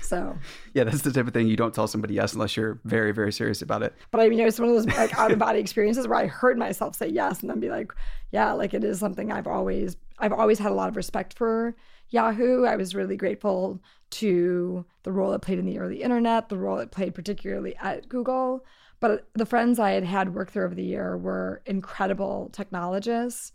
So 0.00 0.36
yeah, 0.74 0.84
that's 0.84 1.02
the 1.02 1.12
type 1.12 1.26
of 1.26 1.32
thing 1.32 1.48
you 1.48 1.56
don't 1.56 1.74
tell 1.74 1.88
somebody 1.88 2.14
yes 2.14 2.34
unless 2.34 2.56
you're 2.56 2.80
very, 2.84 3.12
very 3.12 3.32
serious 3.32 3.62
about 3.62 3.82
it. 3.82 3.94
But 4.10 4.20
I 4.20 4.28
mean, 4.28 4.40
it's 4.40 4.58
one 4.58 4.68
of 4.68 4.74
those 4.74 4.86
like 4.86 5.16
out 5.18 5.32
of 5.32 5.38
body 5.38 5.58
experiences 5.58 6.06
where 6.06 6.18
I 6.18 6.26
heard 6.26 6.58
myself 6.58 6.94
say 6.94 7.08
yes 7.08 7.40
and 7.40 7.50
then 7.50 7.60
be 7.60 7.70
like, 7.70 7.92
yeah, 8.30 8.52
like 8.52 8.74
it 8.74 8.84
is 8.84 8.98
something 8.98 9.32
I've 9.32 9.46
always, 9.46 9.96
I've 10.18 10.32
always 10.32 10.58
had 10.58 10.70
a 10.70 10.74
lot 10.74 10.88
of 10.88 10.96
respect 10.96 11.36
for 11.36 11.74
Yahoo. 12.10 12.64
I 12.64 12.76
was 12.76 12.94
really 12.94 13.16
grateful 13.16 13.80
to 14.10 14.84
the 15.02 15.12
role 15.12 15.32
it 15.32 15.42
played 15.42 15.58
in 15.58 15.66
the 15.66 15.78
early 15.78 16.02
internet, 16.02 16.48
the 16.48 16.58
role 16.58 16.78
it 16.78 16.90
played 16.92 17.14
particularly 17.14 17.74
at 17.76 18.08
Google. 18.08 18.64
But 19.00 19.28
the 19.34 19.46
friends 19.46 19.78
I 19.78 19.90
had 19.90 20.04
had 20.04 20.34
work 20.34 20.52
there 20.52 20.64
over 20.64 20.74
the 20.74 20.82
year 20.82 21.16
were 21.16 21.62
incredible 21.66 22.50
technologists 22.52 23.52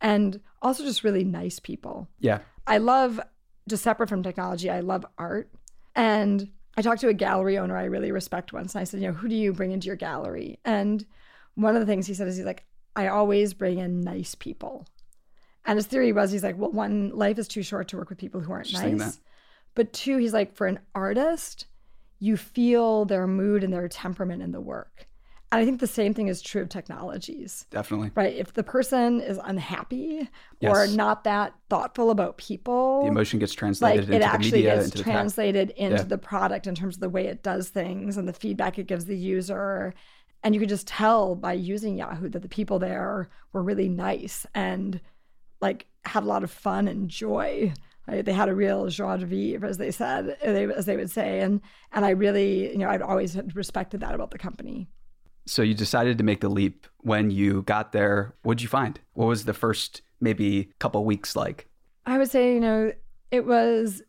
and 0.00 0.40
also 0.60 0.84
just 0.84 1.04
really 1.04 1.24
nice 1.24 1.58
people. 1.58 2.08
Yeah. 2.20 2.40
I 2.66 2.78
love, 2.78 3.20
just 3.68 3.82
separate 3.82 4.08
from 4.08 4.22
technology, 4.22 4.68
I 4.68 4.80
love 4.80 5.06
art. 5.16 5.50
And 5.96 6.50
I 6.76 6.82
talked 6.82 7.00
to 7.02 7.08
a 7.08 7.14
gallery 7.14 7.58
owner 7.58 7.76
I 7.76 7.84
really 7.84 8.12
respect 8.12 8.52
once, 8.52 8.74
and 8.74 8.80
I 8.80 8.84
said, 8.84 9.00
you 9.00 9.08
know, 9.08 9.14
who 9.14 9.28
do 9.28 9.34
you 9.34 9.52
bring 9.52 9.72
into 9.72 9.86
your 9.86 9.96
gallery? 9.96 10.58
And 10.64 11.04
one 11.54 11.74
of 11.76 11.80
the 11.80 11.86
things 11.86 12.06
he 12.06 12.14
said 12.14 12.28
is 12.28 12.36
he's 12.36 12.46
like, 12.46 12.64
I 12.96 13.08
always 13.08 13.54
bring 13.54 13.78
in 13.78 14.00
nice 14.00 14.34
people. 14.34 14.86
And 15.64 15.76
his 15.76 15.86
theory 15.86 16.12
was 16.12 16.32
he's 16.32 16.42
like, 16.42 16.58
well, 16.58 16.72
one, 16.72 17.10
life 17.14 17.38
is 17.38 17.48
too 17.48 17.62
short 17.62 17.88
to 17.88 17.96
work 17.96 18.08
with 18.08 18.18
people 18.18 18.40
who 18.40 18.52
aren't 18.52 18.66
Just 18.66 18.82
nice. 18.84 19.20
But 19.74 19.92
two, 19.92 20.18
he's 20.18 20.32
like, 20.32 20.54
for 20.54 20.66
an 20.66 20.80
artist, 20.94 21.66
you 22.18 22.36
feel 22.36 23.04
their 23.04 23.26
mood 23.26 23.64
and 23.64 23.72
their 23.72 23.88
temperament 23.88 24.42
in 24.42 24.52
the 24.52 24.60
work. 24.60 25.08
And 25.52 25.60
I 25.60 25.66
think 25.66 25.80
the 25.80 25.86
same 25.86 26.14
thing 26.14 26.28
is 26.28 26.40
true 26.40 26.62
of 26.62 26.70
technologies. 26.70 27.66
Definitely. 27.70 28.10
Right. 28.14 28.34
If 28.34 28.54
the 28.54 28.62
person 28.62 29.20
is 29.20 29.38
unhappy 29.44 30.30
yes. 30.60 30.74
or 30.74 30.86
not 30.86 31.24
that 31.24 31.52
thoughtful 31.68 32.10
about 32.10 32.38
people, 32.38 33.02
the 33.02 33.08
emotion 33.08 33.38
gets 33.38 33.52
translated 33.52 34.08
like 34.08 34.14
into 34.14 34.26
it 34.26 34.26
actually 34.26 34.58
media, 34.60 34.76
gets 34.76 34.98
translated 34.98 35.68
the 35.68 35.84
into 35.84 35.96
yeah. 35.98 36.02
the 36.04 36.16
product 36.16 36.66
in 36.66 36.74
terms 36.74 36.96
of 36.96 37.00
the 37.00 37.10
way 37.10 37.26
it 37.26 37.42
does 37.42 37.68
things 37.68 38.16
and 38.16 38.26
the 38.26 38.32
feedback 38.32 38.78
it 38.78 38.86
gives 38.86 39.04
the 39.04 39.16
user. 39.16 39.92
And 40.42 40.54
you 40.54 40.60
could 40.60 40.70
just 40.70 40.86
tell 40.86 41.34
by 41.34 41.52
using 41.52 41.98
Yahoo 41.98 42.30
that 42.30 42.40
the 42.40 42.48
people 42.48 42.78
there 42.78 43.28
were 43.52 43.62
really 43.62 43.90
nice 43.90 44.46
and 44.54 45.02
like 45.62 45.86
had 46.04 46.24
a 46.24 46.26
lot 46.26 46.44
of 46.44 46.50
fun 46.50 46.88
and 46.88 47.08
joy 47.08 47.72
Right? 48.08 48.24
They 48.24 48.32
had 48.32 48.48
a 48.48 48.54
real 48.54 48.88
joie 48.88 49.18
de 49.18 49.26
vivre, 49.26 49.66
as 49.66 49.78
they 49.78 49.92
said, 49.92 50.36
as 50.42 50.86
they 50.86 50.96
would 50.96 51.10
say, 51.10 51.40
and 51.40 51.60
and 51.92 52.04
I 52.04 52.10
really, 52.10 52.72
you 52.72 52.78
know, 52.78 52.88
I'd 52.88 53.02
always 53.02 53.36
respected 53.54 54.00
that 54.00 54.14
about 54.14 54.32
the 54.32 54.38
company. 54.38 54.88
So 55.46 55.62
you 55.62 55.74
decided 55.74 56.18
to 56.18 56.24
make 56.24 56.40
the 56.40 56.48
leap. 56.48 56.86
When 56.98 57.30
you 57.30 57.62
got 57.62 57.92
there, 57.92 58.34
what 58.42 58.58
did 58.58 58.62
you 58.62 58.68
find? 58.68 58.98
What 59.14 59.26
was 59.26 59.44
the 59.44 59.54
first 59.54 60.02
maybe 60.20 60.72
couple 60.78 61.04
weeks 61.04 61.36
like? 61.36 61.68
I 62.06 62.18
would 62.18 62.30
say, 62.30 62.54
you 62.54 62.60
know, 62.60 62.92
it 63.30 63.46
was 63.46 64.02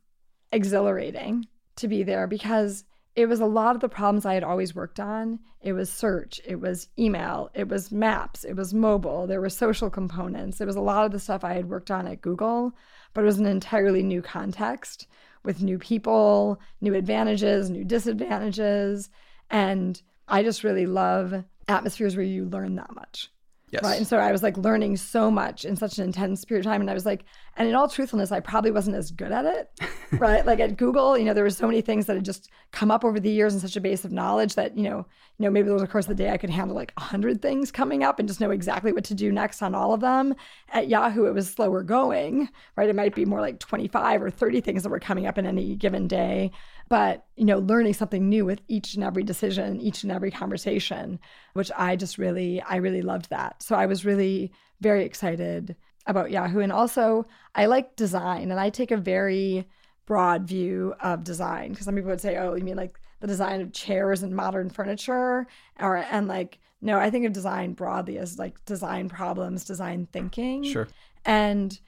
exhilarating 0.51 1.45
to 1.75 1.87
be 1.87 2.03
there 2.03 2.27
because 2.27 2.85
it 3.15 3.27
was 3.27 3.39
a 3.39 3.45
lot 3.45 3.75
of 3.75 3.81
the 3.81 3.89
problems 3.89 4.25
I 4.25 4.33
had 4.33 4.43
always 4.43 4.73
worked 4.73 4.99
on. 4.99 5.39
It 5.61 5.73
was 5.73 5.91
search, 5.91 6.41
it 6.45 6.59
was 6.59 6.87
email, 6.97 7.49
it 7.53 7.69
was 7.69 7.91
maps, 7.91 8.43
it 8.43 8.55
was 8.55 8.73
mobile, 8.73 9.27
there 9.27 9.41
were 9.41 9.49
social 9.49 9.89
components. 9.89 10.59
It 10.59 10.67
was 10.67 10.75
a 10.75 10.81
lot 10.81 11.05
of 11.05 11.11
the 11.11 11.19
stuff 11.19 11.43
I 11.43 11.53
had 11.53 11.69
worked 11.69 11.91
on 11.91 12.07
at 12.07 12.21
Google 12.21 12.73
but 13.13 13.21
it 13.21 13.25
was 13.25 13.39
an 13.39 13.45
entirely 13.45 14.03
new 14.03 14.21
context 14.21 15.07
with 15.43 15.61
new 15.61 15.77
people, 15.77 16.59
new 16.81 16.93
advantages, 16.93 17.69
new 17.69 17.83
disadvantages. 17.83 19.09
And 19.49 20.01
I 20.27 20.43
just 20.43 20.63
really 20.63 20.85
love 20.85 21.43
atmospheres 21.67 22.15
where 22.15 22.25
you 22.25 22.45
learn 22.45 22.75
that 22.75 22.93
much. 22.95 23.29
Yes. 23.73 23.81
Right. 23.81 23.97
And 23.97 24.05
so 24.05 24.19
I 24.19 24.31
was 24.31 24.43
like 24.43 24.55
learning 24.55 24.97
so 24.97 25.31
much 25.31 25.65
in 25.65 25.75
such 25.75 25.97
an 25.97 26.03
intense 26.03 26.45
period 26.45 26.63
of 26.63 26.71
time. 26.71 26.79
And 26.79 26.91
I 26.91 26.93
was 26.93 27.07
like, 27.07 27.25
and 27.57 27.67
in 27.67 27.73
all 27.73 27.87
truthfulness, 27.87 28.31
I 28.31 28.39
probably 28.39 28.69
wasn't 28.69 28.95
as 28.95 29.09
good 29.09 29.31
at 29.31 29.45
it. 29.45 29.71
right. 30.11 30.45
Like 30.45 30.59
at 30.59 30.77
Google, 30.77 31.17
you 31.17 31.25
know, 31.25 31.33
there 31.33 31.43
were 31.43 31.49
so 31.49 31.65
many 31.65 31.81
things 31.81 32.05
that 32.05 32.15
had 32.15 32.23
just 32.23 32.51
come 32.71 32.91
up 32.91 33.03
over 33.03 33.19
the 33.19 33.31
years 33.31 33.55
in 33.55 33.59
such 33.59 33.75
a 33.75 33.81
base 33.81 34.05
of 34.05 34.11
knowledge 34.11 34.53
that, 34.53 34.77
you 34.77 34.83
know, 34.83 35.07
you 35.39 35.45
know, 35.45 35.49
maybe 35.49 35.65
there 35.65 35.73
was 35.73 35.81
a 35.81 35.87
course 35.87 36.05
of 36.05 36.15
the 36.15 36.23
day 36.23 36.29
I 36.29 36.37
could 36.37 36.51
handle 36.51 36.75
like 36.75 36.93
a 36.97 37.01
hundred 37.01 37.41
things 37.41 37.71
coming 37.71 38.03
up 38.03 38.19
and 38.19 38.27
just 38.27 38.39
know 38.39 38.51
exactly 38.51 38.91
what 38.91 39.05
to 39.05 39.15
do 39.15 39.31
next 39.31 39.63
on 39.63 39.73
all 39.73 39.91
of 39.91 40.01
them. 40.01 40.35
At 40.69 40.87
Yahoo, 40.87 41.25
it 41.25 41.33
was 41.33 41.49
slower 41.49 41.81
going, 41.81 42.49
right? 42.75 42.89
It 42.89 42.95
might 42.95 43.15
be 43.15 43.25
more 43.25 43.41
like 43.41 43.57
25 43.57 44.21
or 44.21 44.29
30 44.29 44.61
things 44.61 44.83
that 44.83 44.89
were 44.89 44.99
coming 44.99 45.25
up 45.25 45.39
in 45.39 45.47
any 45.47 45.75
given 45.75 46.07
day 46.07 46.51
but 46.89 47.25
you 47.35 47.45
know 47.45 47.59
learning 47.59 47.93
something 47.93 48.29
new 48.29 48.45
with 48.45 48.61
each 48.67 48.95
and 48.95 49.03
every 49.03 49.23
decision 49.23 49.81
each 49.81 50.03
and 50.03 50.11
every 50.11 50.31
conversation 50.31 51.19
which 51.53 51.71
i 51.77 51.95
just 51.95 52.17
really 52.17 52.61
i 52.63 52.75
really 52.77 53.01
loved 53.01 53.29
that. 53.29 53.61
So 53.61 53.75
i 53.75 53.85
was 53.85 54.05
really 54.05 54.51
very 54.81 55.05
excited 55.05 55.75
about 56.05 56.31
yahoo. 56.31 56.59
And 56.59 56.71
also 56.71 57.25
i 57.55 57.65
like 57.65 57.95
design 57.95 58.51
and 58.51 58.59
i 58.59 58.69
take 58.69 58.91
a 58.91 58.97
very 58.97 59.67
broad 60.05 60.45
view 60.47 60.93
of 61.01 61.23
design 61.23 61.71
because 61.71 61.85
some 61.85 61.95
people 61.95 62.09
would 62.09 62.21
say 62.21 62.37
oh 62.37 62.55
you 62.55 62.63
mean 62.63 62.75
like 62.77 62.99
the 63.21 63.27
design 63.27 63.61
of 63.61 63.71
chairs 63.71 64.21
and 64.21 64.35
modern 64.35 64.69
furniture? 64.69 65.47
Or 65.79 65.95
and 65.97 66.27
like 66.27 66.59
no 66.81 66.99
i 66.99 67.09
think 67.09 67.25
of 67.25 67.31
design 67.31 67.73
broadly 67.73 68.17
as 68.17 68.37
like 68.37 68.63
design 68.65 69.07
problems 69.07 69.63
design 69.63 70.07
thinking. 70.11 70.63
Sure. 70.63 70.87
and 71.25 71.79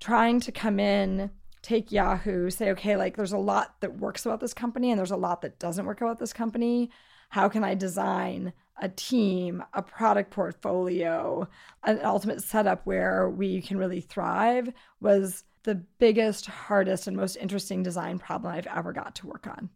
trying 0.00 0.40
to 0.40 0.52
come 0.52 0.80
in 0.80 1.30
take 1.68 1.92
Yahoo, 1.92 2.48
say, 2.48 2.70
okay, 2.70 2.96
like 2.96 3.16
there's 3.16 3.32
a 3.32 3.38
lot 3.38 3.78
that 3.80 3.98
works 3.98 4.24
about 4.24 4.40
this 4.40 4.54
company 4.54 4.90
and 4.90 4.98
there's 4.98 5.10
a 5.10 5.16
lot 5.16 5.42
that 5.42 5.58
doesn't 5.58 5.84
work 5.84 6.00
about 6.00 6.18
this 6.18 6.32
company. 6.32 6.90
How 7.28 7.50
can 7.50 7.62
I 7.62 7.74
design 7.74 8.54
a 8.80 8.88
team, 8.88 9.62
a 9.74 9.82
product 9.82 10.30
portfolio, 10.30 11.46
an 11.84 12.00
ultimate 12.02 12.42
setup 12.42 12.86
where 12.86 13.28
we 13.28 13.60
can 13.60 13.76
really 13.76 14.00
thrive 14.00 14.72
was 15.00 15.44
the 15.64 15.74
biggest, 15.74 16.46
hardest, 16.46 17.06
and 17.06 17.16
most 17.16 17.36
interesting 17.36 17.82
design 17.82 18.18
problem 18.18 18.54
I've 18.54 18.66
ever 18.68 18.94
got 18.94 19.14
to 19.16 19.26
work 19.26 19.46
on. 19.46 19.68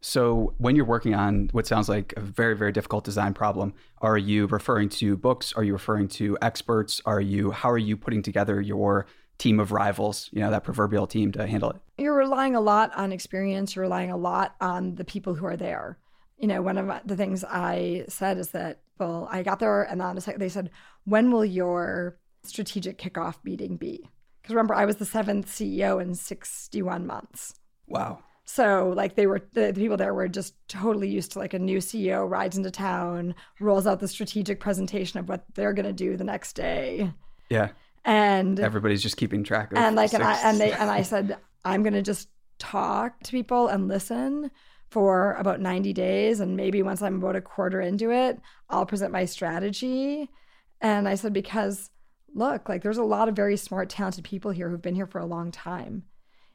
So, 0.00 0.54
when 0.58 0.76
you're 0.76 0.84
working 0.84 1.14
on 1.14 1.48
what 1.50 1.66
sounds 1.66 1.88
like 1.88 2.14
a 2.16 2.20
very, 2.20 2.56
very 2.56 2.70
difficult 2.70 3.04
design 3.04 3.34
problem, 3.34 3.74
are 4.00 4.16
you 4.16 4.46
referring 4.46 4.88
to 4.90 5.16
books? 5.16 5.52
Are 5.54 5.64
you 5.64 5.72
referring 5.72 6.06
to 6.08 6.38
experts? 6.40 7.02
Are 7.04 7.20
you, 7.20 7.50
how 7.50 7.68
are 7.68 7.76
you 7.78 7.96
putting 7.96 8.22
together 8.22 8.60
your 8.60 9.06
team 9.38 9.60
of 9.60 9.72
rivals, 9.72 10.28
you 10.32 10.40
know, 10.40 10.50
that 10.50 10.64
proverbial 10.64 11.06
team 11.06 11.32
to 11.32 11.46
handle 11.46 11.70
it? 11.70 11.76
You're 11.96 12.16
relying 12.16 12.54
a 12.54 12.60
lot 12.60 12.94
on 12.94 13.12
experience, 13.12 13.74
you're 13.74 13.84
relying 13.84 14.10
a 14.10 14.16
lot 14.16 14.56
on 14.60 14.96
the 14.96 15.04
people 15.04 15.34
who 15.34 15.46
are 15.46 15.56
there. 15.56 15.98
You 16.38 16.48
know, 16.48 16.62
one 16.62 16.78
of 16.78 17.00
the 17.04 17.16
things 17.16 17.44
I 17.44 18.04
said 18.08 18.38
is 18.38 18.50
that, 18.50 18.80
well, 18.98 19.28
I 19.30 19.42
got 19.42 19.60
there 19.60 19.82
and 19.82 20.00
then 20.00 20.18
they 20.36 20.48
said, 20.48 20.70
when 21.04 21.30
will 21.30 21.44
your 21.44 22.18
strategic 22.42 22.98
kickoff 22.98 23.36
meeting 23.44 23.76
be? 23.76 24.08
Because 24.42 24.54
remember, 24.54 24.74
I 24.74 24.84
was 24.84 24.96
the 24.96 25.04
seventh 25.04 25.46
CEO 25.46 26.00
in 26.00 26.14
61 26.14 27.06
months. 27.06 27.54
Wow. 27.86 28.20
So 28.44 28.92
like 28.96 29.14
they 29.14 29.26
were 29.26 29.42
the, 29.52 29.72
the, 29.72 29.80
people 29.80 29.96
there 29.96 30.14
were 30.14 30.28
just 30.28 30.54
totally 30.68 31.08
used 31.08 31.32
to 31.32 31.38
like 31.38 31.54
a 31.54 31.58
new 31.58 31.78
CEO 31.78 32.28
rides 32.28 32.56
into 32.56 32.70
town, 32.70 33.34
rolls 33.60 33.86
out 33.86 34.00
the 34.00 34.08
strategic 34.08 34.58
presentation 34.58 35.18
of 35.18 35.28
what 35.28 35.44
they're 35.54 35.74
going 35.74 35.86
to 35.86 35.92
do 35.92 36.16
the 36.16 36.24
next 36.24 36.54
day. 36.54 37.12
Yeah 37.50 37.70
and 38.08 38.58
everybody's 38.58 39.02
just 39.02 39.18
keeping 39.18 39.44
track 39.44 39.70
of 39.70 39.78
and 39.78 39.94
like 39.94 40.14
and 40.14 40.22
I 40.22 40.34
and 40.48 40.58
they 40.58 40.72
and 40.72 40.90
I 40.90 41.02
said 41.02 41.36
I'm 41.64 41.82
gonna 41.82 42.02
just 42.02 42.28
talk 42.58 43.20
to 43.24 43.30
people 43.30 43.68
and 43.68 43.86
listen 43.86 44.50
for 44.88 45.34
about 45.34 45.60
90 45.60 45.92
days 45.92 46.40
and 46.40 46.56
maybe 46.56 46.82
once 46.82 47.02
I'm 47.02 47.16
about 47.16 47.36
a 47.36 47.42
quarter 47.42 47.80
into 47.80 48.10
it 48.10 48.40
I'll 48.70 48.86
present 48.86 49.12
my 49.12 49.26
strategy. 49.26 50.30
And 50.80 51.08
I 51.08 51.16
said 51.16 51.32
because 51.32 51.90
look 52.34 52.68
like 52.68 52.82
there's 52.82 52.98
a 52.98 53.04
lot 53.04 53.28
of 53.28 53.36
very 53.36 53.56
smart 53.56 53.90
talented 53.90 54.24
people 54.24 54.50
here 54.50 54.70
who've 54.70 54.82
been 54.82 54.94
here 54.94 55.06
for 55.06 55.18
a 55.18 55.26
long 55.26 55.50
time. 55.50 56.04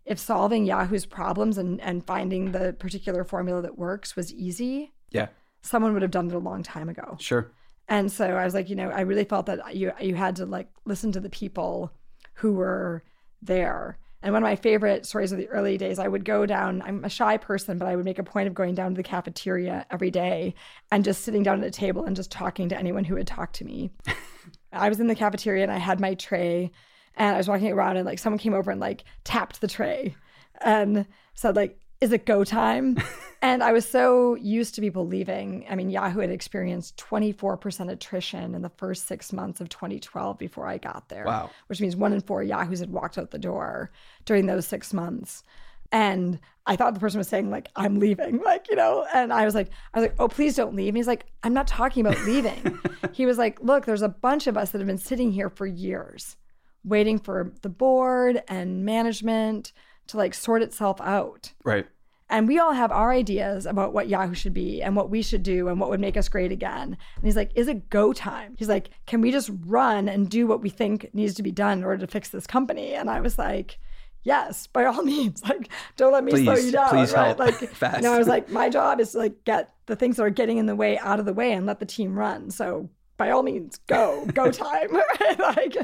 If 0.06 0.20
solving 0.20 0.66
Yahoo's 0.66 1.06
problems 1.06 1.60
and 1.60 1.80
and 1.82 2.06
finding 2.06 2.52
the 2.52 2.74
particular 2.74 3.24
formula 3.24 3.62
that 3.62 3.78
works 3.78 4.16
was 4.16 4.34
easy 4.34 4.92
yeah. 5.12 5.28
someone 5.62 5.94
would 5.94 6.02
have 6.02 6.12
done 6.12 6.28
it 6.28 6.34
a 6.34 6.39
long 6.39 6.63
time 6.63 6.89
ago. 6.89 7.16
Sure 7.20 7.52
and 7.88 8.12
so 8.12 8.26
I 8.26 8.46
was 8.46 8.54
like, 8.54 8.69
you 8.69 8.76
know, 8.76 8.89
I 8.89 9.02
really 9.02 9.26
felt 9.26 9.48
that 9.48 9.76
you 9.76 9.91
you 10.00 10.15
had 10.15 10.38
to 10.38 10.46
like 10.46 10.69
listen 10.86 11.12
to 11.13 11.19
the 11.19 11.30
people 11.30 11.91
who 12.36 12.54
were 12.54 13.04
there. 13.41 13.98
And 14.22 14.32
one 14.32 14.41
of 14.41 14.48
my 14.48 14.56
favorite 14.56 15.06
stories 15.06 15.34
of 15.34 15.38
the 15.38 15.50
early 15.50 15.78
days, 15.78 16.00
I 16.00 16.08
would 16.08 16.24
go 16.24 16.46
down. 16.46 16.82
I'm 16.82 17.04
a 17.04 17.10
shy 17.10 17.36
person, 17.36 17.78
but 17.78 17.89
I 17.89 17.96
would 17.98 18.06
make 18.06 18.19
a 18.19 18.24
point 18.24 18.48
of 18.48 18.54
going 18.54 18.74
down 18.74 18.91
to 18.91 18.96
the 18.96 19.04
cafeteria 19.04 19.86
every 19.91 20.12
day 20.12 20.56
and 20.91 21.04
just 21.04 21.24
sitting 21.24 21.43
down 21.43 21.60
at 21.62 21.67
a 21.67 21.72
table 21.72 22.06
and 22.06 22.15
just 22.15 22.32
talking 22.32 22.69
to 22.69 22.78
anyone 22.78 23.04
who 23.04 23.15
would 23.15 23.28
talk 23.28 23.52
to 23.54 23.65
me. 23.65 23.91
I 24.72 24.88
was 24.88 25.02
in 25.02 25.08
the 25.08 25.15
cafeteria 25.15 25.63
and 25.63 25.72
I 25.72 25.78
had 25.78 26.00
my 26.00 26.13
tray 26.13 26.72
and 27.15 27.36
I 27.36 27.38
was 27.38 27.50
walking 27.50 27.72
around 27.72 27.98
and 27.98 28.06
like 28.06 28.17
someone 28.17 28.39
came 28.39 28.54
over 28.54 28.72
and 28.72 28.80
like 28.80 29.04
tapped 29.26 29.60
the 29.60 29.67
tray 29.67 30.15
and 30.62 31.06
said 31.34 31.58
like, 31.58 31.78
is 32.04 32.12
it 32.12 32.26
go 32.26 32.44
time? 32.44 32.98
and 33.42 33.63
I 33.63 33.72
was 33.72 33.88
so 33.88 34.36
used 34.36 34.76
to 34.76 34.82
people 34.82 35.08
leaving. 35.08 35.66
I 35.70 35.76
mean, 35.76 35.89
Yahoo 35.89 36.20
had 36.20 36.30
experienced 36.30 36.98
24% 36.98 37.89
attrition 37.89 38.54
in 38.54 38.62
the 38.62 38.70
first 38.70 39.08
six 39.08 39.32
months 39.32 39.62
of 39.62 39.70
2012 39.70 40.38
before 40.38 40.68
I 40.68 40.78
got 40.78 41.08
there. 41.08 41.24
Wow. 41.26 41.50
Which 41.68 41.80
means 41.80 41.96
one 41.96 42.12
in 42.12 42.20
four 42.20 42.44
Yahoos 42.44 42.82
had 42.82 42.92
walked 42.92 43.18
out 43.18 43.32
the 43.32 43.39
door 43.39 43.89
during 44.26 44.48
those 44.48 44.68
six 44.68 44.94
months. 44.94 45.44
And 45.94 46.39
I 46.66 46.76
thought 46.76 46.94
the 46.94 47.00
person 47.00 47.20
was 47.20 47.30
saying, 47.30 47.50
like, 47.50 47.70
I'm 47.78 48.00
leaving, 48.00 48.42
like, 48.46 48.70
you 48.70 48.76
know, 48.76 49.08
and 49.13 49.32
I 49.32 49.46
was 49.46 49.56
like, 49.56 49.70
I 49.94 50.00
was 50.00 50.10
like, 50.10 50.16
oh, 50.20 50.28
please 50.28 50.58
don't 50.58 50.76
leave. 50.76 50.89
And 50.89 50.98
he's 50.98 51.08
like, 51.08 51.28
I'm 51.44 51.54
not 51.54 51.68
talking 51.68 52.06
about 52.06 52.22
leaving. 52.26 52.80
he 53.13 53.26
was 53.26 53.38
like, 53.38 53.62
look, 53.62 53.86
there's 53.86 54.02
a 54.02 54.10
bunch 54.10 54.48
of 54.48 54.58
us 54.58 54.72
that 54.72 54.80
have 54.80 54.88
been 54.88 54.98
sitting 54.98 55.32
here 55.32 55.50
for 55.50 55.66
years, 55.66 56.36
waiting 56.84 57.18
for 57.18 57.54
the 57.62 57.70
board 57.70 58.44
and 58.50 58.84
management 58.84 59.72
to 60.08 60.18
like 60.18 60.34
sort 60.34 60.62
itself 60.62 61.00
out. 61.02 61.54
Right. 61.63 61.88
And 62.30 62.48
we 62.48 62.58
all 62.58 62.74
have 62.74 62.92
our 62.92 63.12
ideas 63.12 63.66
about 63.66 63.94
what 63.94 64.10
Yahoo 64.10 64.34
should 64.34 64.54
be 64.54 64.82
and 64.82 64.96
what 64.96 65.10
we 65.10 65.22
should 65.22 65.44
do 65.44 65.68
and 65.68 65.80
what 65.80 65.89
would 65.89 66.00
make 66.00 66.18
us 66.18 66.30
great 66.30 66.52
again. 66.52 66.98
And 67.16 67.26
he's 67.26 67.36
like, 67.36 67.52
Is 67.54 67.68
it 67.68 67.89
go 67.89 68.12
time? 68.12 68.56
He's 68.58 68.70
like, 68.70 68.89
Can 69.06 69.22
we 69.22 69.32
just 69.32 69.52
run 69.66 70.10
and 70.10 70.30
do 70.30 70.48
what 70.48 70.62
we 70.62 70.70
think 70.70 71.10
needs 71.13 71.36
to 71.36 71.44
be 71.44 71.52
done 71.52 71.80
in 71.80 71.84
order 71.84 72.06
to 72.06 72.12
fix 72.12 72.30
this 72.30 72.48
company? 72.48 72.94
And 72.96 73.10
I 73.10 73.22
was 73.22 73.38
like, 73.38 73.78
Yes, 74.24 74.68
by 74.68 74.86
all 74.86 75.04
means. 75.04 75.44
Like, 75.44 75.70
don't 75.96 76.13
let 76.13 76.24
me 76.24 76.32
please, 76.32 76.46
slow 76.46 76.56
you 76.56 76.72
down. 76.72 76.89
Please 76.89 77.13
right? 77.13 77.38
help. 77.38 77.39
Like, 77.39 77.56
Fast. 77.70 77.98
you 77.98 78.04
know, 78.04 78.13
I 78.13 78.18
was 78.18 78.28
like, 78.28 78.50
my 78.50 78.70
job 78.70 79.00
is 79.00 79.12
to 79.12 79.20
like 79.20 79.44
get 79.44 79.74
the 79.86 79.96
things 79.96 80.18
that 80.18 80.24
are 80.24 80.32
getting 80.32 80.58
in 80.58 80.66
the 80.66 80.76
way 80.76 80.98
out 80.98 81.20
of 81.20 81.26
the 81.26 81.34
way 81.34 81.52
and 81.52 81.66
let 81.66 81.80
the 81.80 81.86
team 81.86 82.18
run. 82.18 82.50
So 82.50 82.89
by 83.24 83.30
all 83.30 83.42
means, 83.42 83.80
go, 83.88 84.26
go 84.34 84.52
time. 84.52 84.90
like, 85.40 85.78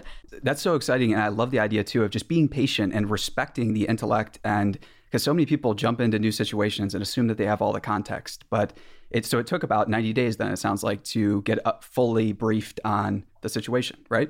That's 0.43 0.61
so 0.61 0.75
exciting. 0.75 1.13
And 1.13 1.21
I 1.21 1.29
love 1.29 1.51
the 1.51 1.59
idea 1.59 1.85
too 1.85 2.03
of 2.03 2.11
just 2.11 2.27
being 2.27 2.49
patient 2.49 2.93
and 2.93 3.09
respecting 3.09 3.73
the 3.73 3.85
intellect. 3.85 4.39
And 4.43 4.77
because 5.05 5.23
so 5.23 5.33
many 5.33 5.45
people 5.45 5.73
jump 5.73 6.01
into 6.01 6.19
new 6.19 6.33
situations 6.33 6.93
and 6.93 7.01
assume 7.01 7.27
that 7.27 7.37
they 7.37 7.45
have 7.45 7.61
all 7.61 7.71
the 7.71 7.79
context. 7.79 8.43
But 8.49 8.73
it, 9.09 9.25
so 9.25 9.39
it 9.39 9.47
took 9.47 9.63
about 9.63 9.89
90 9.89 10.11
days 10.11 10.35
then, 10.35 10.51
it 10.51 10.57
sounds 10.57 10.83
like, 10.83 11.01
to 11.05 11.41
get 11.43 11.59
fully 11.81 12.33
briefed 12.33 12.81
on 12.83 13.23
the 13.39 13.47
situation, 13.47 13.99
right? 14.09 14.29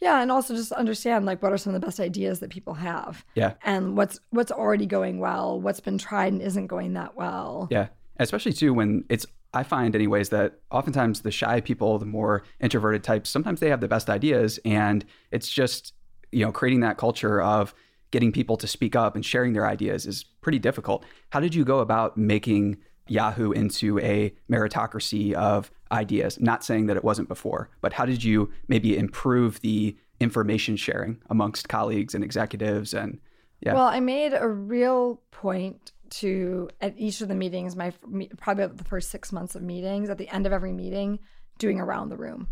Yeah, 0.00 0.22
and 0.22 0.32
also 0.32 0.54
just 0.54 0.72
understand 0.72 1.26
like 1.26 1.42
what 1.42 1.52
are 1.52 1.58
some 1.58 1.74
of 1.74 1.80
the 1.80 1.86
best 1.86 2.00
ideas 2.00 2.40
that 2.40 2.48
people 2.48 2.72
have. 2.72 3.22
Yeah. 3.34 3.54
And 3.64 3.98
what's 3.98 4.18
what's 4.30 4.52
already 4.52 4.86
going 4.86 5.20
well, 5.20 5.60
what's 5.60 5.80
been 5.80 5.98
tried 5.98 6.32
and 6.32 6.42
isn't 6.42 6.68
going 6.68 6.94
that 6.94 7.16
well. 7.16 7.68
Yeah. 7.70 7.88
Especially 8.18 8.52
too 8.52 8.72
when 8.72 9.04
it's 9.10 9.26
I 9.56 9.62
find, 9.62 9.94
anyways, 9.94 10.28
that 10.28 10.60
oftentimes 10.70 11.22
the 11.22 11.30
shy 11.30 11.60
people, 11.60 11.98
the 11.98 12.06
more 12.06 12.44
introverted 12.60 13.02
types, 13.02 13.30
sometimes 13.30 13.60
they 13.60 13.70
have 13.70 13.80
the 13.80 13.88
best 13.88 14.10
ideas. 14.10 14.60
And 14.64 15.04
it's 15.30 15.50
just, 15.50 15.94
you 16.30 16.44
know, 16.44 16.52
creating 16.52 16.80
that 16.80 16.98
culture 16.98 17.40
of 17.40 17.74
getting 18.10 18.32
people 18.32 18.56
to 18.58 18.66
speak 18.66 18.94
up 18.94 19.16
and 19.16 19.24
sharing 19.24 19.52
their 19.54 19.66
ideas 19.66 20.06
is 20.06 20.24
pretty 20.24 20.58
difficult. 20.58 21.04
How 21.30 21.40
did 21.40 21.54
you 21.54 21.64
go 21.64 21.80
about 21.80 22.16
making 22.16 22.76
Yahoo 23.08 23.52
into 23.52 23.98
a 24.00 24.32
meritocracy 24.50 25.32
of 25.32 25.70
ideas? 25.90 26.38
Not 26.38 26.62
saying 26.62 26.86
that 26.86 26.96
it 26.96 27.04
wasn't 27.04 27.28
before, 27.28 27.70
but 27.80 27.94
how 27.94 28.04
did 28.04 28.22
you 28.22 28.52
maybe 28.68 28.96
improve 28.96 29.60
the 29.60 29.96
information 30.20 30.76
sharing 30.76 31.20
amongst 31.30 31.68
colleagues 31.68 32.14
and 32.14 32.22
executives 32.22 32.94
and 32.94 33.18
yeah. 33.60 33.74
Well, 33.74 33.86
I 33.86 34.00
made 34.00 34.34
a 34.34 34.48
real 34.48 35.22
point 35.30 35.92
to 36.10 36.68
at 36.80 36.94
each 36.96 37.20
of 37.20 37.28
the 37.28 37.34
meetings 37.34 37.76
my 37.76 37.92
probably 38.38 38.66
the 38.66 38.84
first 38.84 39.10
six 39.10 39.32
months 39.32 39.54
of 39.54 39.62
meetings 39.62 40.08
at 40.08 40.18
the 40.18 40.28
end 40.28 40.46
of 40.46 40.52
every 40.52 40.72
meeting 40.72 41.18
doing 41.58 41.80
around 41.80 42.08
the 42.08 42.16
room. 42.16 42.48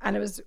And 0.00 0.16
it 0.16 0.20
was 0.20 0.40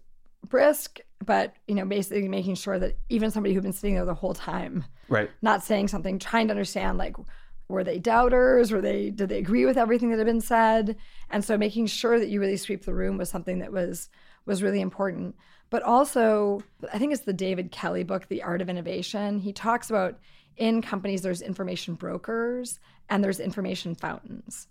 brisk 0.48 1.00
but 1.24 1.54
you 1.68 1.76
know 1.76 1.86
basically 1.86 2.28
making 2.30 2.56
sure 2.56 2.80
that 2.80 2.98
even 3.10 3.30
somebody 3.30 3.54
who'd 3.54 3.62
been 3.62 3.74
sitting 3.74 3.96
there 3.96 4.06
the 4.06 4.14
whole 4.14 4.34
time 4.34 4.86
right. 5.10 5.30
not 5.42 5.62
saying 5.62 5.86
something 5.90 6.18
trying 6.18 6.48
to 6.48 6.54
understand 6.54 6.98
like 6.98 7.18
were 7.70 7.84
they 7.84 8.00
doubters? 8.00 8.72
Were 8.72 8.82
they 8.82 9.12
did 9.12 9.30
they 9.30 9.38
agree 9.38 9.66
with 9.66 9.78
everything 9.78 10.10
that 10.10 10.18
had 10.18 10.26
been 10.26 10.42
said? 10.42 10.98
And 11.30 11.46
so 11.46 11.58
making 11.58 11.86
sure 11.86 12.20
that 12.20 12.28
you 12.28 12.40
really 12.40 12.58
sweep 12.58 12.84
the 12.84 12.94
room 12.94 13.18
was 13.18 13.30
something 13.30 13.60
that 13.60 13.72
was 13.72 14.10
was 14.46 14.64
really 14.64 14.82
important. 14.82 15.36
But 15.70 15.84
also 15.84 16.64
i 16.92 16.98
think 16.98 17.14
it's 17.14 17.22
the 17.22 17.34
david 17.34 17.72
kelly 17.72 18.04
book 18.04 18.28
the 18.28 18.42
art 18.42 18.62
of 18.62 18.70
innovation. 18.70 19.38
He 19.38 19.54
talks 19.54 19.92
about 19.92 20.20
in 20.58 20.82
companies 20.82 21.22
there's 21.22 21.42
information 21.42 21.96
brokers 21.96 22.80
and 23.10 23.24
there's 23.24 23.40
information 23.40 23.96
fountains 23.96 24.68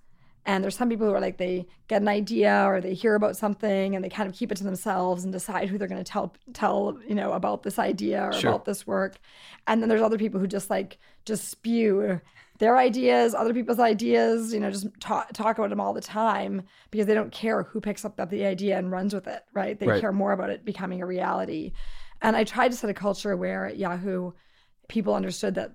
And 0.46 0.64
there's 0.64 0.76
some 0.76 0.88
people 0.88 1.06
who 1.06 1.12
are 1.14 1.20
like, 1.20 1.36
they 1.36 1.66
get 1.88 2.00
an 2.00 2.08
idea 2.08 2.64
or 2.66 2.80
they 2.80 2.94
hear 2.94 3.14
about 3.16 3.36
something 3.36 3.94
and 3.94 4.02
they 4.02 4.08
kind 4.08 4.28
of 4.30 4.34
keep 4.34 4.50
it 4.50 4.56
to 4.58 4.64
themselves 4.64 5.22
and 5.24 5.32
decide 5.32 5.68
who 5.68 5.76
they're 5.76 5.88
going 5.88 6.02
to 6.02 6.12
tell, 6.12 6.34
tell, 6.54 6.98
you 7.06 7.14
know, 7.14 7.32
about 7.32 7.62
this 7.64 7.78
idea 7.78 8.22
or 8.24 8.32
Sure. 8.32 8.50
about 8.50 8.64
this 8.64 8.86
work. 8.86 9.18
And 9.66 9.82
then 9.82 9.88
there's 9.90 10.00
other 10.02 10.16
people 10.16 10.40
who 10.40 10.46
just 10.46 10.70
like, 10.70 10.98
just 11.26 11.48
spew 11.50 12.20
their 12.60 12.78
ideas, 12.78 13.34
other 13.34 13.52
people's 13.52 13.78
ideas, 13.78 14.52
you 14.54 14.60
know, 14.60 14.70
just 14.70 14.86
talk, 15.00 15.32
talk 15.34 15.58
about 15.58 15.70
them 15.70 15.80
all 15.80 15.92
the 15.92 16.00
time 16.00 16.62
because 16.90 17.06
they 17.06 17.14
don't 17.14 17.30
care 17.32 17.64
who 17.64 17.80
picks 17.80 18.04
up 18.04 18.16
the 18.16 18.44
idea 18.46 18.78
and 18.78 18.90
runs 18.90 19.12
with 19.14 19.26
it, 19.28 19.42
right? 19.52 19.78
They 19.78 19.86
Right. 19.86 20.00
care 20.00 20.12
more 20.12 20.32
about 20.32 20.50
it 20.50 20.64
becoming 20.64 21.02
a 21.02 21.06
reality. 21.06 21.72
And 22.22 22.34
I 22.36 22.44
tried 22.44 22.70
to 22.70 22.76
set 22.76 22.90
a 22.90 22.94
culture 22.94 23.36
where 23.36 23.66
at 23.66 23.76
Yahoo, 23.76 24.32
people 24.88 25.14
understood 25.14 25.54
that 25.54 25.72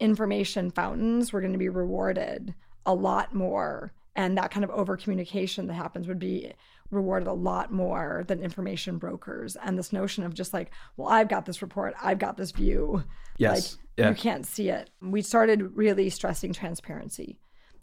information 0.00 0.70
fountains 0.70 1.32
were 1.32 1.40
going 1.40 1.52
to 1.52 1.58
be 1.58 1.68
rewarded 1.68 2.54
a 2.86 2.94
lot 2.94 3.34
more. 3.34 3.92
And 4.16 4.36
that 4.36 4.50
kind 4.50 4.64
of 4.64 4.70
over 4.70 4.96
communication 4.96 5.66
that 5.68 5.74
happens 5.74 6.08
would 6.08 6.18
be 6.18 6.52
rewarded 6.90 7.28
a 7.28 7.32
lot 7.32 7.72
more 7.72 8.24
than 8.26 8.40
information 8.40 8.98
brokers. 8.98 9.56
And 9.56 9.78
this 9.78 9.92
notion 9.92 10.24
of 10.24 10.34
just 10.34 10.52
like, 10.52 10.72
well, 10.96 11.08
I've 11.08 11.28
got 11.28 11.46
this 11.46 11.62
report, 11.62 11.94
I've 12.02 12.18
got 12.18 12.36
this 12.36 12.50
view. 12.50 13.04
Yes. 13.36 13.76
Like, 13.76 13.84
Yeah. 13.96 14.08
you 14.10 14.14
can't 14.16 14.46
see 14.46 14.70
it. 14.70 14.90
We 15.00 15.22
started 15.22 15.76
really 15.76 16.10
stressing 16.10 16.52
transparency. 16.52 17.38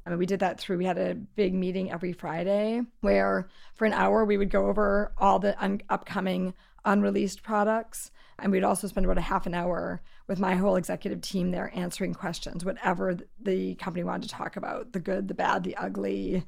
I 0.06 0.10
mean, 0.10 0.20
we 0.20 0.26
did 0.26 0.42
that 0.42 0.60
through, 0.60 0.78
we 0.78 0.86
had 0.86 0.98
a 0.98 1.16
big 1.16 1.54
meeting 1.54 1.92
every 1.92 2.14
Friday 2.14 2.82
where 3.02 3.48
for 3.76 3.86
an 3.86 3.94
hour 3.94 4.24
we 4.26 4.38
would 4.38 4.50
go 4.52 4.68
over 4.68 5.14
all 5.18 5.40
the 5.40 5.62
un- 5.64 5.82
upcoming 5.90 6.54
unreleased 6.84 7.44
products. 7.44 8.12
And 8.40 8.52
we'd 8.52 8.64
also 8.64 8.88
spend 8.88 9.06
about 9.06 9.18
a 9.18 9.22
half 9.22 9.46
an 9.46 9.54
hour 9.54 10.02
with 10.28 10.40
my 10.40 10.56
whole 10.56 10.76
executive 10.76 11.22
team 11.22 11.52
there 11.52 11.72
answering 11.76 12.14
questions, 12.14 12.66
whatever 12.66 13.18
the 13.42 13.76
company 13.76 14.04
wanted 14.04 14.30
to 14.30 14.36
talk 14.36 14.56
about 14.56 14.92
the 14.94 15.00
good, 15.00 15.28
the 15.28 15.34
bad, 15.34 15.64
the 15.64 15.76
ugly. 15.78 16.44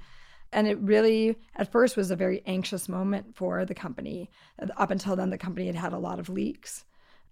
And 0.51 0.67
it 0.67 0.79
really, 0.79 1.37
at 1.55 1.71
first, 1.71 1.97
was 1.97 2.09
a 2.09 2.15
very 2.15 2.41
anxious 2.45 2.89
moment 2.89 3.35
for 3.35 3.65
the 3.65 3.75
company. 3.75 4.29
Up 4.77 4.91
until 4.91 5.15
then, 5.15 5.29
the 5.29 5.37
company 5.37 5.67
had 5.67 5.75
had 5.75 5.93
a 5.93 5.99
lot 5.99 6.19
of 6.19 6.29
leaks 6.29 6.85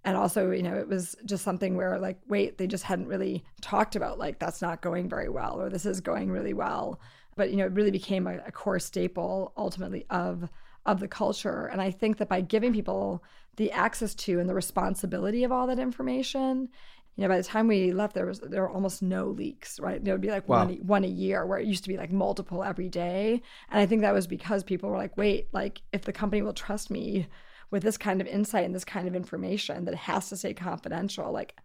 and 0.05 0.15
also 0.15 0.51
you 0.51 0.63
know 0.63 0.75
it 0.75 0.87
was 0.87 1.15
just 1.25 1.43
something 1.43 1.75
where 1.75 1.99
like 1.99 2.17
wait 2.27 2.57
they 2.57 2.67
just 2.67 2.83
hadn't 2.83 3.07
really 3.07 3.43
talked 3.61 3.95
about 3.95 4.17
like 4.17 4.39
that's 4.39 4.61
not 4.61 4.81
going 4.81 5.09
very 5.09 5.27
well 5.27 5.59
or 5.59 5.69
this 5.69 5.85
is 5.85 5.99
going 5.99 6.31
really 6.31 6.53
well 6.53 6.99
but 7.35 7.49
you 7.49 7.57
know 7.57 7.65
it 7.65 7.73
really 7.73 7.91
became 7.91 8.27
a, 8.27 8.37
a 8.45 8.51
core 8.51 8.79
staple 8.79 9.51
ultimately 9.57 10.05
of 10.09 10.47
of 10.85 10.99
the 10.99 11.07
culture 11.07 11.65
and 11.65 11.81
i 11.81 11.91
think 11.91 12.17
that 12.17 12.29
by 12.29 12.39
giving 12.39 12.71
people 12.71 13.23
the 13.57 13.71
access 13.71 14.13
to 14.15 14.39
and 14.39 14.49
the 14.49 14.53
responsibility 14.53 15.43
of 15.43 15.51
all 15.51 15.67
that 15.67 15.79
information. 15.79 16.69
You 17.15 17.21
know 17.21 17.29
by 17.29 17.37
the 17.37 17.43
time 17.43 17.67
we 17.67 17.93
left 17.93 18.13
there 18.13 18.25
was 18.25 18.39
there 18.39 18.61
were 18.61 18.69
almost 18.69 19.01
no 19.01 19.27
leaks 19.27 19.79
right? 19.79 20.03
There 20.03 20.13
would 20.13 20.21
be 20.21 20.31
like 20.31 20.49
Wow. 20.49 20.65
one, 20.65 20.75
one 20.85 21.03
a 21.05 21.07
year 21.07 21.45
where 21.45 21.59
it 21.59 21.65
used 21.67 21.83
to 21.83 21.89
be 21.89 21.97
like 21.97 22.11
multiple 22.11 22.63
every 22.63 22.89
day. 22.89 23.41
And 23.69 23.79
i 23.79 23.85
think 23.85 24.01
that 24.01 24.13
was 24.13 24.27
because 24.27 24.63
people 24.63 24.89
were 24.89 24.97
like 24.97 25.15
wait 25.17 25.47
like 25.53 25.81
if 25.93 26.01
the 26.03 26.13
company 26.13 26.41
will 26.41 26.53
trust 26.53 26.91
me 26.91 27.27
with 27.71 27.83
this 27.83 27.97
kind 27.97 28.21
of 28.21 28.27
insight 28.27 28.65
and 28.65 28.75
this 28.75 28.85
kind 28.85 29.07
of 29.07 29.15
information 29.15 29.85
that 29.85 29.95
has 29.95 30.29
to 30.29 30.37
stay 30.37 30.53
confidential 30.53 31.31
like 31.31 31.55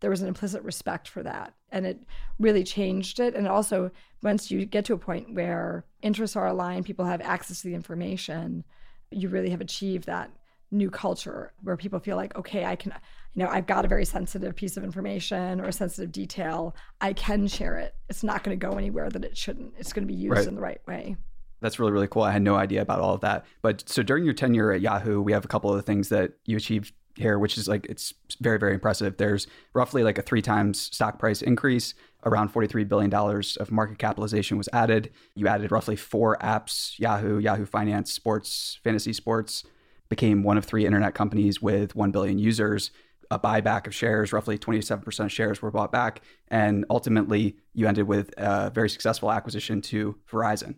there 0.00 0.10
was 0.10 0.20
an 0.22 0.28
implicit 0.28 0.62
respect 0.62 1.08
for 1.08 1.22
that. 1.22 1.54
And 1.70 1.86
it 1.86 2.02
really 2.38 2.64
changed 2.64 3.18
it. 3.18 3.34
And 3.34 3.48
also 3.48 3.90
once 4.22 4.50
you 4.50 4.66
get 4.66 4.84
to 4.86 4.92
a 4.92 4.98
point 4.98 5.34
where 5.34 5.84
interests 6.02 6.36
are 6.36 6.46
aligned 6.48 6.84
people 6.84 7.04
have 7.04 7.20
access 7.20 7.62
to 7.62 7.68
the 7.68 7.74
information 7.74 8.64
you 9.10 9.28
really 9.28 9.50
have 9.50 9.60
achieved 9.60 10.06
that 10.06 10.30
new 10.70 10.90
culture 10.90 11.52
where 11.62 11.76
people 11.76 11.98
feel 12.00 12.16
like 12.16 12.36
okay 12.36 12.64
i 12.64 12.74
can 12.74 12.92
you 13.34 13.42
know 13.44 13.48
i've 13.50 13.66
got 13.66 13.84
a 13.84 13.88
very 13.88 14.04
sensitive 14.04 14.54
piece 14.56 14.76
of 14.76 14.82
information 14.84 15.60
or 15.60 15.64
a 15.66 15.72
sensitive 15.72 16.10
detail 16.10 16.74
i 17.00 17.12
can 17.12 17.46
share 17.46 17.76
it 17.78 17.94
it's 18.08 18.24
not 18.24 18.42
going 18.42 18.58
to 18.58 18.66
go 18.66 18.76
anywhere 18.76 19.08
that 19.08 19.24
it 19.24 19.36
shouldn't 19.36 19.72
it's 19.78 19.92
going 19.92 20.06
to 20.06 20.12
be 20.12 20.18
used 20.18 20.32
Right. 20.36 20.46
in 20.48 20.54
the 20.56 20.60
right 20.60 20.80
way 20.88 21.16
That's 21.60 21.78
really, 21.78 21.92
really 21.92 22.06
cool. 22.08 22.22
I 22.22 22.32
had 22.32 22.42
no 22.42 22.54
idea 22.56 22.82
about 22.82 23.00
all 23.00 23.14
of 23.14 23.22
that. 23.22 23.46
But 23.62 23.88
so 23.88 24.02
during 24.02 24.24
your 24.24 24.34
tenure 24.34 24.72
at 24.72 24.82
Yahoo, 24.82 25.22
we 25.22 25.32
have 25.32 25.42
a 25.44 25.48
couple 25.48 25.70
of 25.70 25.76
the 25.76 25.82
things 25.82 26.10
that 26.10 26.32
you 26.44 26.56
achieved 26.58 26.92
here, 27.14 27.38
which 27.38 27.56
is 27.56 27.66
like, 27.66 27.86
it's 27.86 28.12
very, 28.42 28.58
very 28.58 28.74
impressive. 28.74 29.16
There's 29.16 29.46
roughly 29.72 30.02
like 30.04 30.18
a 30.18 30.22
three 30.22 30.42
times 30.42 30.78
stock 30.94 31.18
price 31.18 31.40
increase, 31.40 31.94
around 32.26 32.52
$43 32.52 32.86
billion 32.86 33.12
of 33.14 33.72
market 33.72 33.96
capitalization 33.98 34.58
was 34.58 34.68
added. 34.74 35.10
You 35.34 35.48
added 35.48 35.72
roughly 35.72 35.96
four 35.96 36.36
apps 36.42 36.98
Yahoo, 36.98 37.38
Yahoo 37.38 37.64
Finance, 37.64 38.12
Sports, 38.12 38.78
Fantasy 38.84 39.14
Sports, 39.14 39.64
became 40.08 40.42
one 40.42 40.58
of 40.58 40.64
three 40.64 40.86
internet 40.86 41.14
companies 41.14 41.60
with 41.60 41.94
1 41.94 42.10
billion 42.10 42.38
users. 42.38 42.90
A 43.30 43.38
buyback 43.38 43.86
of 43.86 43.94
shares, 43.94 44.32
roughly 44.32 44.56
27% 44.56 45.24
of 45.24 45.32
shares 45.32 45.60
were 45.60 45.70
bought 45.70 45.90
back. 45.90 46.22
And 46.48 46.84
ultimately, 46.90 47.56
you 47.74 47.88
ended 47.88 48.06
with 48.06 48.32
a 48.36 48.70
very 48.70 48.88
successful 48.88 49.32
acquisition 49.32 49.80
to 49.82 50.16
Verizon. 50.30 50.76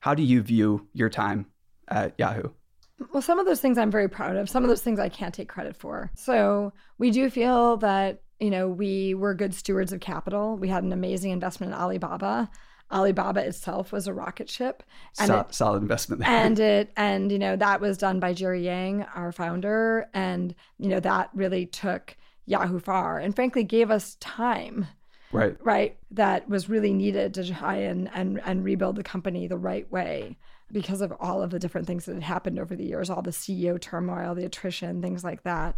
How 0.00 0.14
do 0.14 0.22
you 0.22 0.42
view 0.42 0.86
your 0.92 1.08
time 1.08 1.46
at 1.88 2.14
Yahoo? 2.18 2.50
Well, 3.12 3.22
some 3.22 3.38
of 3.38 3.46
those 3.46 3.60
things 3.60 3.78
I'm 3.78 3.90
very 3.90 4.08
proud 4.08 4.36
of. 4.36 4.50
Some 4.50 4.64
of 4.64 4.68
those 4.68 4.82
things 4.82 4.98
I 4.98 5.08
can't 5.08 5.32
take 5.32 5.48
credit 5.48 5.76
for. 5.76 6.10
So 6.14 6.72
we 6.98 7.10
do 7.10 7.30
feel 7.30 7.76
that, 7.78 8.22
you 8.40 8.50
know, 8.50 8.68
we 8.68 9.14
were 9.14 9.34
good 9.34 9.54
stewards 9.54 9.92
of 9.92 10.00
capital. 10.00 10.56
We 10.56 10.68
had 10.68 10.84
an 10.84 10.92
amazing 10.92 11.30
investment 11.30 11.72
in 11.72 11.78
Alibaba. 11.78 12.50
Alibaba 12.90 13.46
itself 13.46 13.92
was 13.92 14.06
a 14.06 14.14
rocket 14.14 14.48
ship. 14.48 14.82
And 15.18 15.30
it, 15.30 15.54
solid 15.54 15.82
investment 15.82 16.20
there. 16.22 16.30
and 16.30 16.58
it 16.58 16.92
and 16.96 17.30
you 17.30 17.38
know 17.38 17.56
that 17.56 17.80
was 17.80 17.98
done 17.98 18.20
by 18.20 18.32
Jerry 18.32 18.64
Yang, 18.64 19.04
our 19.14 19.32
founder, 19.32 20.08
and 20.14 20.54
you 20.78 20.88
know 20.88 21.00
that 21.00 21.30
really 21.34 21.66
took 21.66 22.16
Yahoo 22.46 22.78
far 22.78 23.18
and 23.18 23.36
frankly 23.36 23.62
gave 23.62 23.90
us 23.90 24.16
time 24.20 24.86
right. 25.32 25.56
right 25.62 25.96
that 26.10 26.48
was 26.48 26.68
really 26.68 26.92
needed 26.92 27.34
to 27.34 27.52
try 27.52 27.76
and, 27.76 28.10
and 28.14 28.40
and 28.44 28.64
rebuild 28.64 28.96
the 28.96 29.02
company 29.02 29.46
the 29.46 29.58
right 29.58 29.90
way 29.92 30.36
because 30.70 31.00
of 31.00 31.12
all 31.20 31.42
of 31.42 31.50
the 31.50 31.58
different 31.58 31.86
things 31.86 32.04
that 32.06 32.14
had 32.14 32.22
happened 32.22 32.58
over 32.58 32.74
the 32.74 32.84
years 32.84 33.10
all 33.10 33.22
the 33.22 33.30
ceo 33.30 33.80
turmoil 33.80 34.34
the 34.34 34.44
attrition 34.44 35.02
things 35.02 35.24
like 35.24 35.42
that 35.42 35.76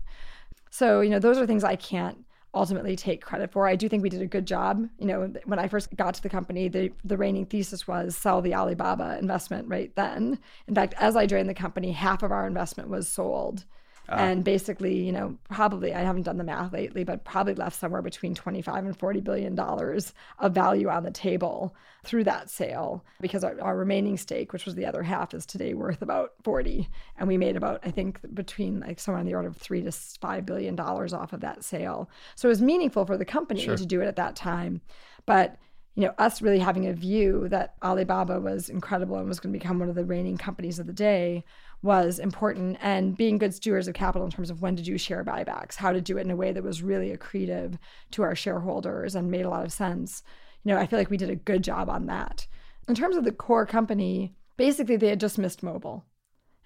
so 0.71 1.01
you 1.01 1.11
know 1.11 1.19
those 1.19 1.39
are 1.39 1.47
things 1.47 1.65
i 1.65 1.77
can't 1.77 2.25
ultimately 2.55 2.97
take 2.97 3.25
credit 3.25 3.53
for. 3.53 3.67
I 3.67 3.77
do 3.77 3.89
think 3.89 4.03
we 4.03 4.09
did 4.09 4.23
a 4.23 4.27
good 4.27 4.47
job. 4.47 4.89
You 4.99 5.07
know 5.07 5.33
when 5.45 5.59
i 5.59 5.69
first 5.69 5.95
got 5.97 6.15
to 6.15 6.23
the 6.23 6.29
company 6.29 6.69
the 6.69 6.93
the 7.05 7.17
reigning 7.17 7.47
thesis 7.47 7.87
was 7.87 8.17
sell 8.17 8.41
the 8.43 8.55
alibaba 8.55 9.19
investment 9.19 9.69
right 9.69 9.95
then. 9.95 10.39
In 10.67 10.75
fact 10.75 10.95
as 10.99 11.17
i 11.17 11.27
joined 11.27 11.49
the 11.49 11.55
company 11.55 11.93
half 11.93 12.23
of 12.23 12.33
our 12.33 12.47
investment 12.47 12.89
was 12.89 13.09
sold 13.09 13.65
Uh, 14.11 14.17
and 14.17 14.43
basically, 14.45 14.99
you 15.05 15.13
know, 15.13 15.37
probably 15.49 15.95
I 15.95 16.01
haven't 16.01 16.23
done 16.23 16.37
the 16.37 16.45
math 16.45 16.73
lately, 16.73 17.05
but 17.05 17.25
probably 17.25 17.55
left 17.55 17.79
somewhere 17.79 18.03
between 18.03 18.35
25 18.35 18.85
and 18.87 18.99
40 18.99 19.21
billion 19.21 19.55
dollars 19.55 20.13
of 20.41 20.53
value 20.53 20.89
on 20.89 21.05
the 21.05 21.13
table 21.13 21.77
through 22.03 22.25
that 22.25 22.51
sale 22.51 23.05
because 23.21 23.45
our, 23.45 23.61
our 23.61 23.77
remaining 23.77 24.17
stake, 24.17 24.53
which 24.53 24.65
was 24.65 24.75
the 24.75 24.87
other 24.87 25.03
half, 25.05 25.33
is 25.33 25.47
today 25.47 25.75
worth 25.75 26.03
about 26.03 26.33
40, 26.43 26.89
and 27.19 27.29
we 27.29 27.37
made 27.37 27.57
about 27.57 27.81
I 27.85 27.91
think 27.93 28.19
between 28.35 28.81
like 28.81 28.99
somewhere 28.99 29.21
in 29.21 29.27
the 29.27 29.35
order 29.35 29.49
of 29.49 29.57
three 29.57 29.83
to 29.83 29.93
five 29.93 30.45
billion 30.45 30.75
dollars 30.75 31.13
off 31.13 31.33
of 31.33 31.41
that 31.41 31.63
sale. 31.63 32.11
So 32.35 32.49
it 32.49 32.51
was 32.51 32.63
meaningful 32.63 33.05
for 33.07 33.17
the 33.17 33.25
company 33.25 33.61
Sure. 33.61 33.77
to 33.77 33.87
do 33.87 34.01
it 34.01 34.07
at 34.07 34.17
that 34.17 34.35
time, 34.35 34.81
but 35.25 35.57
you 35.97 36.05
know, 36.05 36.15
us 36.19 36.41
really 36.41 36.61
having 36.61 36.87
a 36.87 36.93
view 36.93 37.49
that 37.49 37.75
Alibaba 37.83 38.41
was 38.41 38.69
incredible 38.71 39.17
and 39.19 39.29
was 39.29 39.41
going 39.41 39.53
to 39.53 39.59
become 39.59 39.79
one 39.81 39.89
of 39.89 39.97
the 39.97 40.05
reigning 40.05 40.39
companies 40.39 40.79
of 40.79 40.87
the 40.87 40.93
day 40.93 41.45
was 41.83 42.19
important. 42.19 42.79
And 42.81 43.17
being 43.17 43.39
good 43.39 43.55
stewards 43.55 43.89
of 43.89 43.95
capital 43.95 44.25
in 44.25 44.31
terms 44.31 44.51
of 44.51 44.63
when 44.63 44.77
to 44.77 44.83
do 44.83 44.99
share 44.99 45.25
buybacks, 45.25 45.77
how 45.77 45.93
to 45.93 46.01
do 46.01 46.19
it 46.19 46.23
in 46.23 46.31
a 46.31 46.37
way 46.37 46.53
that 46.53 46.63
was 46.63 46.83
really 46.83 47.17
accretive 47.17 47.79
to 48.13 48.23
our 48.23 48.35
shareholders 48.35 49.15
and 49.15 49.31
made 49.31 49.45
a 49.45 49.51
lot 49.51 49.65
of 49.65 49.73
sense. 49.73 50.23
You 50.65 50.73
know, 50.73 50.81
I 50.81 50.87
feel 50.87 50.99
like 50.99 51.11
we 51.11 51.17
did 51.17 51.31
a 51.31 51.37
good 51.37 51.65
job 51.65 51.89
on 51.89 52.07
that. 52.07 52.47
In 52.89 52.95
terms 52.95 53.17
of 53.17 53.25
the 53.25 53.33
core 53.33 53.67
company, 53.67 54.35
basically 54.57 54.97
they 54.97 55.09
had 55.09 55.21
just 55.21 55.39
missed 55.39 55.63
mobile. 55.63 56.05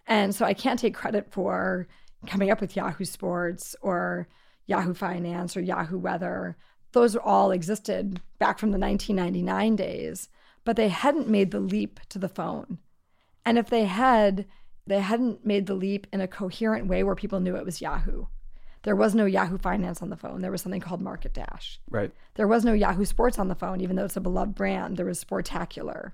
And 0.07 0.35
so 0.35 0.45
I 0.45 0.55
can't 0.55 0.79
take 0.79 0.95
credit 0.95 1.29
for 1.31 1.87
coming 2.27 2.51
up 2.51 2.61
with 2.61 2.77
Yahoo 2.77 3.05
Sports 3.05 3.77
or 3.81 4.29
Yahoo 4.67 4.95
Finance 4.95 5.57
or 5.57 5.61
Yahoo 5.61 5.99
Weather. 5.99 6.57
Those 6.93 7.17
all 7.17 7.51
existed 7.51 8.21
back 8.39 8.59
from 8.59 8.71
the 8.71 8.79
1999 8.79 9.77
days, 9.77 10.29
but 10.65 10.77
they 10.77 10.89
hadn't 10.89 11.29
made 11.29 11.51
the 11.51 11.61
leap 11.61 12.01
to 12.09 12.19
the 12.19 12.29
phone. 12.29 12.79
And 13.45 13.59
if 13.59 13.69
they 13.69 13.85
had, 13.85 14.47
they 14.87 15.01
hadn't 15.01 15.45
made 15.47 15.66
the 15.66 15.74
leap 15.74 16.07
in 16.12 16.20
a 16.20 16.28
coherent 16.28 16.87
way 16.87 17.03
where 17.03 17.14
people 17.14 17.41
knew 17.41 17.57
it 17.57 17.64
was 17.64 17.80
Yahoo. 17.80 18.26
There 18.82 18.97
was 18.97 19.14
no 19.14 19.24
Yahoo 19.24 19.57
Finance 19.57 20.03
on 20.03 20.11
the 20.11 20.16
phone. 20.16 20.43
There 20.43 20.51
was 20.51 20.61
something 20.61 20.80
called 20.80 21.01
Market 21.01 21.32
Dash. 21.32 21.80
Right. 21.91 22.12
There 22.35 22.47
was 22.47 22.64
no 22.64 22.74
Yahoo 22.74 23.07
Sports 23.07 23.39
on 23.39 23.49
the 23.49 23.55
phone, 23.55 23.80
even 23.80 23.97
though 23.97 24.05
it's 24.05 24.16
a 24.16 24.20
beloved 24.20 24.55
brand. 24.55 24.99
There 24.99 25.07
was 25.07 25.24
Sportacular. 25.24 26.12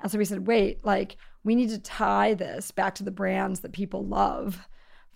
And 0.00 0.10
so 0.10 0.18
we 0.18 0.24
said, 0.24 0.46
wait, 0.46 0.84
like 0.84 1.16
we 1.42 1.56
need 1.56 1.70
to 1.70 1.78
tie 1.78 2.34
this 2.34 2.70
back 2.70 2.94
to 2.96 3.04
the 3.04 3.10
brands 3.10 3.60
that 3.60 3.72
people 3.72 4.04
love 4.04 4.68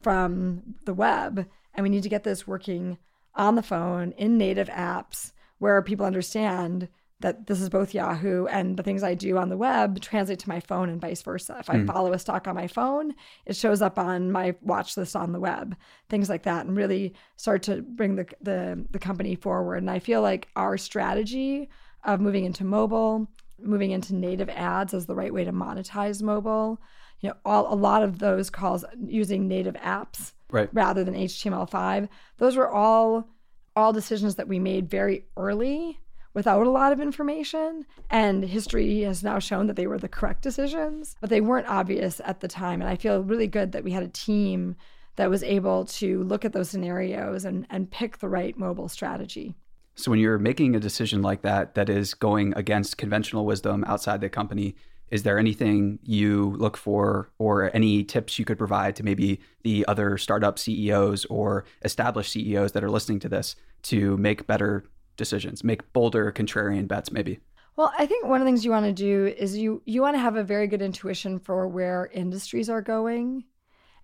from 0.03 0.75
the 0.85 0.95
web. 0.95 1.47
And 1.75 1.85
we 1.85 1.91
need 1.91 2.03
to 2.03 2.09
get 2.09 2.25
this 2.25 2.49
working 2.49 2.99
on 3.35 3.55
the 3.55 3.63
phone 3.63 4.13
in 4.13 4.37
native 4.37 4.69
apps 4.69 5.33
where 5.59 5.81
people 5.83 6.07
understand 6.07 6.89
that 7.21 7.47
this 7.47 7.61
is 7.61 7.69
both 7.69 7.95
Yahoo 7.95 8.47
and 8.47 8.77
the 8.77 8.83
things 8.83 9.03
I 9.03 9.15
do 9.15 9.39
on 9.39 9.49
the 9.49 9.57
web 9.57 10.01
translate 10.01 10.39
to 10.41 10.49
my 10.49 10.61
phone 10.61 10.89
and 10.89 11.01
vice 11.01 11.23
versa. 11.23 11.57
If 11.59 11.69
I 11.69 11.79
hmm. 11.79 11.87
follow 11.87 12.13
a 12.13 12.19
stock 12.19 12.47
on 12.47 12.55
my 12.55 12.69
phone, 12.69 13.15
it 13.45 13.57
shows 13.57 13.83
up 13.83 13.99
on 13.99 14.31
my 14.31 14.55
watch 14.63 14.97
list 14.97 15.17
on 15.17 15.33
the 15.33 15.41
web, 15.41 15.77
things 16.09 16.29
like 16.29 16.45
that, 16.45 16.67
and 16.67 16.77
really 16.77 17.15
start 17.37 17.63
to 17.65 17.83
bring 17.83 18.15
the, 18.17 18.27
the, 18.41 18.87
the 18.91 18.99
company 19.01 19.35
forward. 19.35 19.77
And 19.77 19.91
I 19.91 19.99
feel 19.99 20.23
like 20.23 20.49
our 20.55 20.79
strategy 20.79 21.69
of 22.05 22.21
moving 22.21 22.45
into 22.45 22.65
mobile, 22.65 23.27
moving 23.61 23.91
into 23.91 24.15
native 24.15 24.49
ads 24.49 24.95
as 24.95 25.07
the 25.07 25.17
right 25.17 25.35
way 25.35 25.45
to 25.45 25.53
monetize 25.53 26.23
mobile. 26.23 26.81
You 27.21 27.31
know, 27.31 27.37
all 27.45 27.73
a 27.73 27.75
lot 27.75 28.05
of 28.05 28.21
those 28.21 28.49
calls 28.49 28.85
using 29.05 29.49
native 29.49 29.75
apps 29.75 30.33
right. 30.53 30.69
rather 30.73 31.03
than 31.03 31.15
HTML5. 31.15 32.09
Those 32.37 32.57
were 32.57 32.71
all 32.71 33.29
all 33.75 33.93
decisions 33.93 34.37
that 34.37 34.49
we 34.49 34.59
made 34.59 34.91
very 34.91 35.25
early 35.37 36.01
without 36.35 36.67
a 36.67 36.71
lot 36.71 36.93
of 36.93 37.01
information. 37.01 37.85
And 38.11 38.45
history 38.45 39.01
has 39.03 39.23
now 39.23 39.39
shown 39.39 39.67
that 39.67 39.77
they 39.77 39.87
were 39.87 39.99
the 39.99 40.09
correct 40.09 40.43
decisions, 40.43 41.17
but 41.21 41.31
they 41.31 41.41
weren't 41.41 41.69
obvious 41.69 42.21
at 42.25 42.41
the 42.41 42.49
time. 42.49 42.81
And 42.81 42.91
I 42.91 42.97
feel 42.97 43.23
really 43.23 43.47
good 43.47 43.73
that 43.73 43.85
we 43.85 43.93
had 43.93 44.03
a 44.03 44.09
team 44.09 44.77
that 45.17 45.31
was 45.31 45.43
able 45.43 45.85
to 45.85 46.23
look 46.23 46.45
at 46.45 46.53
those 46.53 46.71
scenarios 46.71 47.45
and, 47.45 47.67
and 47.71 47.91
pick 47.91 48.19
the 48.19 48.29
right 48.29 48.57
mobile 48.57 48.89
strategy. 48.89 49.55
So 49.97 50.13
when 50.13 50.21
you're 50.21 50.39
making 50.39 50.77
a 50.77 50.81
decision 50.81 51.23
like 51.23 51.43
that, 51.43 51.75
that 51.75 51.89
is 51.89 52.15
going 52.15 52.55
against 52.55 52.99
conventional 52.99 53.45
wisdom 53.45 53.85
outside 53.89 54.21
the 54.21 54.29
company, 54.29 54.77
is 55.11 55.25
there 55.25 55.39
anything 55.39 55.99
you 56.05 56.55
look 56.57 56.77
for 56.77 57.31
or 57.39 57.75
any 57.75 58.05
tips 58.05 58.39
you 58.39 58.45
could 58.45 58.59
provide 58.59 58.95
to 58.97 59.03
maybe 59.03 59.41
the 59.63 59.85
other 59.89 60.17
startup 60.19 60.59
CEOs 60.59 61.25
or 61.25 61.65
established 61.83 62.31
CEOs 62.33 62.73
that 62.73 62.85
are 62.85 62.91
listening 62.91 63.19
to 63.21 63.29
this 63.29 63.57
to 63.83 64.17
make 64.19 64.47
better 64.47 64.85
decisions, 65.19 65.63
make 65.63 65.93
bolder 65.93 66.33
contrarian 66.33 66.89
bets 66.89 67.13
maybe? 67.13 67.41
Well, 67.77 67.93
I 67.99 68.07
think 68.07 68.27
one 68.27 68.41
of 68.41 68.45
the 68.45 68.49
things 68.49 68.65
you 68.65 68.71
want 68.71 68.87
to 68.87 68.93
do 68.93 69.27
is 69.27 69.57
you 69.57 69.83
you 69.85 70.01
want 70.01 70.17
to 70.17 70.21
have 70.21 70.37
a 70.37 70.43
very 70.43 70.67
good 70.67 70.83
intuition 70.83 71.39
for 71.39 71.69
where 71.69 72.11
industries 72.13 72.71
are 72.71 72.83
going, 72.83 73.45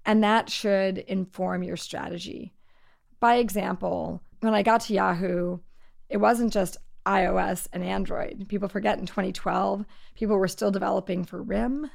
and 0.05 0.23
that 0.23 0.51
should 0.51 0.99
inform 0.99 1.63
your 1.63 1.77
strategy. 1.77 2.53
By 3.19 3.37
example, 3.37 4.23
when 4.41 4.55
I 4.55 4.63
got 4.63 4.83
to 4.83 4.95
Yahoo, 4.95 5.59
it 6.11 6.19
wasn't 6.19 6.53
just 6.53 6.77
iOS 7.07 7.67
and 7.73 7.83
Android. 7.83 8.47
People 8.49 8.69
forget 8.69 8.99
in 8.99 9.07
2012, 9.07 9.85
people 10.15 10.37
were 10.37 10.49
still 10.49 10.71
developing 10.71 11.25
for 11.25 11.43
RIM 11.43 11.91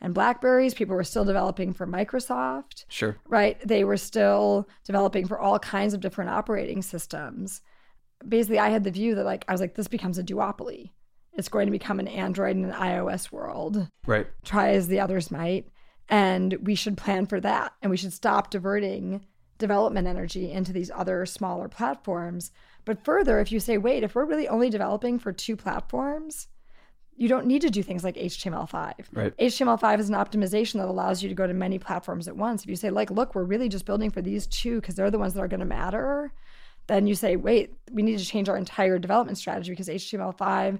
and 0.00 0.14
Blackberries. 0.14 0.74
People 0.74 0.96
were 0.96 1.04
still 1.04 1.24
developing 1.24 1.72
for 1.72 1.86
Microsoft. 1.86 2.84
Sure. 2.88 3.16
Right? 3.26 3.58
They 3.66 3.84
were 3.84 3.96
still 3.96 4.68
developing 4.84 5.26
for 5.26 5.38
all 5.38 5.58
kinds 5.58 5.94
of 5.94 6.00
different 6.00 6.30
operating 6.30 6.82
systems. 6.82 7.62
Basically, 8.26 8.58
I 8.58 8.70
had 8.70 8.84
the 8.84 8.90
view 8.90 9.14
that, 9.14 9.24
like, 9.24 9.44
I 9.48 9.52
was 9.52 9.60
like, 9.60 9.74
this 9.74 9.88
becomes 9.88 10.18
a 10.18 10.22
duopoly. 10.22 10.90
It's 11.34 11.48
going 11.48 11.66
to 11.66 11.72
become 11.72 12.00
an 12.00 12.08
Android 12.08 12.56
and 12.56 12.64
an 12.64 12.72
iOS 12.72 13.30
world. 13.30 13.88
Right. 14.06 14.26
Try 14.44 14.70
as 14.70 14.88
the 14.88 15.00
others 15.00 15.30
might. 15.30 15.68
And 16.08 16.54
we 16.62 16.74
should 16.74 16.96
plan 16.96 17.26
for 17.26 17.40
that. 17.40 17.72
And 17.82 17.90
we 17.90 17.96
should 17.96 18.12
stop 18.12 18.50
diverting 18.50 19.26
development 19.58 20.06
energy 20.06 20.50
into 20.50 20.72
these 20.72 20.90
other 20.94 21.26
smaller 21.26 21.68
platforms 21.68 22.52
but 22.86 23.04
further, 23.04 23.40
if 23.40 23.52
you 23.52 23.60
say, 23.60 23.76
wait, 23.76 24.04
if 24.04 24.14
we're 24.14 24.24
really 24.24 24.48
only 24.48 24.70
developing 24.70 25.18
for 25.18 25.32
two 25.32 25.56
platforms, 25.56 26.46
you 27.16 27.28
don't 27.28 27.46
need 27.46 27.62
to 27.62 27.70
do 27.70 27.82
things 27.82 28.04
like 28.04 28.14
HTML5. 28.14 28.94
Right. 29.12 29.36
HTML5 29.38 29.98
is 29.98 30.08
an 30.08 30.14
optimization 30.14 30.74
that 30.74 30.86
allows 30.88 31.22
you 31.22 31.28
to 31.28 31.34
go 31.34 31.46
to 31.46 31.52
many 31.52 31.78
platforms 31.78 32.28
at 32.28 32.36
once. 32.36 32.62
If 32.62 32.70
you 32.70 32.76
say, 32.76 32.90
like, 32.90 33.10
look, 33.10 33.34
we're 33.34 33.42
really 33.42 33.68
just 33.68 33.86
building 33.86 34.10
for 34.10 34.22
these 34.22 34.46
two 34.46 34.80
because 34.80 34.94
they're 34.94 35.10
the 35.10 35.18
ones 35.18 35.34
that 35.34 35.40
are 35.40 35.48
going 35.48 35.60
to 35.60 35.66
matter, 35.66 36.32
then 36.86 37.06
you 37.06 37.14
say, 37.14 37.36
wait, 37.36 37.74
we 37.90 38.02
need 38.02 38.18
to 38.18 38.24
change 38.24 38.48
our 38.48 38.56
entire 38.56 38.98
development 38.98 39.38
strategy 39.38 39.70
because 39.70 39.88
HTML5, 39.88 40.78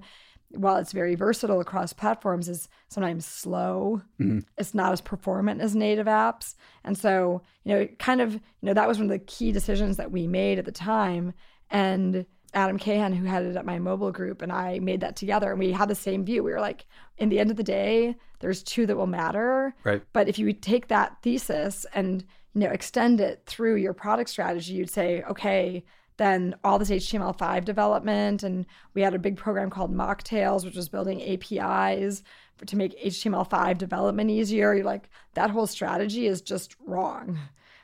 while 0.51 0.77
it's 0.77 0.93
very 0.93 1.15
versatile 1.15 1.59
across 1.59 1.91
platforms, 1.93 2.47
is 2.47 2.69
sometimes 2.87 3.25
slow. 3.25 4.01
Mm-hmm. 4.19 4.39
It's 4.57 4.73
not 4.73 4.93
as 4.93 5.01
performant 5.01 5.61
as 5.61 5.75
native 5.75 6.07
apps. 6.07 6.55
And 6.83 6.97
so, 6.97 7.41
you 7.63 7.75
know, 7.75 7.87
kind 7.99 8.21
of, 8.21 8.33
you 8.33 8.39
know, 8.61 8.73
that 8.73 8.87
was 8.87 8.97
one 8.97 9.05
of 9.05 9.11
the 9.11 9.19
key 9.19 9.51
decisions 9.51 9.97
that 9.97 10.11
we 10.11 10.27
made 10.27 10.59
at 10.59 10.65
the 10.65 10.71
time 10.71 11.33
and 11.69 12.25
Adam 12.53 12.79
Cahan, 12.79 13.13
who 13.13 13.25
headed 13.25 13.57
up 13.57 13.65
my 13.65 13.77
mobile 13.77 14.11
group, 14.11 14.41
and 14.41 14.51
I 14.51 14.79
made 14.79 15.01
that 15.01 15.15
together. 15.15 15.51
And 15.51 15.59
we 15.59 15.71
had 15.71 15.89
the 15.89 15.95
same 15.95 16.23
view. 16.23 16.43
We 16.43 16.51
were 16.51 16.61
like, 16.61 16.85
in 17.17 17.29
the 17.29 17.39
end 17.39 17.51
of 17.51 17.57
the 17.57 17.63
day, 17.63 18.15
there's 18.39 18.63
two 18.63 18.85
that 18.85 18.95
will 18.95 19.07
matter. 19.07 19.75
Right. 19.83 20.01
But 20.13 20.29
if 20.29 20.39
you 20.39 20.53
take 20.53 20.87
that 20.87 21.17
thesis 21.21 21.85
and 21.93 22.25
you 22.57 22.67
know 22.67 22.73
extend 22.73 23.21
it 23.21 23.43
through 23.45 23.75
your 23.75 23.93
product 23.93 24.29
strategy, 24.29 24.73
you'd 24.73 24.89
say, 24.89 25.23
okay, 25.23 25.83
then 26.17 26.55
all 26.63 26.79
this 26.79 26.89
HTML5 26.89 27.65
development, 27.65 28.43
and 28.43 28.65
we 28.93 29.01
had 29.01 29.13
a 29.13 29.19
big 29.19 29.37
program 29.37 29.69
called 29.69 29.93
Mocktails, 29.93 30.65
which 30.65 30.75
was 30.75 30.89
building 30.89 31.21
APIs 31.21 32.23
to 32.65 32.75
make 32.75 32.99
HTML5 33.03 33.77
development 33.77 34.31
easier. 34.31 34.73
You're 34.73 34.83
like, 34.83 35.09
that 35.35 35.51
whole 35.51 35.67
strategy 35.67 36.25
is 36.25 36.41
just 36.41 36.75
wrong, 36.85 37.37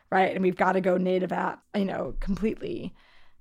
right? 0.10 0.34
And 0.34 0.42
we've 0.42 0.56
got 0.56 0.72
to 0.72 0.82
go 0.82 0.98
native 0.98 1.32
app, 1.32 1.64
you 1.76 1.86
know, 1.86 2.16
completely 2.20 2.94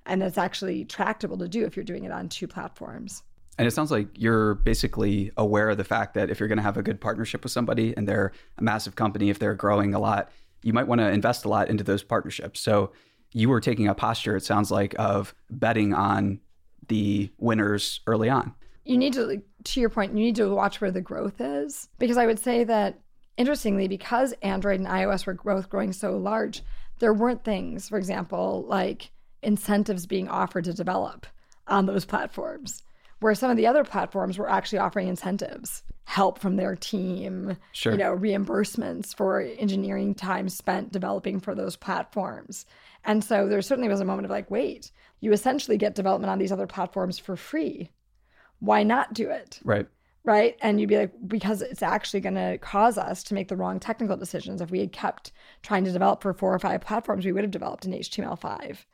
and 0.05 0.21
it's 0.23 0.37
actually 0.37 0.85
tractable 0.85 1.37
to 1.37 1.47
do 1.47 1.65
if 1.65 1.75
you're 1.75 1.85
doing 1.85 2.03
it 2.03 2.11
on 2.11 2.29
two 2.29 2.47
platforms. 2.47 3.23
And 3.57 3.67
it 3.67 3.71
sounds 3.71 3.91
like 3.91 4.07
you're 4.15 4.55
basically 4.55 5.31
aware 5.37 5.69
of 5.69 5.77
the 5.77 5.83
fact 5.83 6.15
that 6.15 6.29
if 6.29 6.39
you're 6.39 6.49
going 6.49 6.57
to 6.57 6.63
have 6.63 6.77
a 6.77 6.83
good 6.83 6.99
partnership 6.99 7.43
with 7.43 7.51
somebody 7.51 7.95
and 7.95 8.07
they're 8.07 8.31
a 8.57 8.63
massive 8.63 8.95
company, 8.95 9.29
if 9.29 9.37
they're 9.37 9.53
growing 9.53 9.93
a 9.93 9.99
lot, 9.99 10.31
you 10.63 10.73
might 10.73 10.87
want 10.87 10.99
to 10.99 11.09
invest 11.09 11.45
a 11.45 11.49
lot 11.49 11.69
into 11.69 11.83
those 11.83 12.03
partnerships. 12.03 12.59
So 12.59 12.91
you 13.31 13.49
were 13.49 13.59
taking 13.59 13.87
a 13.87 13.95
posture, 13.95 14.35
it 14.35 14.43
sounds 14.43 14.71
like, 14.71 14.95
of 14.97 15.33
betting 15.49 15.93
on 15.93 16.39
the 16.87 17.31
winners 17.37 18.01
early 18.07 18.29
on. 18.29 18.53
You 18.85 18.97
need 18.97 19.13
to, 19.13 19.41
to 19.63 19.79
your 19.79 19.89
point, 19.89 20.13
you 20.13 20.23
need 20.23 20.35
to 20.35 20.53
watch 20.53 20.81
where 20.81 20.91
the 20.91 21.01
growth 21.01 21.39
is. 21.39 21.87
Because 21.99 22.17
I 22.17 22.25
would 22.25 22.39
say 22.39 22.63
that, 22.65 22.99
interestingly, 23.37 23.87
because 23.87 24.33
Android 24.41 24.79
and 24.79 24.89
iOS 24.89 25.25
were 25.25 25.35
both 25.35 25.69
growing 25.69 25.93
so 25.93 26.17
large, 26.17 26.61
there 26.99 27.13
weren't 27.13 27.43
things, 27.43 27.89
for 27.89 27.97
example, 27.97 28.65
like 28.67 29.11
incentives 29.41 30.05
being 30.05 30.27
offered 30.27 30.65
to 30.65 30.73
develop 30.73 31.25
on 31.67 31.85
those 31.85 32.05
platforms 32.05 32.83
where 33.19 33.35
some 33.35 33.49
of 33.49 33.57
the 33.57 33.67
other 33.67 33.83
platforms 33.83 34.37
were 34.37 34.49
actually 34.49 34.79
offering 34.79 35.07
incentives 35.07 35.83
help 36.05 36.37
from 36.39 36.55
their 36.57 36.75
team 36.75 37.57
sure. 37.71 37.93
you 37.93 37.97
know 37.97 38.15
reimbursements 38.15 39.15
for 39.15 39.41
engineering 39.41 40.13
time 40.13 40.49
spent 40.49 40.91
developing 40.91 41.39
for 41.39 41.55
those 41.55 41.75
platforms. 41.75 42.65
And 43.05 43.23
so 43.23 43.47
there 43.47 43.61
certainly 43.61 43.89
was 43.89 44.01
a 44.01 44.05
moment 44.05 44.25
of 44.25 44.31
like 44.31 44.51
wait 44.51 44.91
you 45.19 45.31
essentially 45.31 45.77
get 45.77 45.95
development 45.95 46.29
on 46.29 46.37
these 46.37 46.51
other 46.51 46.67
platforms 46.67 47.17
for 47.17 47.37
free. 47.37 47.89
Why 48.59 48.83
not 48.83 49.13
do 49.13 49.29
it? 49.29 49.59
Right. 49.63 49.87
Right? 50.25 50.57
And 50.61 50.79
you'd 50.79 50.89
be 50.89 50.97
like 50.97 51.13
because 51.27 51.61
it's 51.61 51.83
actually 51.83 52.19
going 52.21 52.35
to 52.35 52.57
cause 52.57 52.97
us 52.97 53.23
to 53.23 53.33
make 53.33 53.47
the 53.47 53.55
wrong 53.55 53.79
technical 53.79 54.17
decisions. 54.17 54.61
If 54.61 54.71
we 54.71 54.79
had 54.79 54.91
kept 54.91 55.31
trying 55.61 55.85
to 55.85 55.91
develop 55.91 56.21
for 56.21 56.33
four 56.33 56.53
or 56.53 56.59
five 56.59 56.81
platforms 56.81 57.25
we 57.25 57.31
would 57.31 57.43
have 57.43 57.51
developed 57.51 57.85
in 57.85 57.91
html5 57.91 58.85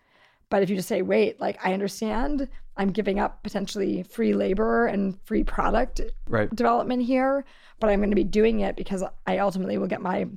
but 0.50 0.64
if 0.64 0.70
you 0.70 0.76
just 0.76 0.88
say, 0.88 1.02
wait, 1.02 1.40
like 1.40 1.58
I 1.64 1.74
understand 1.74 2.50
I'm 2.80 2.92
giving 2.92 3.20
up 3.20 3.44
potentially 3.44 4.04
free 4.04 4.34
labor 4.34 4.88
and 4.88 5.20
free 5.26 5.44
product 5.44 6.00
right. 6.30 6.50
development 6.56 7.04
here, 7.04 7.44
but 7.82 7.90
I'm 7.90 8.00
going 8.00 8.10
to 8.10 8.16
be 8.16 8.24
doing 8.24 8.62
it 8.62 8.78
because 8.78 9.04
I 9.28 9.40
ultimately 9.40 9.78
will 9.78 9.88
get 9.88 10.02
my 10.02 10.28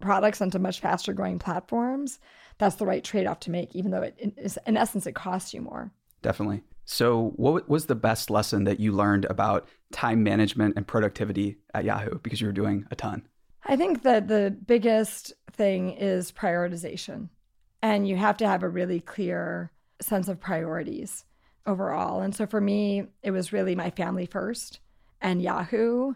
products 0.00 0.42
onto 0.42 0.58
much 0.58 0.80
faster 0.80 1.12
growing 1.12 1.38
platforms. 1.38 2.18
That's 2.58 2.74
the 2.76 2.84
right 2.84 3.02
trade 3.02 3.28
off 3.28 3.38
to 3.40 3.52
make, 3.52 3.76
even 3.76 3.92
though 3.92 4.02
it 4.02 4.34
is, 4.36 4.58
in 4.66 4.76
essence, 4.76 5.06
it 5.06 5.14
costs 5.14 5.54
you 5.54 5.60
more. 5.60 5.92
Definitely. 6.20 6.62
So, 6.84 7.32
what 7.36 7.68
was 7.68 7.86
the 7.86 7.94
best 7.94 8.28
lesson 8.28 8.64
that 8.64 8.80
you 8.80 8.90
learned 8.90 9.24
about 9.26 9.68
time 9.92 10.22
management 10.22 10.74
and 10.76 10.86
productivity 10.86 11.58
at 11.74 11.84
Yahoo? 11.84 12.18
Because 12.18 12.40
you 12.40 12.48
were 12.48 12.52
doing 12.52 12.86
a 12.90 12.96
ton. 12.96 13.22
I 13.66 13.76
think 13.76 14.02
that 14.02 14.26
the 14.26 14.54
biggest 14.66 15.32
thing 15.52 15.90
is 15.90 16.32
prioritization 16.32 17.28
and 17.84 18.08
you 18.08 18.16
have 18.16 18.38
to 18.38 18.48
have 18.48 18.62
a 18.62 18.68
really 18.68 18.98
clear 18.98 19.70
sense 20.00 20.28
of 20.28 20.40
priorities 20.40 21.26
overall. 21.66 22.22
And 22.22 22.34
so 22.34 22.46
for 22.46 22.58
me, 22.58 23.04
it 23.22 23.30
was 23.30 23.52
really 23.52 23.74
my 23.74 23.90
family 23.90 24.24
first 24.24 24.80
and 25.20 25.42
Yahoo. 25.42 26.14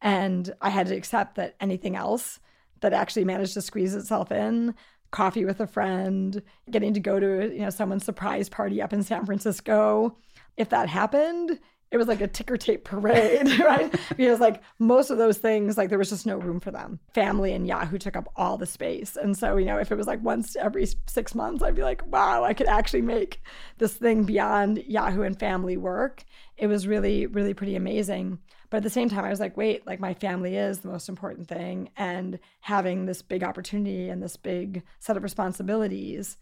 And 0.00 0.50
I 0.62 0.70
had 0.70 0.86
to 0.86 0.96
accept 0.96 1.34
that 1.34 1.56
anything 1.60 1.94
else 1.94 2.40
that 2.80 2.94
actually 2.94 3.26
managed 3.26 3.52
to 3.52 3.60
squeeze 3.60 3.94
itself 3.94 4.32
in, 4.32 4.74
coffee 5.10 5.44
with 5.44 5.60
a 5.60 5.66
friend, 5.66 6.40
getting 6.70 6.94
to 6.94 7.00
go 7.00 7.20
to, 7.20 7.52
you 7.52 7.60
know, 7.60 7.70
someone's 7.70 8.06
surprise 8.06 8.48
party 8.48 8.80
up 8.80 8.94
in 8.94 9.02
San 9.02 9.26
Francisco, 9.26 10.16
if 10.56 10.70
that 10.70 10.88
happened, 10.88 11.60
it 11.90 11.96
was 11.96 12.06
like 12.06 12.20
a 12.20 12.28
ticker 12.28 12.56
tape 12.56 12.84
parade, 12.84 13.58
right? 13.60 13.90
because 14.16 14.38
like 14.38 14.62
most 14.78 15.10
of 15.10 15.18
those 15.18 15.38
things, 15.38 15.76
like 15.76 15.88
there 15.88 15.98
was 15.98 16.10
just 16.10 16.26
no 16.26 16.36
room 16.36 16.60
for 16.60 16.70
them. 16.70 17.00
Family 17.14 17.52
and 17.52 17.66
Yahoo 17.66 17.98
took 17.98 18.16
up 18.16 18.30
all 18.36 18.56
the 18.56 18.66
space. 18.66 19.16
And 19.16 19.36
so, 19.36 19.56
you 19.56 19.66
know, 19.66 19.78
if 19.78 19.90
it 19.90 19.96
was 19.96 20.06
like 20.06 20.22
once 20.22 20.54
every 20.56 20.86
six 21.06 21.34
months, 21.34 21.62
I'd 21.62 21.74
be 21.74 21.82
like, 21.82 22.06
wow, 22.06 22.44
I 22.44 22.54
could 22.54 22.68
actually 22.68 23.02
make 23.02 23.42
this 23.78 23.94
thing 23.94 24.22
beyond 24.24 24.84
Yahoo 24.86 25.22
and 25.22 25.38
family 25.38 25.76
work. 25.76 26.22
It 26.56 26.68
was 26.68 26.86
really, 26.86 27.26
really 27.26 27.54
pretty 27.54 27.74
amazing. 27.74 28.38
But 28.70 28.78
at 28.78 28.82
the 28.84 28.90
same 28.90 29.08
time, 29.08 29.24
I 29.24 29.30
was 29.30 29.40
like, 29.40 29.56
wait, 29.56 29.84
like 29.84 29.98
my 29.98 30.14
family 30.14 30.56
is 30.56 30.78
the 30.78 30.88
most 30.88 31.08
important 31.08 31.48
thing. 31.48 31.90
And 31.96 32.38
having 32.60 33.06
this 33.06 33.20
big 33.20 33.42
opportunity 33.42 34.08
and 34.08 34.22
this 34.22 34.36
big 34.36 34.84
set 35.00 35.16
of 35.16 35.24
responsibilities 35.24 36.38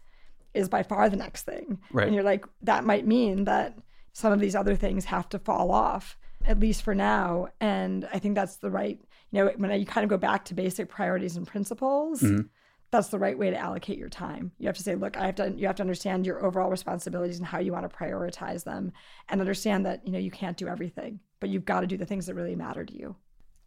is 0.53 0.69
by 0.69 0.83
far 0.83 1.09
the 1.09 1.17
next 1.17 1.43
thing. 1.43 1.79
Right. 1.91 2.05
And 2.05 2.13
you're 2.13 2.23
like, 2.23 2.45
that 2.61 2.85
might 2.85 3.07
mean 3.07 3.45
that 3.45 3.79
some 4.19 4.33
of 4.33 4.39
these 4.39 4.55
other 4.55 4.75
things 4.75 5.05
have 5.05 5.27
to 5.29 5.39
fall 5.39 5.71
off 5.71 6.17
at 6.45 6.59
least 6.59 6.81
for 6.83 6.93
now 6.93 7.47
and 7.59 8.07
i 8.13 8.19
think 8.19 8.35
that's 8.35 8.57
the 8.57 8.69
right 8.69 8.99
you 9.31 9.39
know 9.39 9.51
when 9.57 9.79
you 9.79 9.85
kind 9.85 10.03
of 10.03 10.09
go 10.09 10.17
back 10.17 10.45
to 10.45 10.53
basic 10.53 10.89
priorities 10.89 11.37
and 11.37 11.47
principles 11.47 12.21
mm-hmm. 12.21 12.41
that's 12.91 13.09
the 13.09 13.19
right 13.19 13.37
way 13.37 13.49
to 13.49 13.57
allocate 13.57 13.97
your 13.97 14.09
time 14.09 14.51
you 14.57 14.67
have 14.67 14.77
to 14.77 14.83
say 14.83 14.95
look 14.95 15.17
i 15.17 15.25
have 15.25 15.35
to 15.35 15.53
you 15.55 15.67
have 15.67 15.75
to 15.75 15.83
understand 15.83 16.25
your 16.25 16.45
overall 16.45 16.69
responsibilities 16.69 17.37
and 17.37 17.47
how 17.47 17.59
you 17.59 17.71
want 17.71 17.89
to 17.89 17.97
prioritize 17.97 18.63
them 18.63 18.91
and 19.29 19.41
understand 19.41 19.85
that 19.85 20.05
you 20.05 20.11
know 20.11 20.19
you 20.19 20.31
can't 20.31 20.57
do 20.57 20.67
everything 20.67 21.19
but 21.39 21.49
you've 21.49 21.65
got 21.65 21.81
to 21.81 21.87
do 21.87 21.97
the 21.97 22.05
things 22.05 22.25
that 22.25 22.35
really 22.35 22.55
matter 22.55 22.85
to 22.85 22.93
you. 22.93 23.15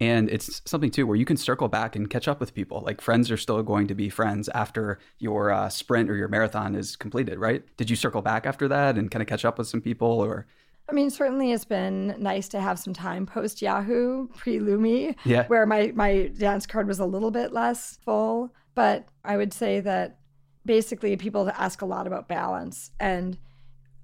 And 0.02 0.28
it's 0.30 0.60
something 0.64 0.90
too 0.90 1.06
where 1.06 1.16
you 1.16 1.24
can 1.24 1.36
circle 1.36 1.68
back 1.68 1.94
and 1.94 2.10
catch 2.10 2.26
up 2.26 2.40
with 2.40 2.54
people. 2.54 2.80
Like 2.84 3.00
friends 3.00 3.30
are 3.30 3.36
still 3.36 3.62
going 3.62 3.86
to 3.86 3.94
be 3.94 4.08
friends 4.08 4.48
after 4.48 4.98
your 5.20 5.52
uh, 5.52 5.68
sprint 5.68 6.10
or 6.10 6.16
your 6.16 6.26
marathon 6.26 6.74
is 6.74 6.96
completed, 6.96 7.38
right? 7.38 7.62
Did 7.76 7.88
you 7.88 7.94
circle 7.94 8.20
back 8.20 8.44
after 8.44 8.66
that 8.66 8.98
and 8.98 9.12
kind 9.12 9.22
of 9.22 9.28
catch 9.28 9.44
up 9.44 9.58
with 9.58 9.68
some 9.68 9.80
people 9.80 10.08
or? 10.08 10.48
I 10.88 10.92
mean, 10.92 11.08
certainly 11.08 11.52
it's 11.52 11.64
been 11.64 12.16
nice 12.18 12.48
to 12.48 12.60
have 12.60 12.80
some 12.80 12.92
time 12.92 13.26
post 13.26 13.62
Yahoo, 13.62 14.26
pre 14.26 14.58
Lumi, 14.58 15.14
yeah. 15.24 15.46
where 15.46 15.66
my, 15.66 15.92
my 15.94 16.32
dance 16.36 16.66
card 16.66 16.88
was 16.88 16.98
a 16.98 17.06
little 17.06 17.30
bit 17.30 17.52
less 17.52 18.00
full. 18.04 18.52
But 18.74 19.06
I 19.24 19.36
would 19.36 19.52
say 19.52 19.78
that 19.78 20.18
basically 20.66 21.16
people 21.16 21.48
ask 21.48 21.80
a 21.80 21.86
lot 21.86 22.08
about 22.08 22.26
balance. 22.26 22.90
And 22.98 23.38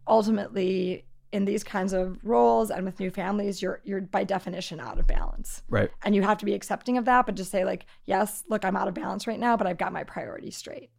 ultimately, 0.07 1.07
in 1.33 1.45
these 1.45 1.62
kinds 1.62 1.93
of 1.93 2.18
roles 2.22 2.70
and 2.70 2.85
with 2.85 2.99
new 3.01 3.11
families, 3.11 3.61
you're 3.61 3.81
you're 3.85 4.01
by 4.01 4.24
definition 4.24 4.81
out 4.81 4.99
of 4.99 5.07
balance. 5.07 5.62
Right. 5.68 5.91
And 6.05 6.14
you 6.14 6.22
have 6.22 6.39
to 6.39 6.45
be 6.45 6.55
accepting 6.55 6.97
of 6.99 7.05
that, 7.05 7.26
but 7.26 7.35
just 7.35 7.51
say 7.51 7.64
like, 7.64 7.87
yes, 8.07 8.45
look, 8.49 8.64
I'm 8.64 8.76
out 8.76 8.89
of 8.89 8.95
balance 8.95 9.26
right 9.26 9.39
now, 9.39 9.57
but 9.57 9.66
I've 9.66 9.79
got 9.79 9.93
my 9.93 10.05
priorities 10.05 10.57
straight. 10.57 10.91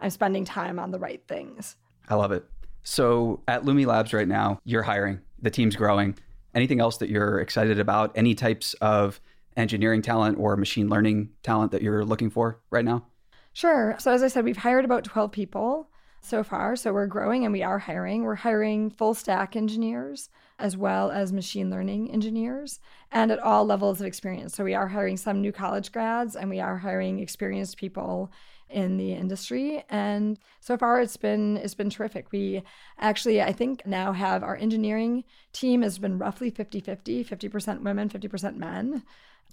I'm 0.00 0.10
spending 0.10 0.44
time 0.44 0.78
on 0.78 0.90
the 0.90 0.98
right 0.98 1.22
things. 1.26 1.76
I 2.08 2.14
love 2.14 2.32
it. 2.32 2.44
So 2.82 3.42
at 3.48 3.64
Lumi 3.64 3.86
Labs 3.86 4.12
right 4.12 4.28
now, 4.28 4.60
you're 4.64 4.82
hiring, 4.82 5.20
the 5.40 5.50
team's 5.50 5.76
growing. 5.76 6.16
Anything 6.54 6.80
else 6.80 6.98
that 6.98 7.08
you're 7.08 7.40
excited 7.40 7.80
about? 7.80 8.12
Any 8.14 8.34
types 8.34 8.74
of 8.74 9.20
engineering 9.56 10.02
talent 10.02 10.38
or 10.38 10.56
machine 10.56 10.88
learning 10.88 11.30
talent 11.42 11.72
that 11.72 11.82
you're 11.82 12.04
looking 12.04 12.30
for 12.30 12.60
right 12.70 12.84
now? 12.84 13.04
Sure. 13.52 13.96
So 13.98 14.12
as 14.12 14.22
I 14.22 14.28
said, 14.28 14.44
we've 14.44 14.56
hired 14.56 14.84
about 14.84 15.04
12 15.04 15.32
people 15.32 15.90
so 16.26 16.42
far. 16.42 16.76
So 16.76 16.92
we're 16.92 17.06
growing 17.06 17.44
and 17.44 17.52
we 17.52 17.62
are 17.62 17.78
hiring. 17.78 18.22
We're 18.24 18.34
hiring 18.34 18.90
full 18.90 19.14
stack 19.14 19.56
engineers 19.56 20.28
as 20.58 20.76
well 20.76 21.10
as 21.10 21.32
machine 21.32 21.70
learning 21.70 22.10
engineers 22.10 22.80
and 23.12 23.30
at 23.30 23.38
all 23.38 23.64
levels 23.64 24.00
of 24.00 24.06
experience. 24.06 24.54
So 24.54 24.64
we 24.64 24.74
are 24.74 24.88
hiring 24.88 25.16
some 25.16 25.40
new 25.40 25.52
college 25.52 25.92
grads 25.92 26.34
and 26.34 26.48
we 26.50 26.60
are 26.60 26.78
hiring 26.78 27.20
experienced 27.20 27.76
people 27.76 28.32
in 28.68 28.96
the 28.96 29.12
industry 29.12 29.84
and 29.90 30.40
so 30.58 30.76
far 30.76 31.00
it's 31.00 31.16
been 31.16 31.56
it's 31.58 31.74
been 31.74 31.88
terrific 31.88 32.32
we 32.32 32.60
actually 32.98 33.40
i 33.40 33.52
think 33.52 33.86
now 33.86 34.12
have 34.12 34.42
our 34.42 34.56
engineering 34.56 35.22
team 35.52 35.82
has 35.82 35.98
been 36.00 36.18
roughly 36.18 36.50
50-50 36.50 37.24
50% 37.24 37.82
women 37.82 38.08
50% 38.08 38.56
men 38.56 39.04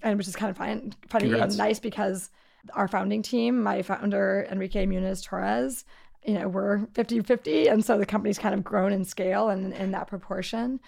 and 0.02 0.18
which 0.18 0.26
is 0.26 0.34
kind 0.34 0.50
of 0.50 0.56
fun, 0.56 0.92
funny 1.08 1.28
Congrats. 1.28 1.54
and 1.54 1.58
nice 1.58 1.78
because 1.78 2.30
our 2.72 2.88
founding 2.88 3.22
team 3.22 3.62
my 3.62 3.82
founder 3.82 4.48
enrique 4.50 4.84
muñoz 4.84 5.22
torres 5.24 5.84
you 6.24 6.34
know, 6.34 6.48
we're 6.48 6.86
50 6.94 7.20
50. 7.20 7.68
And 7.68 7.84
so 7.84 7.98
the 7.98 8.06
company's 8.06 8.38
kind 8.38 8.54
of 8.54 8.64
grown 8.64 8.92
in 8.92 9.04
scale 9.04 9.50
and 9.50 9.72
in 9.74 9.92
that 9.92 10.06
proportion. 10.06 10.80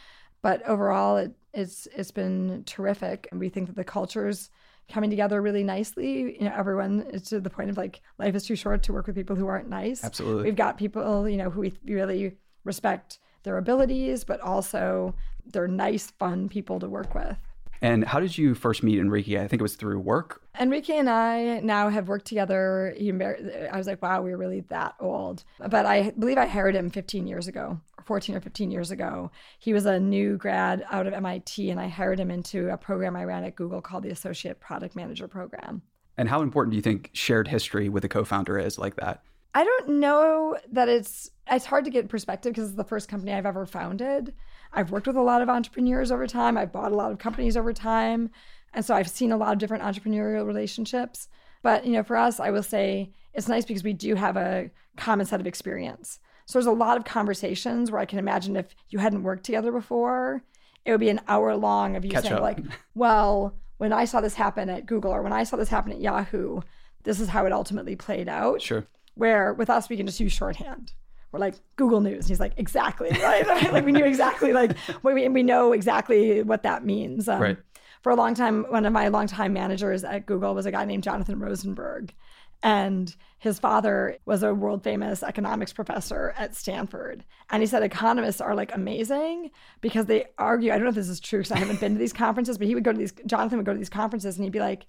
But 0.43 0.66
overall, 0.66 1.16
it, 1.16 1.32
it's 1.53 1.87
it's 1.95 2.11
been 2.11 2.62
terrific. 2.66 3.28
And 3.30 3.41
we 3.41 3.49
think 3.49 3.68
that 3.68 3.76
the 3.76 3.84
culture's 3.84 4.51
coming 4.89 5.11
together 5.11 5.43
really 5.43 5.64
nicely. 5.64 6.39
You 6.39 6.49
know, 6.49 6.55
everyone 6.57 7.03
is 7.12 7.24
to 7.24 7.41
the 7.41 7.51
point 7.51 7.70
of 7.70 7.76
like 7.76 8.01
life 8.18 8.34
is 8.34 8.47
too 8.47 8.57
short 8.57 8.82
to 8.84 8.93
work 8.93 9.07
with 9.07 9.16
people 9.16 9.37
who 9.37 9.47
aren't 9.47 9.68
nice. 9.68 10.05
Absolutely. 10.05 10.45
We've 10.45 10.57
got 10.57 10.78
people, 10.78 11.28
you 11.28 11.37
know, 11.37 11.51
who 11.51 11.61
we 11.61 11.74
really 11.84 12.37
respect 12.64 13.18
their 13.43 13.59
abilities, 13.59 14.24
but 14.24 14.41
also 14.41 15.14
they're 15.47 15.68
nice, 15.68 16.11
fun 16.12 16.49
people 16.49 16.80
to 16.80 16.89
work 16.89 17.14
with. 17.14 17.37
And 17.81 18.05
how 18.05 18.20
did 18.20 18.37
you 18.37 18.55
first 18.55 18.83
meet 18.83 18.99
Enrique? 18.99 19.39
I 19.39 19.49
think 19.49 19.61
it 19.61 19.62
was 19.62 19.77
through 19.77 20.01
work. 20.01 20.43
Enrique 20.59 20.97
and 20.97 21.11
I 21.11 21.61
now 21.61 21.89
have 21.89 22.09
worked 22.09 22.27
together. 22.27 22.95
He, 22.97 23.11
I 23.11 23.77
was 23.77 23.87
like, 23.87 24.03
wow, 24.03 24.22
we're 24.22 24.37
really 24.37 24.61
that 24.68 24.95
old. 25.01 25.45
But 25.59 25.87
I 25.87 26.11
believe 26.11 26.39
I 26.39 26.47
hired 26.47 26.74
him 26.74 26.91
15 26.91 27.27
years 27.27 27.49
ago, 27.49 27.81
or 27.99 28.05
14 28.05 28.37
or 28.37 28.41
15 28.41 28.70
years 28.70 28.91
ago. 28.91 29.31
He 29.59 29.72
was 29.72 29.87
a 29.87 30.01
new 30.01 30.37
grad 30.37 30.85
out 30.91 31.07
of 31.07 31.12
MIT, 31.12 31.70
and 31.70 31.81
I 31.81 31.89
hired 31.89 32.18
him 32.18 32.31
into 32.31 32.70
a 32.70 32.77
program 32.77 33.16
I 33.16 33.24
ran 33.24 33.45
at 33.45 33.57
Google 33.57 33.81
called 33.81 34.05
the 34.05 34.11
Associate 34.11 34.59
Product 34.59 34.97
Manager 34.97 35.29
Program. 35.29 35.83
And 36.16 36.29
how 36.29 36.43
important 36.43 36.72
do 36.72 36.77
you 36.77 36.83
think 36.83 37.11
shared 37.12 37.49
history 37.49 37.89
with 37.89 38.05
a 38.05 38.09
co 38.09 38.24
founder 38.24 38.59
is 38.59 38.79
like 38.79 38.97
that? 38.97 39.22
I 39.55 39.64
don't 39.64 40.01
know 40.01 40.59
that 40.72 40.89
it's 40.91 41.31
it's 41.51 41.64
hard 41.64 41.87
to 41.87 41.91
get 41.91 42.09
perspective 42.09 42.53
because 42.53 42.68
it's 42.68 42.77
the 42.77 42.85
first 42.85 43.09
company 43.09 43.33
I've 43.33 43.47
ever 43.47 43.64
founded. 43.64 44.35
I've 44.72 44.90
worked 44.90 45.06
with 45.06 45.16
a 45.16 45.22
lot 45.22 45.42
of 45.42 45.48
entrepreneurs 45.48 46.10
over 46.10 46.26
time. 46.26 46.56
I've 46.56 46.72
bought 46.72 46.92
a 46.92 46.96
lot 46.96 47.12
of 47.12 47.18
companies 47.18 47.56
over 47.56 47.72
time. 47.72 48.30
And 48.74 48.84
so 48.84 48.94
I've 48.94 49.08
seen 49.08 49.32
a 49.32 49.36
lot 49.36 49.52
of 49.52 49.58
different 49.58 49.84
entrepreneurial 49.84 50.46
relationships. 50.46 51.28
But, 51.62 51.86
you 51.86 51.92
know, 51.92 52.02
for 52.02 52.16
us, 52.16 52.38
I 52.38 52.50
will 52.50 52.62
say 52.62 53.10
it's 53.34 53.48
nice 53.48 53.64
because 53.64 53.84
we 53.84 53.92
do 53.92 54.14
have 54.14 54.36
a 54.36 54.70
common 54.96 55.26
set 55.26 55.40
of 55.40 55.46
experience. 55.46 56.18
So 56.46 56.58
there's 56.58 56.66
a 56.66 56.72
lot 56.72 56.96
of 56.96 57.04
conversations 57.04 57.90
where 57.90 58.00
I 58.00 58.04
can 58.04 58.18
imagine 58.18 58.56
if 58.56 58.74
you 58.88 58.98
hadn't 58.98 59.22
worked 59.22 59.44
together 59.44 59.72
before, 59.72 60.42
it 60.84 60.92
would 60.92 61.00
be 61.00 61.08
an 61.08 61.20
hour 61.26 61.56
long 61.56 61.96
of 61.96 62.04
you 62.04 62.12
Catch 62.12 62.24
saying, 62.24 62.34
up. 62.36 62.42
like, 62.42 62.58
well, 62.94 63.54
when 63.78 63.92
I 63.92 64.04
saw 64.04 64.20
this 64.20 64.34
happen 64.34 64.70
at 64.70 64.86
Google 64.86 65.10
or 65.10 65.22
when 65.22 65.32
I 65.32 65.44
saw 65.44 65.56
this 65.56 65.68
happen 65.68 65.92
at 65.92 66.00
Yahoo, 66.00 66.60
this 67.02 67.20
is 67.20 67.28
how 67.28 67.46
it 67.46 67.52
ultimately 67.52 67.96
played 67.96 68.28
out. 68.28 68.62
Sure. 68.62 68.86
Where 69.14 69.52
with 69.54 69.70
us, 69.70 69.88
we 69.88 69.96
can 69.96 70.06
just 70.06 70.20
use 70.20 70.32
shorthand. 70.32 70.92
We're 71.37 71.41
like 71.41 71.57
Google 71.76 72.01
News. 72.01 72.24
And 72.24 72.28
he's 72.28 72.41
like, 72.41 72.55
exactly, 72.57 73.11
right? 73.11 73.47
like 73.72 73.84
we 73.84 73.93
knew 73.93 74.05
exactly, 74.05 74.55
like 74.55 74.74
we, 75.03 75.28
we 75.28 75.43
know 75.43 75.72
exactly 75.72 76.43
what 76.43 76.62
that 76.62 76.82
means. 76.82 77.28
Um, 77.28 77.43
right. 77.43 77.59
For 78.03 78.11
a 78.11 78.14
long 78.14 78.34
time, 78.34 78.64
one 78.70 78.87
of 78.87 78.93
my 78.93 79.09
longtime 79.09 79.53
managers 79.53 80.03
at 80.03 80.24
Google 80.24 80.55
was 80.55 80.64
a 80.64 80.72
guy 80.72 80.87
named 80.87 81.03
Jonathan 81.03 81.39
Rosenberg. 81.39 82.14
And 82.62 83.14
his 83.39 83.59
father 83.59 84.16
was 84.24 84.43
a 84.43 84.55
world 84.55 84.82
famous 84.82 85.22
economics 85.22 85.74
professor 85.74 86.32
at 86.39 86.57
Stanford. 86.57 87.24
And 87.51 87.62
he 87.62 87.66
said 87.66 87.82
economists 87.82 88.41
are 88.41 88.55
like 88.55 88.74
amazing 88.74 89.51
because 89.82 90.07
they 90.07 90.24
argue. 90.39 90.72
I 90.72 90.76
don't 90.76 90.84
know 90.84 90.91
if 90.91 90.95
this 90.95 91.11
is 91.11 91.20
true 91.20 91.41
because 91.41 91.53
I 91.53 91.59
haven't 91.59 91.80
been 91.80 91.93
to 91.93 91.99
these 91.99 92.14
conferences, 92.14 92.57
but 92.57 92.66
he 92.66 92.74
would 92.74 92.84
go 92.84 92.93
to 92.93 92.99
these, 92.99 93.12
Jonathan 93.26 93.59
would 93.59 93.66
go 93.66 93.72
to 93.72 93.78
these 93.78 93.91
conferences 93.91 94.37
and 94.37 94.45
he'd 94.45 94.53
be 94.53 94.61
like, 94.61 94.87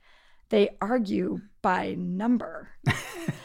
they 0.50 0.70
argue 0.80 1.41
by 1.62 1.95
number. 1.95 2.70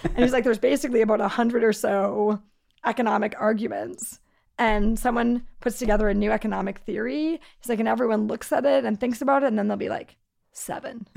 and 0.04 0.18
he's 0.18 0.32
like, 0.32 0.44
there's 0.44 0.58
basically 0.58 1.00
about 1.00 1.20
a 1.20 1.28
hundred 1.28 1.64
or 1.64 1.72
so 1.72 2.40
economic 2.84 3.34
arguments. 3.38 4.20
And 4.58 4.98
someone 4.98 5.42
puts 5.60 5.78
together 5.78 6.08
a 6.08 6.14
new 6.14 6.30
economic 6.30 6.80
theory 6.80 7.40
he's 7.58 7.68
like 7.68 7.80
and 7.80 7.88
everyone 7.88 8.26
looks 8.26 8.52
at 8.52 8.66
it 8.66 8.84
and 8.84 9.00
thinks 9.00 9.22
about 9.22 9.42
it 9.42 9.46
and 9.46 9.58
then 9.58 9.66
they'll 9.66 9.76
be 9.76 9.88
like 9.88 10.16
seven. 10.52 11.06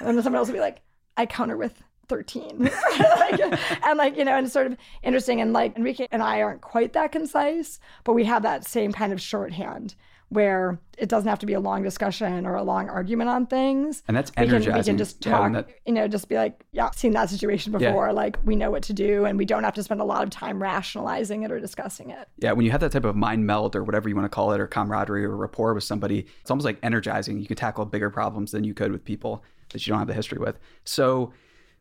And 0.00 0.16
then 0.16 0.22
someone 0.22 0.38
else 0.38 0.48
will 0.48 0.54
be 0.54 0.60
like 0.60 0.80
i 1.16 1.26
counter 1.26 1.56
with 1.56 1.82
13 2.08 2.70
like, 2.98 3.40
and 3.84 3.98
like 3.98 4.16
you 4.16 4.24
know 4.24 4.34
and 4.34 4.46
it's 4.46 4.52
sort 4.52 4.66
of 4.66 4.76
interesting 5.02 5.40
and 5.40 5.52
like 5.52 5.76
enrique 5.76 6.06
and 6.10 6.22
i 6.22 6.40
aren't 6.40 6.62
quite 6.62 6.94
that 6.94 7.12
concise 7.12 7.78
but 8.04 8.14
we 8.14 8.24
have 8.24 8.42
that 8.42 8.66
same 8.66 8.92
kind 8.92 9.12
of 9.12 9.20
shorthand 9.20 9.94
where 10.30 10.78
it 10.98 11.08
doesn't 11.08 11.28
have 11.28 11.38
to 11.38 11.46
be 11.46 11.54
a 11.54 11.60
long 11.60 11.82
discussion 11.82 12.44
or 12.44 12.54
a 12.54 12.62
long 12.62 12.90
argument 12.90 13.30
on 13.30 13.46
things. 13.46 14.02
And 14.08 14.16
that's 14.16 14.30
energizing. 14.36 14.60
We 14.60 14.72
can, 14.72 14.78
we 14.78 14.84
can 14.84 14.98
just 14.98 15.22
talk, 15.22 15.52
yeah, 15.52 15.62
that... 15.62 15.68
you 15.86 15.92
know, 15.92 16.06
just 16.08 16.28
be 16.28 16.36
like, 16.36 16.64
yeah, 16.72 16.90
seen 16.90 17.12
that 17.12 17.30
situation 17.30 17.72
before. 17.72 18.06
Yeah. 18.08 18.12
Like 18.12 18.38
we 18.44 18.54
know 18.54 18.70
what 18.70 18.82
to 18.84 18.92
do 18.92 19.24
and 19.24 19.38
we 19.38 19.44
don't 19.44 19.64
have 19.64 19.74
to 19.74 19.82
spend 19.82 20.00
a 20.00 20.04
lot 20.04 20.22
of 20.22 20.30
time 20.30 20.62
rationalizing 20.62 21.44
it 21.44 21.50
or 21.50 21.60
discussing 21.60 22.10
it. 22.10 22.28
Yeah. 22.38 22.52
When 22.52 22.66
you 22.66 22.72
have 22.72 22.80
that 22.80 22.92
type 22.92 23.04
of 23.04 23.16
mind 23.16 23.46
meld 23.46 23.74
or 23.74 23.84
whatever 23.84 24.08
you 24.08 24.16
want 24.16 24.26
to 24.26 24.30
call 24.30 24.52
it, 24.52 24.60
or 24.60 24.66
camaraderie 24.66 25.24
or 25.24 25.36
rapport 25.36 25.72
with 25.72 25.84
somebody, 25.84 26.26
it's 26.40 26.50
almost 26.50 26.64
like 26.64 26.78
energizing. 26.82 27.38
You 27.38 27.46
can 27.46 27.56
tackle 27.56 27.84
bigger 27.84 28.10
problems 28.10 28.50
than 28.50 28.64
you 28.64 28.74
could 28.74 28.92
with 28.92 29.04
people 29.04 29.44
that 29.70 29.86
you 29.86 29.92
don't 29.92 29.98
have 29.98 30.08
the 30.08 30.14
history 30.14 30.38
with. 30.38 30.58
So, 30.84 31.32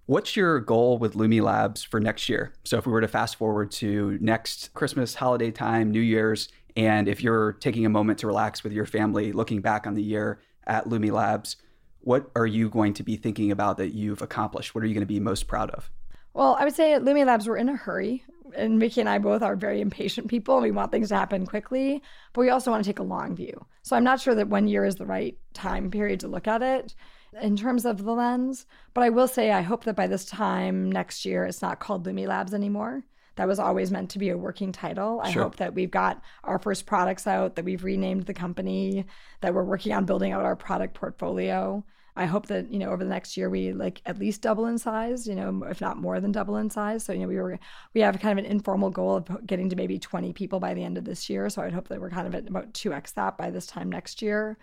What's 0.08 0.38
your 0.38 0.62
goal 0.62 0.98
with 0.98 1.16
Lumi 1.16 1.42
Labs 1.42 1.84
for 1.84 2.00
next 2.00 2.30
year? 2.30 2.54
So, 2.64 2.78
if 2.78 2.86
we 2.86 2.94
were 2.94 3.02
to 3.02 3.10
fast 3.10 3.36
forward 3.36 3.72
to 3.72 4.18
next 4.22 4.74
Christmas, 4.74 5.16
holiday 5.16 5.52
time, 5.52 5.92
New 5.92 6.00
Year's, 6.00 6.48
and 6.78 7.08
if 7.08 7.24
you're 7.24 7.54
taking 7.54 7.88
a 7.88 7.90
moment 7.90 8.20
to 8.20 8.28
relax 8.28 8.64
with 8.64 8.72
your 8.72 8.86
family, 8.86 9.34
looking 9.34 9.62
back 9.62 9.88
on 9.88 9.96
the 9.96 10.04
year 10.04 10.40
at 10.68 10.86
Lumi 10.86 11.12
Labs, 11.12 11.58
what 12.02 12.30
are 12.36 12.46
you 12.46 12.70
going 12.70 12.94
to 12.94 13.04
be 13.04 13.18
thinking 13.18 13.52
about 13.52 13.78
that 13.78 13.96
you've 13.96 14.22
accomplished? 14.22 14.76
What 14.76 14.84
are 14.84 14.88
you 14.88 14.94
going 14.94 15.02
to 15.02 15.08
be 15.08 15.20
most 15.20 15.48
proud 15.48 15.72
of? 15.72 15.90
Well, 16.36 16.56
I 16.60 16.64
would 16.64 16.76
say 16.76 16.94
at 16.94 17.02
Lumi 17.02 17.26
Labs, 17.26 17.48
we're 17.48 17.58
in 17.58 17.68
a 17.68 17.76
hurry. 17.76 18.24
And 18.56 18.78
Mickey 18.78 19.02
and 19.02 19.10
I 19.10 19.18
both 19.18 19.42
are 19.42 19.56
very 19.56 19.82
impatient 19.82 20.28
people. 20.28 20.62
We 20.62 20.72
want 20.72 20.92
things 20.92 21.10
to 21.10 21.16
happen 21.16 21.48
quickly, 21.48 22.02
but 22.32 22.42
we 22.42 22.52
also 22.52 22.70
want 22.70 22.84
to 22.84 22.90
take 22.90 23.00
a 23.00 23.04
long 23.04 23.36
view. 23.36 23.66
So 23.82 23.96
I'm 23.96 24.04
not 24.04 24.22
sure 24.22 24.36
that 24.36 24.48
one 24.48 24.68
year 24.68 24.86
is 24.86 24.96
the 24.96 25.06
right 25.06 25.36
time 25.54 25.90
period 25.90 26.20
to 26.22 26.28
look 26.28 26.48
at 26.48 26.62
it 26.62 26.94
in 27.42 27.58
terms 27.58 27.86
of 27.86 28.04
the 28.04 28.14
lens. 28.14 28.68
But 28.94 29.04
I 29.04 29.10
will 29.10 29.28
say, 29.28 29.52
I 29.52 29.62
hope 29.62 29.84
that 29.86 29.96
by 29.96 30.06
this 30.06 30.26
time 30.26 30.92
next 30.92 31.26
year, 31.26 31.44
it's 31.44 31.62
not 31.62 31.80
called 31.80 32.06
Lumi 32.06 32.28
Labs 32.28 32.54
anymore 32.54 33.04
that 33.38 33.48
was 33.48 33.60
always 33.60 33.92
meant 33.92 34.10
to 34.12 34.20
be 34.20 34.30
a 34.30 34.38
working 34.38 34.72
title. 34.72 35.22
I 35.24 35.32
sure. 35.32 35.44
hope 35.44 35.56
that 35.58 35.74
we've 35.74 35.92
got 35.92 36.22
our 36.44 36.60
first 36.60 36.86
products 36.86 37.26
out, 37.26 37.56
that 37.56 37.66
we've 37.66 37.84
renamed 37.84 38.26
the 38.26 38.34
company, 38.34 39.06
that 39.42 39.54
we're 39.54 39.64
working 39.64 39.94
on 39.94 40.06
building 40.06 40.34
out 40.34 40.44
our 40.44 40.56
product 40.56 40.96
portfolio. 40.96 41.84
I 42.16 42.26
hope 42.26 42.48
that 42.48 42.72
you 42.72 42.80
know 42.80 42.90
over 42.90 43.04
the 43.04 43.10
next 43.10 43.38
year 43.38 43.48
we 43.48 43.74
like 43.74 44.02
at 44.08 44.18
least 44.18 44.42
double 44.42 44.66
in 44.66 44.80
size, 44.80 45.28
you 45.28 45.36
know, 45.36 45.64
if 45.70 45.80
not 45.80 45.98
more 45.98 46.20
than 46.20 46.32
double 46.32 46.58
in 46.58 46.72
size. 46.72 47.06
So 47.06 47.14
you 47.14 47.20
know 47.20 47.28
we 47.28 47.36
were 47.36 47.60
we 47.94 48.02
have 48.02 48.20
kind 48.20 48.38
of 48.38 48.44
an 48.44 48.52
informal 48.52 48.90
goal 48.90 49.18
of 49.18 49.46
getting 49.46 49.70
to 49.70 49.76
maybe 49.76 50.00
20 50.00 50.34
people 50.34 50.60
by 50.60 50.74
the 50.74 50.84
end 50.84 50.98
of 50.98 51.06
this 51.06 51.30
year. 51.30 51.48
So 51.50 51.62
I'd 51.62 51.74
hope 51.74 51.88
that 51.90 52.02
we're 52.02 52.10
kind 52.10 52.28
of 52.28 52.34
at 52.34 52.50
about 52.50 52.74
2x 52.74 53.14
that 53.14 53.38
by 53.38 53.52
this 53.52 53.68
time 53.68 53.90
next 53.90 54.22
year. 54.24 54.58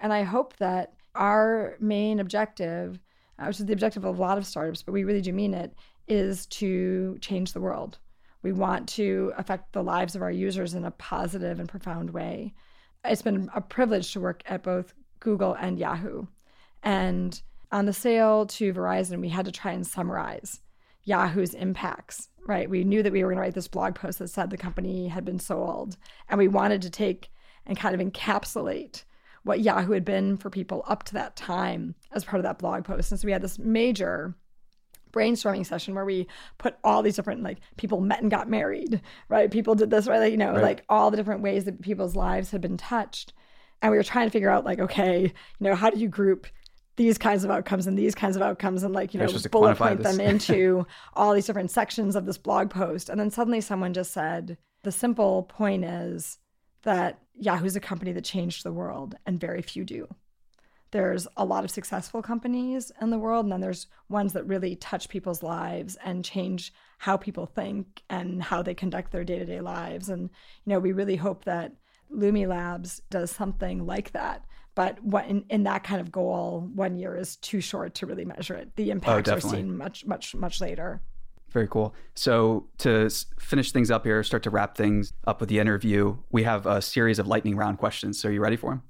And 0.00 0.12
I 0.12 0.24
hope 0.24 0.56
that 0.56 0.94
our 1.14 1.76
main 1.78 2.18
objective, 2.18 2.98
which 3.38 3.60
is 3.60 3.66
the 3.66 3.72
objective 3.72 4.04
of 4.04 4.18
a 4.18 4.20
lot 4.20 4.36
of 4.36 4.44
startups, 4.44 4.82
but 4.82 4.92
we 4.92 5.04
really 5.04 5.22
do 5.22 5.32
mean 5.32 5.54
it, 5.54 5.74
is 6.08 6.46
to 6.46 7.18
change 7.20 7.52
the 7.52 7.60
world. 7.60 7.98
We 8.46 8.52
want 8.52 8.88
to 8.90 9.32
affect 9.36 9.72
the 9.72 9.82
lives 9.82 10.14
of 10.14 10.22
our 10.22 10.30
users 10.30 10.74
in 10.74 10.84
a 10.84 10.92
positive 10.92 11.58
and 11.58 11.68
profound 11.68 12.10
way. 12.10 12.54
it's 13.04 13.20
been 13.20 13.50
a 13.56 13.60
privilege 13.60 14.12
to 14.12 14.20
work 14.20 14.44
at 14.46 14.62
both 14.62 14.94
Google 15.18 15.54
and 15.54 15.80
Yahoo. 15.80 16.26
And 16.80 17.42
on 17.72 17.86
the 17.86 17.92
sale 17.92 18.46
to 18.46 18.72
Verizon, 18.72 19.20
we 19.20 19.30
had 19.30 19.46
to 19.46 19.50
try 19.50 19.72
and 19.72 19.84
summarize 19.84 20.60
Yahoo's 21.02 21.54
impacts, 21.54 22.28
right? 22.46 22.70
We 22.70 22.84
knew 22.84 23.02
that 23.02 23.12
we 23.12 23.24
were 23.24 23.30
going 23.30 23.38
to 23.38 23.42
write 23.42 23.54
this 23.54 23.66
blog 23.66 23.96
post 23.96 24.20
that 24.20 24.28
said 24.28 24.50
the 24.50 24.56
company 24.56 25.08
had 25.08 25.24
been 25.24 25.40
sold, 25.40 25.96
and 26.28 26.38
we 26.38 26.46
wanted 26.46 26.82
to 26.82 26.90
take 26.90 27.32
and 27.66 27.76
kind 27.76 28.00
of 28.00 28.00
encapsulate 28.00 29.02
what 29.42 29.58
Yahoo 29.58 29.90
had 29.90 30.04
been 30.04 30.36
for 30.36 30.50
people 30.50 30.84
up 30.86 31.02
to 31.02 31.14
that 31.14 31.34
time 31.34 31.96
as 32.12 32.24
part 32.24 32.38
of 32.38 32.44
that 32.44 32.60
blog 32.60 32.84
post. 32.84 33.10
And 33.10 33.18
so 33.18 33.26
we 33.26 33.32
had 33.32 33.42
this 33.42 33.58
major 33.58 34.36
brainstorming 35.16 35.64
session 35.64 35.94
where 35.94 36.04
we 36.04 36.26
put 36.58 36.76
all 36.84 37.02
these 37.02 37.16
different 37.16 37.42
like 37.42 37.58
people 37.76 38.00
met 38.00 38.20
and 38.20 38.30
got 38.30 38.48
married, 38.48 39.00
right? 39.28 39.50
People 39.50 39.74
did 39.74 39.90
this, 39.90 40.06
right? 40.06 40.18
Like, 40.18 40.30
you 40.30 40.36
know, 40.36 40.52
right. 40.52 40.62
like 40.62 40.84
all 40.88 41.10
the 41.10 41.16
different 41.16 41.42
ways 41.42 41.64
that 41.64 41.80
people's 41.80 42.14
lives 42.14 42.50
had 42.50 42.60
been 42.60 42.76
touched. 42.76 43.32
And 43.82 43.90
we 43.90 43.96
were 43.96 44.04
trying 44.04 44.26
to 44.26 44.30
figure 44.30 44.50
out 44.50 44.64
like, 44.64 44.78
okay, 44.78 45.22
you 45.22 45.30
know, 45.60 45.74
how 45.74 45.90
do 45.90 45.98
you 45.98 46.08
group 46.08 46.46
these 46.96 47.18
kinds 47.18 47.44
of 47.44 47.50
outcomes 47.50 47.86
and 47.86 47.98
these 47.98 48.14
kinds 48.14 48.36
of 48.36 48.42
outcomes 48.42 48.82
and 48.82 48.94
like, 48.94 49.12
you 49.12 49.20
know, 49.20 49.26
bullet 49.50 49.76
point 49.76 50.02
them 50.02 50.20
into 50.20 50.86
all 51.14 51.34
these 51.34 51.46
different 51.46 51.70
sections 51.70 52.16
of 52.16 52.24
this 52.26 52.38
blog 52.38 52.70
post. 52.70 53.08
And 53.08 53.20
then 53.20 53.30
suddenly 53.30 53.60
someone 53.60 53.92
just 53.92 54.12
said, 54.12 54.56
the 54.82 54.92
simple 54.92 55.42
point 55.44 55.84
is 55.84 56.38
that 56.82 57.18
Yahoo's 57.34 57.76
a 57.76 57.80
company 57.80 58.12
that 58.12 58.24
changed 58.24 58.64
the 58.64 58.72
world 58.72 59.14
and 59.26 59.38
very 59.38 59.60
few 59.60 59.84
do 59.84 60.08
there's 60.96 61.28
a 61.36 61.44
lot 61.44 61.62
of 61.62 61.70
successful 61.70 62.22
companies 62.22 62.90
in 63.02 63.10
the 63.10 63.18
world 63.18 63.44
and 63.44 63.52
then 63.52 63.60
there's 63.60 63.86
ones 64.08 64.32
that 64.32 64.46
really 64.46 64.76
touch 64.76 65.10
people's 65.10 65.42
lives 65.42 65.98
and 66.02 66.24
change 66.24 66.72
how 66.96 67.18
people 67.18 67.44
think 67.44 68.02
and 68.08 68.42
how 68.42 68.62
they 68.62 68.72
conduct 68.72 69.12
their 69.12 69.22
day-to-day 69.22 69.60
lives 69.60 70.08
and 70.08 70.22
you 70.22 70.72
know 70.72 70.78
we 70.78 70.92
really 70.92 71.16
hope 71.16 71.44
that 71.44 71.72
lumi 72.10 72.48
labs 72.48 73.02
does 73.10 73.30
something 73.30 73.84
like 73.84 74.10
that 74.12 74.46
but 74.74 75.02
what 75.04 75.26
in, 75.26 75.44
in 75.50 75.64
that 75.64 75.84
kind 75.84 76.00
of 76.00 76.10
goal 76.10 76.66
one 76.74 76.96
year 76.96 77.14
is 77.14 77.36
too 77.36 77.60
short 77.60 77.94
to 77.94 78.06
really 78.06 78.24
measure 78.24 78.54
it 78.54 78.74
the 78.76 78.88
oh, 78.88 78.92
impacts 78.92 79.28
oh, 79.28 79.34
are 79.34 79.40
seen 79.40 79.76
much 79.76 80.06
much 80.06 80.34
much 80.34 80.62
later 80.62 81.02
very 81.50 81.68
cool. 81.68 81.94
So, 82.14 82.66
to 82.78 83.08
finish 83.38 83.72
things 83.72 83.90
up 83.90 84.04
here, 84.04 84.22
start 84.24 84.42
to 84.42 84.50
wrap 84.50 84.76
things 84.76 85.12
up 85.26 85.40
with 85.40 85.48
the 85.48 85.58
interview, 85.58 86.18
we 86.30 86.42
have 86.42 86.66
a 86.66 86.82
series 86.82 87.18
of 87.18 87.28
lightning 87.28 87.56
round 87.56 87.78
questions. 87.78 88.20
So, 88.20 88.28
are 88.28 88.32
you 88.32 88.42
ready 88.42 88.56
for 88.56 88.70
them? 88.72 88.82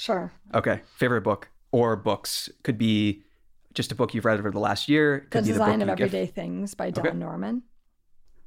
Sure. 0.00 0.32
Okay. 0.54 0.80
Favorite 0.96 1.20
book 1.20 1.50
or 1.72 1.94
books 1.94 2.48
could 2.62 2.78
be 2.78 3.22
just 3.74 3.92
a 3.92 3.94
book 3.94 4.14
you've 4.14 4.24
read 4.24 4.38
over 4.38 4.50
the 4.50 4.58
last 4.58 4.88
year. 4.88 5.26
Could 5.28 5.44
the 5.44 5.52
Design 5.52 5.82
of 5.82 5.90
Everyday 5.90 6.24
Things 6.24 6.72
by 6.72 6.90
Don 6.90 7.06
okay. 7.06 7.16
Norman. 7.16 7.64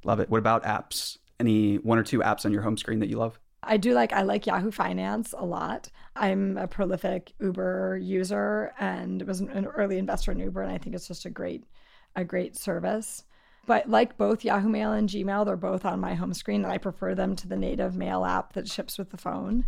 Love 0.02 0.18
it. 0.18 0.28
What 0.28 0.38
about 0.38 0.64
apps? 0.64 1.16
Any 1.38 1.76
one 1.76 1.96
or 1.96 2.02
two 2.02 2.18
apps 2.18 2.44
on 2.44 2.52
your 2.52 2.62
home 2.62 2.76
screen 2.76 2.98
that 2.98 3.08
you 3.08 3.18
love? 3.18 3.38
I 3.62 3.76
do 3.76 3.94
like 3.94 4.12
I 4.12 4.22
like 4.22 4.46
Yahoo 4.46 4.72
Finance 4.72 5.32
a 5.38 5.44
lot. 5.44 5.88
I'm 6.16 6.58
a 6.58 6.66
prolific 6.66 7.32
Uber 7.40 7.98
user 8.02 8.72
and 8.80 9.22
was 9.22 9.38
an 9.38 9.66
early 9.66 9.98
investor 9.98 10.32
in 10.32 10.40
Uber, 10.40 10.60
and 10.60 10.72
I 10.72 10.78
think 10.78 10.96
it's 10.96 11.06
just 11.06 11.24
a 11.24 11.30
great 11.30 11.62
a 12.16 12.24
great 12.24 12.56
service. 12.56 13.22
But 13.64 13.88
like 13.88 14.18
both 14.18 14.44
Yahoo 14.44 14.68
Mail 14.68 14.92
and 14.92 15.08
Gmail, 15.08 15.46
they're 15.46 15.56
both 15.56 15.84
on 15.84 16.00
my 16.00 16.14
home 16.14 16.34
screen, 16.34 16.64
and 16.64 16.72
I 16.72 16.78
prefer 16.78 17.14
them 17.14 17.36
to 17.36 17.46
the 17.46 17.56
native 17.56 17.94
mail 17.94 18.24
app 18.24 18.54
that 18.54 18.68
ships 18.68 18.98
with 18.98 19.10
the 19.10 19.16
phone. 19.16 19.66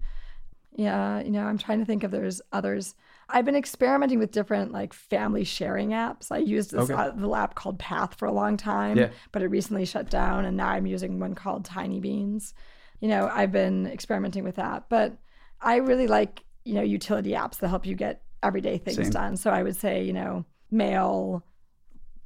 Yeah, 0.77 1.23
you 1.23 1.31
know, 1.31 1.43
I'm 1.43 1.57
trying 1.57 1.79
to 1.79 1.87
think 1.87 2.05
if 2.05 2.11
there's 2.11 2.43
others. 2.53 2.95
I've 3.29 3.47
been 3.47 3.57
experimenting 3.57 4.19
with 4.19 4.31
different 4.31 4.73
like 4.73 4.93
family 4.93 5.43
sharing 5.43 5.91
apps. 5.91 6.31
I 6.31 6.39
used 6.39 6.71
this 6.71 6.91
okay. 6.91 6.95
uh, 6.95 7.11
the 7.11 7.33
app 7.33 7.55
called 7.55 7.79
Path 7.79 8.15
for 8.15 8.27
a 8.27 8.33
long 8.33 8.57
time, 8.57 8.99
yeah. 8.99 9.09
but 9.33 9.43
it 9.43 9.49
recently 9.49 9.87
shut 9.87 10.11
down, 10.11 10.45
and 10.45 10.57
now 10.57 10.69
I'm 10.69 10.87
using 10.87 11.19
one 11.19 11.35
called 11.35 11.67
Tinybeans. 11.67 12.53
You 13.01 13.09
know, 13.09 13.29
I've 13.33 13.53
been 13.53 13.87
experimenting 13.87 14.45
with 14.45 14.57
that, 14.57 14.89
but 14.91 15.17
I 15.61 15.77
really 15.77 16.07
like 16.07 16.45
you 16.65 16.75
know 16.75 16.83
utility 16.83 17.31
apps 17.31 17.59
that 17.59 17.69
help 17.69 17.87
you 17.87 17.95
get 17.95 18.23
everyday 18.43 18.77
things 18.77 18.97
Same. 18.97 19.11
done. 19.11 19.37
So 19.39 19.51
I 19.51 19.63
would 19.63 19.77
say 19.77 20.05
you 20.05 20.13
know 20.13 20.45
mail, 20.71 21.43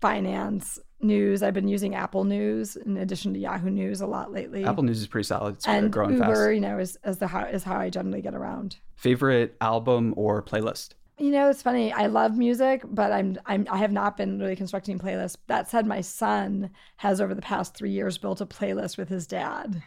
finance, 0.01 0.79
News. 1.03 1.43
I've 1.43 1.55
been 1.55 1.69
using 1.69 1.95
Apple 1.95 2.25
News 2.25 2.77
in 2.77 2.97
addition 2.97 3.33
to 3.35 3.39
Yahoo 3.39 3.71
News 3.71 4.01
a 4.01 4.07
lot 4.07 4.33
lately. 4.33 4.65
Apple 4.65 4.83
News 4.83 5.01
is 5.01 5.07
pretty 5.07 5.27
solid. 5.27 5.57
It's 5.57 5.67
and 5.67 5.93
growing 5.93 6.15
Uber, 6.15 6.25
fast. 6.25 6.55
you 6.55 6.61
know, 6.61 6.79
is, 6.79 6.99
is 7.05 7.19
the 7.19 7.27
how 7.27 7.45
is 7.45 7.65
how 7.65 7.79
I 7.79 7.91
generally 7.91 8.23
get 8.23 8.35
around. 8.35 8.77
Favorite 8.97 9.57
album 9.61 10.15
or 10.17 10.43
playlist? 10.43 10.91
You 11.19 11.31
know, 11.31 11.51
it's 11.51 11.63
funny. 11.63 11.93
I 11.93 12.07
love 12.07 12.37
music, 12.39 12.83
but 12.85 13.13
I'm 13.13 13.39
I'm 13.47 13.67
I 13.71 13.77
have 13.79 13.93
not 13.93 14.17
been 14.17 14.39
really 14.39 14.57
constructing 14.57 14.99
playlists. 14.99 15.37
That 15.49 15.69
said, 15.69 15.87
my 15.87 16.01
son 16.01 16.71
has 16.97 17.21
over 17.21 17.35
the 17.35 17.43
past 17.43 17.75
three 17.75 17.91
years 17.91 18.17
built 18.17 18.41
a 18.41 18.47
playlist 18.47 18.97
with 18.97 19.09
his 19.09 19.27
dad, 19.27 19.83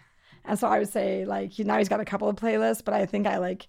and 0.46 0.60
so 0.60 0.68
I 0.68 0.80
would 0.80 0.90
say 0.90 1.26
like 1.26 1.58
now 1.60 1.78
he's 1.78 1.90
got 1.90 2.00
a 2.02 2.06
couple 2.06 2.30
of 2.30 2.36
playlists, 2.36 2.84
but 2.86 2.94
I 2.94 3.06
think 3.06 3.26
I 3.26 3.38
like 3.38 3.68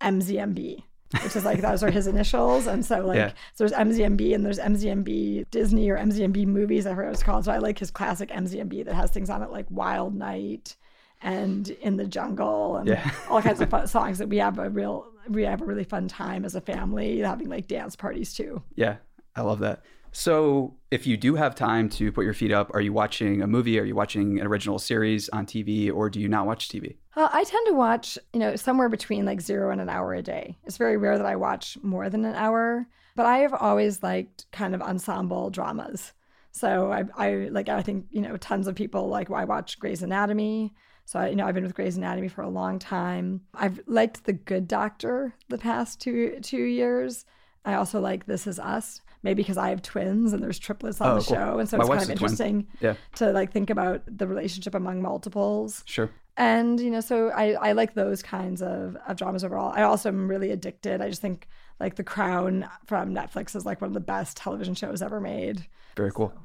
MZMB 0.00 0.82
which 1.22 1.36
is 1.36 1.44
like 1.44 1.60
those 1.60 1.82
are 1.82 1.90
his 1.90 2.06
initials. 2.06 2.66
And 2.66 2.84
so 2.84 3.06
like 3.06 3.16
yeah. 3.16 3.32
so 3.54 3.66
there's 3.66 3.72
MZMB 3.72 4.34
and 4.34 4.44
there's 4.44 4.58
MZMB 4.58 5.50
Disney 5.50 5.88
or 5.90 5.98
MZMB 5.98 6.46
movies, 6.46 6.86
I 6.86 6.90
forget 6.90 7.06
what 7.06 7.14
it's 7.14 7.22
called. 7.22 7.44
So 7.44 7.52
I 7.52 7.58
like 7.58 7.78
his 7.78 7.90
classic 7.90 8.30
MZMB 8.30 8.84
that 8.84 8.94
has 8.94 9.10
things 9.10 9.30
on 9.30 9.42
it 9.42 9.50
like 9.50 9.66
Wild 9.70 10.14
Night 10.14 10.76
and 11.20 11.68
In 11.68 11.96
the 11.96 12.06
Jungle 12.06 12.76
and 12.76 12.88
yeah. 12.88 13.10
all 13.28 13.42
kinds 13.42 13.60
of 13.60 13.70
fun 13.70 13.86
songs 13.88 14.18
that 14.18 14.28
we 14.28 14.38
have 14.38 14.58
a 14.58 14.70
real 14.70 15.06
we 15.28 15.42
have 15.44 15.60
a 15.60 15.64
really 15.64 15.84
fun 15.84 16.08
time 16.08 16.44
as 16.44 16.54
a 16.54 16.60
family 16.60 17.18
having 17.18 17.48
like 17.48 17.66
dance 17.66 17.96
parties 17.96 18.32
too. 18.34 18.62
Yeah. 18.74 18.96
I 19.38 19.42
love 19.42 19.60
that. 19.60 19.82
So, 20.10 20.74
if 20.90 21.06
you 21.06 21.16
do 21.16 21.36
have 21.36 21.54
time 21.54 21.88
to 21.90 22.10
put 22.10 22.24
your 22.24 22.34
feet 22.34 22.50
up, 22.50 22.74
are 22.74 22.80
you 22.80 22.92
watching 22.92 23.40
a 23.42 23.46
movie? 23.46 23.78
Are 23.78 23.84
you 23.84 23.94
watching 23.94 24.40
an 24.40 24.46
original 24.46 24.78
series 24.78 25.28
on 25.28 25.46
TV, 25.46 25.92
or 25.92 26.10
do 26.10 26.18
you 26.18 26.28
not 26.28 26.46
watch 26.46 26.68
TV? 26.68 26.96
Uh, 27.14 27.28
I 27.32 27.44
tend 27.44 27.66
to 27.68 27.74
watch, 27.74 28.18
you 28.32 28.40
know, 28.40 28.56
somewhere 28.56 28.88
between 28.88 29.26
like 29.26 29.40
zero 29.40 29.70
and 29.70 29.80
an 29.80 29.88
hour 29.88 30.14
a 30.14 30.22
day. 30.22 30.58
It's 30.64 30.76
very 30.76 30.96
rare 30.96 31.18
that 31.18 31.26
I 31.26 31.36
watch 31.36 31.78
more 31.82 32.10
than 32.10 32.24
an 32.24 32.34
hour, 32.34 32.88
but 33.14 33.26
I 33.26 33.38
have 33.38 33.54
always 33.54 34.02
liked 34.02 34.46
kind 34.50 34.74
of 34.74 34.82
ensemble 34.82 35.50
dramas. 35.50 36.14
So 36.50 36.90
I, 36.90 37.04
I 37.16 37.32
like, 37.50 37.68
I 37.68 37.82
think, 37.82 38.06
you 38.10 38.22
know, 38.22 38.36
tons 38.38 38.66
of 38.66 38.74
people 38.74 39.08
like, 39.08 39.30
I 39.30 39.44
watch 39.44 39.78
Grey's 39.78 40.02
Anatomy. 40.02 40.72
So, 41.04 41.20
I, 41.20 41.28
you 41.28 41.36
know, 41.36 41.46
I've 41.46 41.54
been 41.54 41.64
with 41.64 41.74
Grey's 41.74 41.96
Anatomy 41.96 42.28
for 42.28 42.42
a 42.42 42.48
long 42.48 42.78
time. 42.78 43.42
I've 43.54 43.80
liked 43.86 44.24
The 44.24 44.32
Good 44.32 44.66
Doctor 44.66 45.34
the 45.48 45.58
past 45.58 46.00
two 46.00 46.40
two 46.40 46.64
years. 46.64 47.26
I 47.64 47.74
also 47.74 48.00
like 48.00 48.26
This 48.26 48.46
Is 48.46 48.58
Us 48.58 49.02
maybe 49.22 49.42
because 49.42 49.58
I 49.58 49.70
have 49.70 49.82
twins 49.82 50.32
and 50.32 50.42
there's 50.42 50.58
triplets 50.58 51.00
on 51.00 51.08
oh, 51.10 51.20
the 51.20 51.26
cool. 51.26 51.36
show, 51.36 51.58
and 51.58 51.68
so 51.68 51.76
My 51.76 51.84
it's 51.84 51.90
kind 51.90 52.02
of 52.02 52.10
interesting 52.10 52.66
yeah. 52.80 52.94
to 53.16 53.32
like 53.32 53.52
think 53.52 53.70
about 53.70 54.02
the 54.06 54.26
relationship 54.26 54.74
among 54.74 55.02
multiples. 55.02 55.82
Sure. 55.86 56.10
And 56.36 56.78
you 56.78 56.90
know, 56.90 57.00
so 57.00 57.30
I, 57.30 57.52
I 57.54 57.72
like 57.72 57.94
those 57.94 58.22
kinds 58.22 58.62
of, 58.62 58.96
of 59.08 59.16
dramas 59.16 59.42
overall. 59.42 59.72
I 59.74 59.82
also 59.82 60.08
am 60.08 60.28
really 60.28 60.52
addicted. 60.52 61.00
I 61.00 61.08
just 61.08 61.20
think 61.20 61.48
like 61.80 61.96
The 61.96 62.04
Crown 62.04 62.68
from 62.86 63.14
Netflix 63.14 63.56
is 63.56 63.66
like 63.66 63.80
one 63.80 63.88
of 63.88 63.94
the 63.94 64.00
best 64.00 64.36
television 64.36 64.74
shows 64.74 65.02
ever 65.02 65.20
made. 65.20 65.66
Very 65.96 66.12
cool. 66.12 66.32
So. 66.34 66.40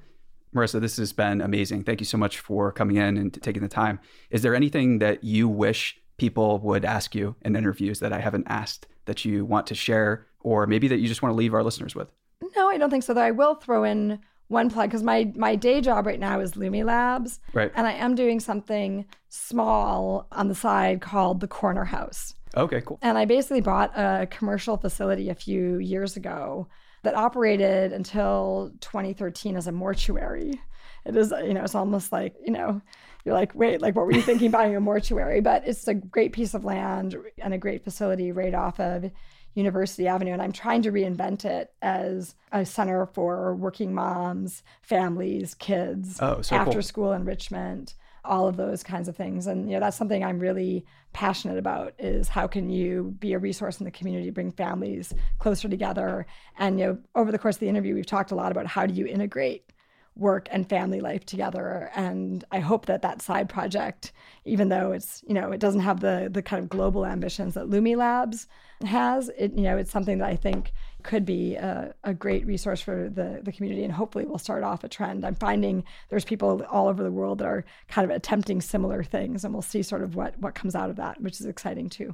Marissa, 0.60 0.82
this 0.82 0.98
has 0.98 1.14
been 1.14 1.42
amazing. 1.42 1.84
Thank 1.84 2.00
you 2.00 2.06
so 2.06 2.18
much 2.18 2.40
for 2.40 2.72
coming 2.72 2.98
in 2.98 3.18
and 3.18 3.42
taking 3.42 3.62
the 3.64 3.68
time. 3.68 4.00
Is 4.30 4.42
there 4.42 4.56
anything 4.56 5.00
that 5.00 5.24
you 5.24 5.48
wish 5.48 6.00
people 6.18 6.60
would 6.60 6.86
ask 6.86 7.16
you 7.16 7.36
in 7.42 7.56
interviews 7.56 8.00
that 8.00 8.14
I 8.14 8.20
haven't 8.20 8.46
asked 8.48 8.88
that 9.06 9.26
you 9.26 9.46
want 9.46 9.68
to 9.68 9.76
share, 9.76 10.28
or 10.42 10.68
maybe 10.68 10.88
that 10.88 11.00
you 11.00 11.08
just 11.08 11.22
want 11.22 11.34
to 11.34 11.38
leave 11.38 11.54
our 11.54 11.64
listeners 11.64 11.96
with? 11.96 12.12
No, 12.56 12.70
I 12.70 12.78
don't 12.78 12.90
think 12.90 13.04
so. 13.04 13.14
Though 13.14 13.22
I 13.22 13.32
will 13.32 13.56
throw 13.56 13.84
in 13.84 14.20
one 14.48 14.70
plug 14.70 14.90
because 14.90 15.04
my 15.04 15.32
my 15.36 15.56
day 15.56 15.82
job 15.82 16.06
right 16.06 16.20
now 16.20 16.40
is 16.40 16.54
Lumi 16.54 16.86
Labs, 16.86 17.40
right? 17.54 17.72
And 17.76 17.88
I 17.88 17.94
am 17.94 18.16
doing 18.16 18.40
something 18.40 19.06
small 19.30 20.28
on 20.32 20.48
the 20.48 20.56
side 20.56 21.02
called 21.02 21.40
the 21.40 21.48
Corner 21.48 21.86
House. 21.86 22.34
Okay, 22.56 22.82
cool. 22.82 23.00
And 23.02 23.18
I 23.18 23.26
basically 23.26 23.62
bought 23.62 23.98
a 23.98 24.28
commercial 24.28 24.78
facility 24.78 25.30
a 25.30 25.36
few 25.36 25.78
years 25.78 26.16
ago 26.16 26.68
that 27.02 27.16
operated 27.16 27.92
until 27.92 28.72
2013 28.80 29.58
as 29.58 29.68
a 29.68 29.72
mortuary. 29.72 30.62
It 31.06 31.18
is, 31.18 31.34
you 31.44 31.54
know, 31.54 31.64
it's 31.64 31.76
almost 31.76 32.12
like, 32.12 32.36
you 32.46 32.54
know, 32.54 32.82
you're 33.26 33.36
like, 33.36 33.54
wait, 33.56 33.82
like, 33.82 33.96
what 33.96 34.06
were 34.06 34.14
you 34.14 34.22
thinking 34.22 34.52
buying 34.52 34.76
a 34.76 34.80
mortuary? 34.80 35.42
But 35.42 35.68
it's 35.68 35.88
a 35.88 35.94
great 35.94 36.32
piece 36.32 36.54
of 36.54 36.64
land 36.64 37.16
and 37.40 37.54
a 37.54 37.58
great 37.58 37.84
facility 37.84 38.32
right 38.32 38.54
off 38.54 38.80
of 38.80 39.12
University 39.56 40.08
Avenue, 40.08 40.34
and 40.34 40.42
I'm 40.42 40.52
trying 40.52 40.82
to 40.84 40.92
reinvent 40.92 41.46
it 41.46 41.72
as 41.82 42.36
a 42.52 42.66
center 42.66 43.06
for 43.06 43.56
working 43.56 43.94
moms, 43.94 44.64
families, 44.82 45.54
kids, 45.54 46.18
oh, 46.22 46.42
so 46.42 46.56
after 46.56 46.74
cool. 46.74 46.82
school 46.82 47.12
enrichment, 47.14 47.94
all 48.26 48.48
of 48.48 48.56
those 48.56 48.84
kinds 48.84 49.08
of 49.08 49.16
things. 49.16 49.48
And 49.48 49.70
you 49.70 49.76
know, 49.76 49.80
that's 49.82 49.98
something 49.98 50.24
I'm 50.24 50.40
really 50.40 50.86
passionate 51.12 51.58
about 51.58 51.94
is 52.00 52.30
how 52.30 52.48
can 52.48 52.70
you 52.70 53.16
be 53.20 53.34
a 53.34 53.40
resource 53.40 53.80
in 53.80 53.86
the 53.86 53.92
community, 53.92 54.30
bring 54.30 54.52
families 54.52 55.14
closer 55.40 55.68
together. 55.68 56.26
And 56.58 56.80
you 56.80 56.86
know, 56.86 56.98
over 57.16 57.32
the 57.32 57.40
course 57.40 57.58
of 57.58 57.60
the 57.60 57.70
interview, 57.70 57.96
we've 57.96 58.06
talked 58.06 58.32
a 58.32 58.36
lot 58.36 58.52
about 58.52 58.66
how 58.66 58.86
do 58.86 58.94
you 58.94 59.06
integrate 59.06 59.73
work 60.16 60.48
and 60.52 60.70
family 60.70 61.02
life 61.02 61.26
together 61.26 61.90
and 61.96 62.44
i 62.52 62.60
hope 62.60 62.86
that 62.86 63.02
that 63.02 63.22
side 63.22 63.50
project 63.50 64.12
even 64.46 64.70
though 64.70 64.92
it's 64.92 65.24
you 65.28 65.34
know 65.34 65.52
it 65.52 65.60
doesn't 65.60 65.82
have 65.82 66.02
the 66.02 66.30
the 66.32 66.42
kind 66.42 66.62
of 66.62 66.70
global 66.70 67.06
ambitions 67.06 67.56
that 67.56 67.66
lumi 67.66 67.96
labs 67.96 68.48
has 68.86 69.30
it 69.38 69.54
you 69.54 69.64
know 69.64 69.78
it's 69.78 69.92
something 69.92 70.20
that 70.20 70.30
i 70.30 70.36
think 70.36 70.72
could 71.02 71.26
be 71.26 71.56
a, 71.56 71.94
a 72.04 72.14
great 72.14 72.46
resource 72.46 72.82
for 72.82 73.10
the 73.10 73.40
the 73.44 73.52
community 73.52 73.84
and 73.84 73.94
hopefully 73.94 74.26
will 74.26 74.38
start 74.38 74.64
off 74.64 74.84
a 74.84 74.90
trend 74.90 75.26
i'm 75.26 75.36
finding 75.36 75.84
there's 76.10 76.26
people 76.26 76.64
all 76.70 76.88
over 76.88 77.02
the 77.02 77.12
world 77.12 77.40
that 77.40 77.48
are 77.48 77.66
kind 77.88 78.10
of 78.10 78.16
attempting 78.16 78.62
similar 78.62 79.04
things 79.04 79.44
and 79.44 79.54
we'll 79.54 79.62
see 79.64 79.82
sort 79.82 80.04
of 80.04 80.16
what 80.16 80.38
what 80.40 80.54
comes 80.54 80.76
out 80.76 80.90
of 80.90 80.96
that 80.96 81.20
which 81.22 81.40
is 81.40 81.48
exciting 81.48 81.90
too 81.90 82.14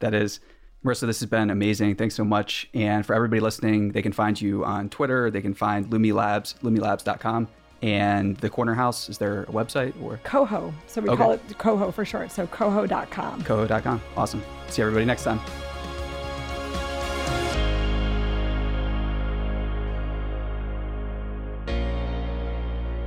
That 0.00 0.14
is. 0.14 0.40
Marissa, 0.84 1.06
this 1.06 1.20
has 1.20 1.28
been 1.30 1.50
amazing. 1.50 1.94
Thanks 1.96 2.14
so 2.14 2.24
much. 2.24 2.68
And 2.74 3.06
for 3.06 3.14
everybody 3.14 3.40
listening, 3.40 3.92
they 3.92 4.02
can 4.02 4.12
find 4.12 4.38
you 4.40 4.64
on 4.64 4.90
Twitter. 4.90 5.30
They 5.30 5.40
can 5.40 5.54
find 5.54 5.88
Lumi 5.88 6.12
Labs, 6.12 6.54
lumilabs.com. 6.62 7.48
And 7.82 8.36
the 8.38 8.48
Corner 8.50 8.74
House, 8.74 9.08
is 9.08 9.18
there 9.18 9.42
a 9.42 9.46
website 9.46 9.92
or? 10.02 10.18
Coho. 10.24 10.72
So 10.86 11.00
we 11.00 11.08
Okay. 11.10 11.22
call 11.22 11.32
it 11.32 11.58
Coho 11.58 11.90
for 11.90 12.04
short. 12.04 12.30
So 12.30 12.46
coho.com. 12.46 13.42
Coho.com. 13.44 14.00
Awesome. 14.16 14.42
See 14.68 14.82
everybody 14.82 15.04
next 15.04 15.24
time. 15.24 15.40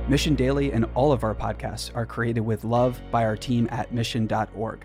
Mission 0.08 0.34
Daily 0.34 0.72
and 0.72 0.86
all 0.94 1.12
of 1.12 1.22
our 1.22 1.34
podcasts 1.34 1.94
are 1.94 2.06
created 2.06 2.40
with 2.40 2.64
love 2.64 2.98
by 3.10 3.24
our 3.24 3.36
team 3.36 3.68
at 3.70 3.92
mission.org. 3.92 4.84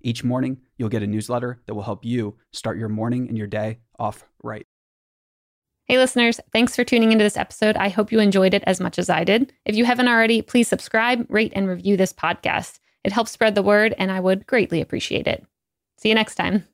Each 0.00 0.24
morning, 0.24 0.58
you'll 0.76 0.88
get 0.88 1.02
a 1.02 1.06
newsletter 1.06 1.60
that 1.66 1.74
will 1.74 1.82
help 1.82 2.04
you 2.04 2.36
start 2.52 2.78
your 2.78 2.88
morning 2.88 3.28
and 3.28 3.36
your 3.36 3.46
day 3.46 3.78
off 3.98 4.24
right. 4.42 4.66
Hey, 5.86 5.98
listeners, 5.98 6.38
thanks 6.52 6.76
for 6.76 6.84
tuning 6.84 7.10
into 7.10 7.24
this 7.24 7.36
episode. 7.36 7.76
I 7.76 7.88
hope 7.88 8.12
you 8.12 8.20
enjoyed 8.20 8.54
it 8.54 8.62
as 8.64 8.80
much 8.80 8.98
as 8.98 9.10
I 9.10 9.24
did. 9.24 9.52
If 9.64 9.74
you 9.74 9.84
haven't 9.84 10.08
already, 10.08 10.40
please 10.40 10.68
subscribe, 10.68 11.26
rate, 11.28 11.52
and 11.54 11.68
review 11.68 11.96
this 11.96 12.12
podcast. 12.12 12.78
It 13.02 13.12
helps 13.12 13.32
spread 13.32 13.54
the 13.54 13.62
word, 13.62 13.94
and 13.98 14.12
I 14.12 14.20
would 14.20 14.46
greatly 14.46 14.80
appreciate 14.80 15.26
it. 15.26 15.44
See 15.98 16.08
you 16.08 16.14
next 16.14 16.36
time. 16.36 16.64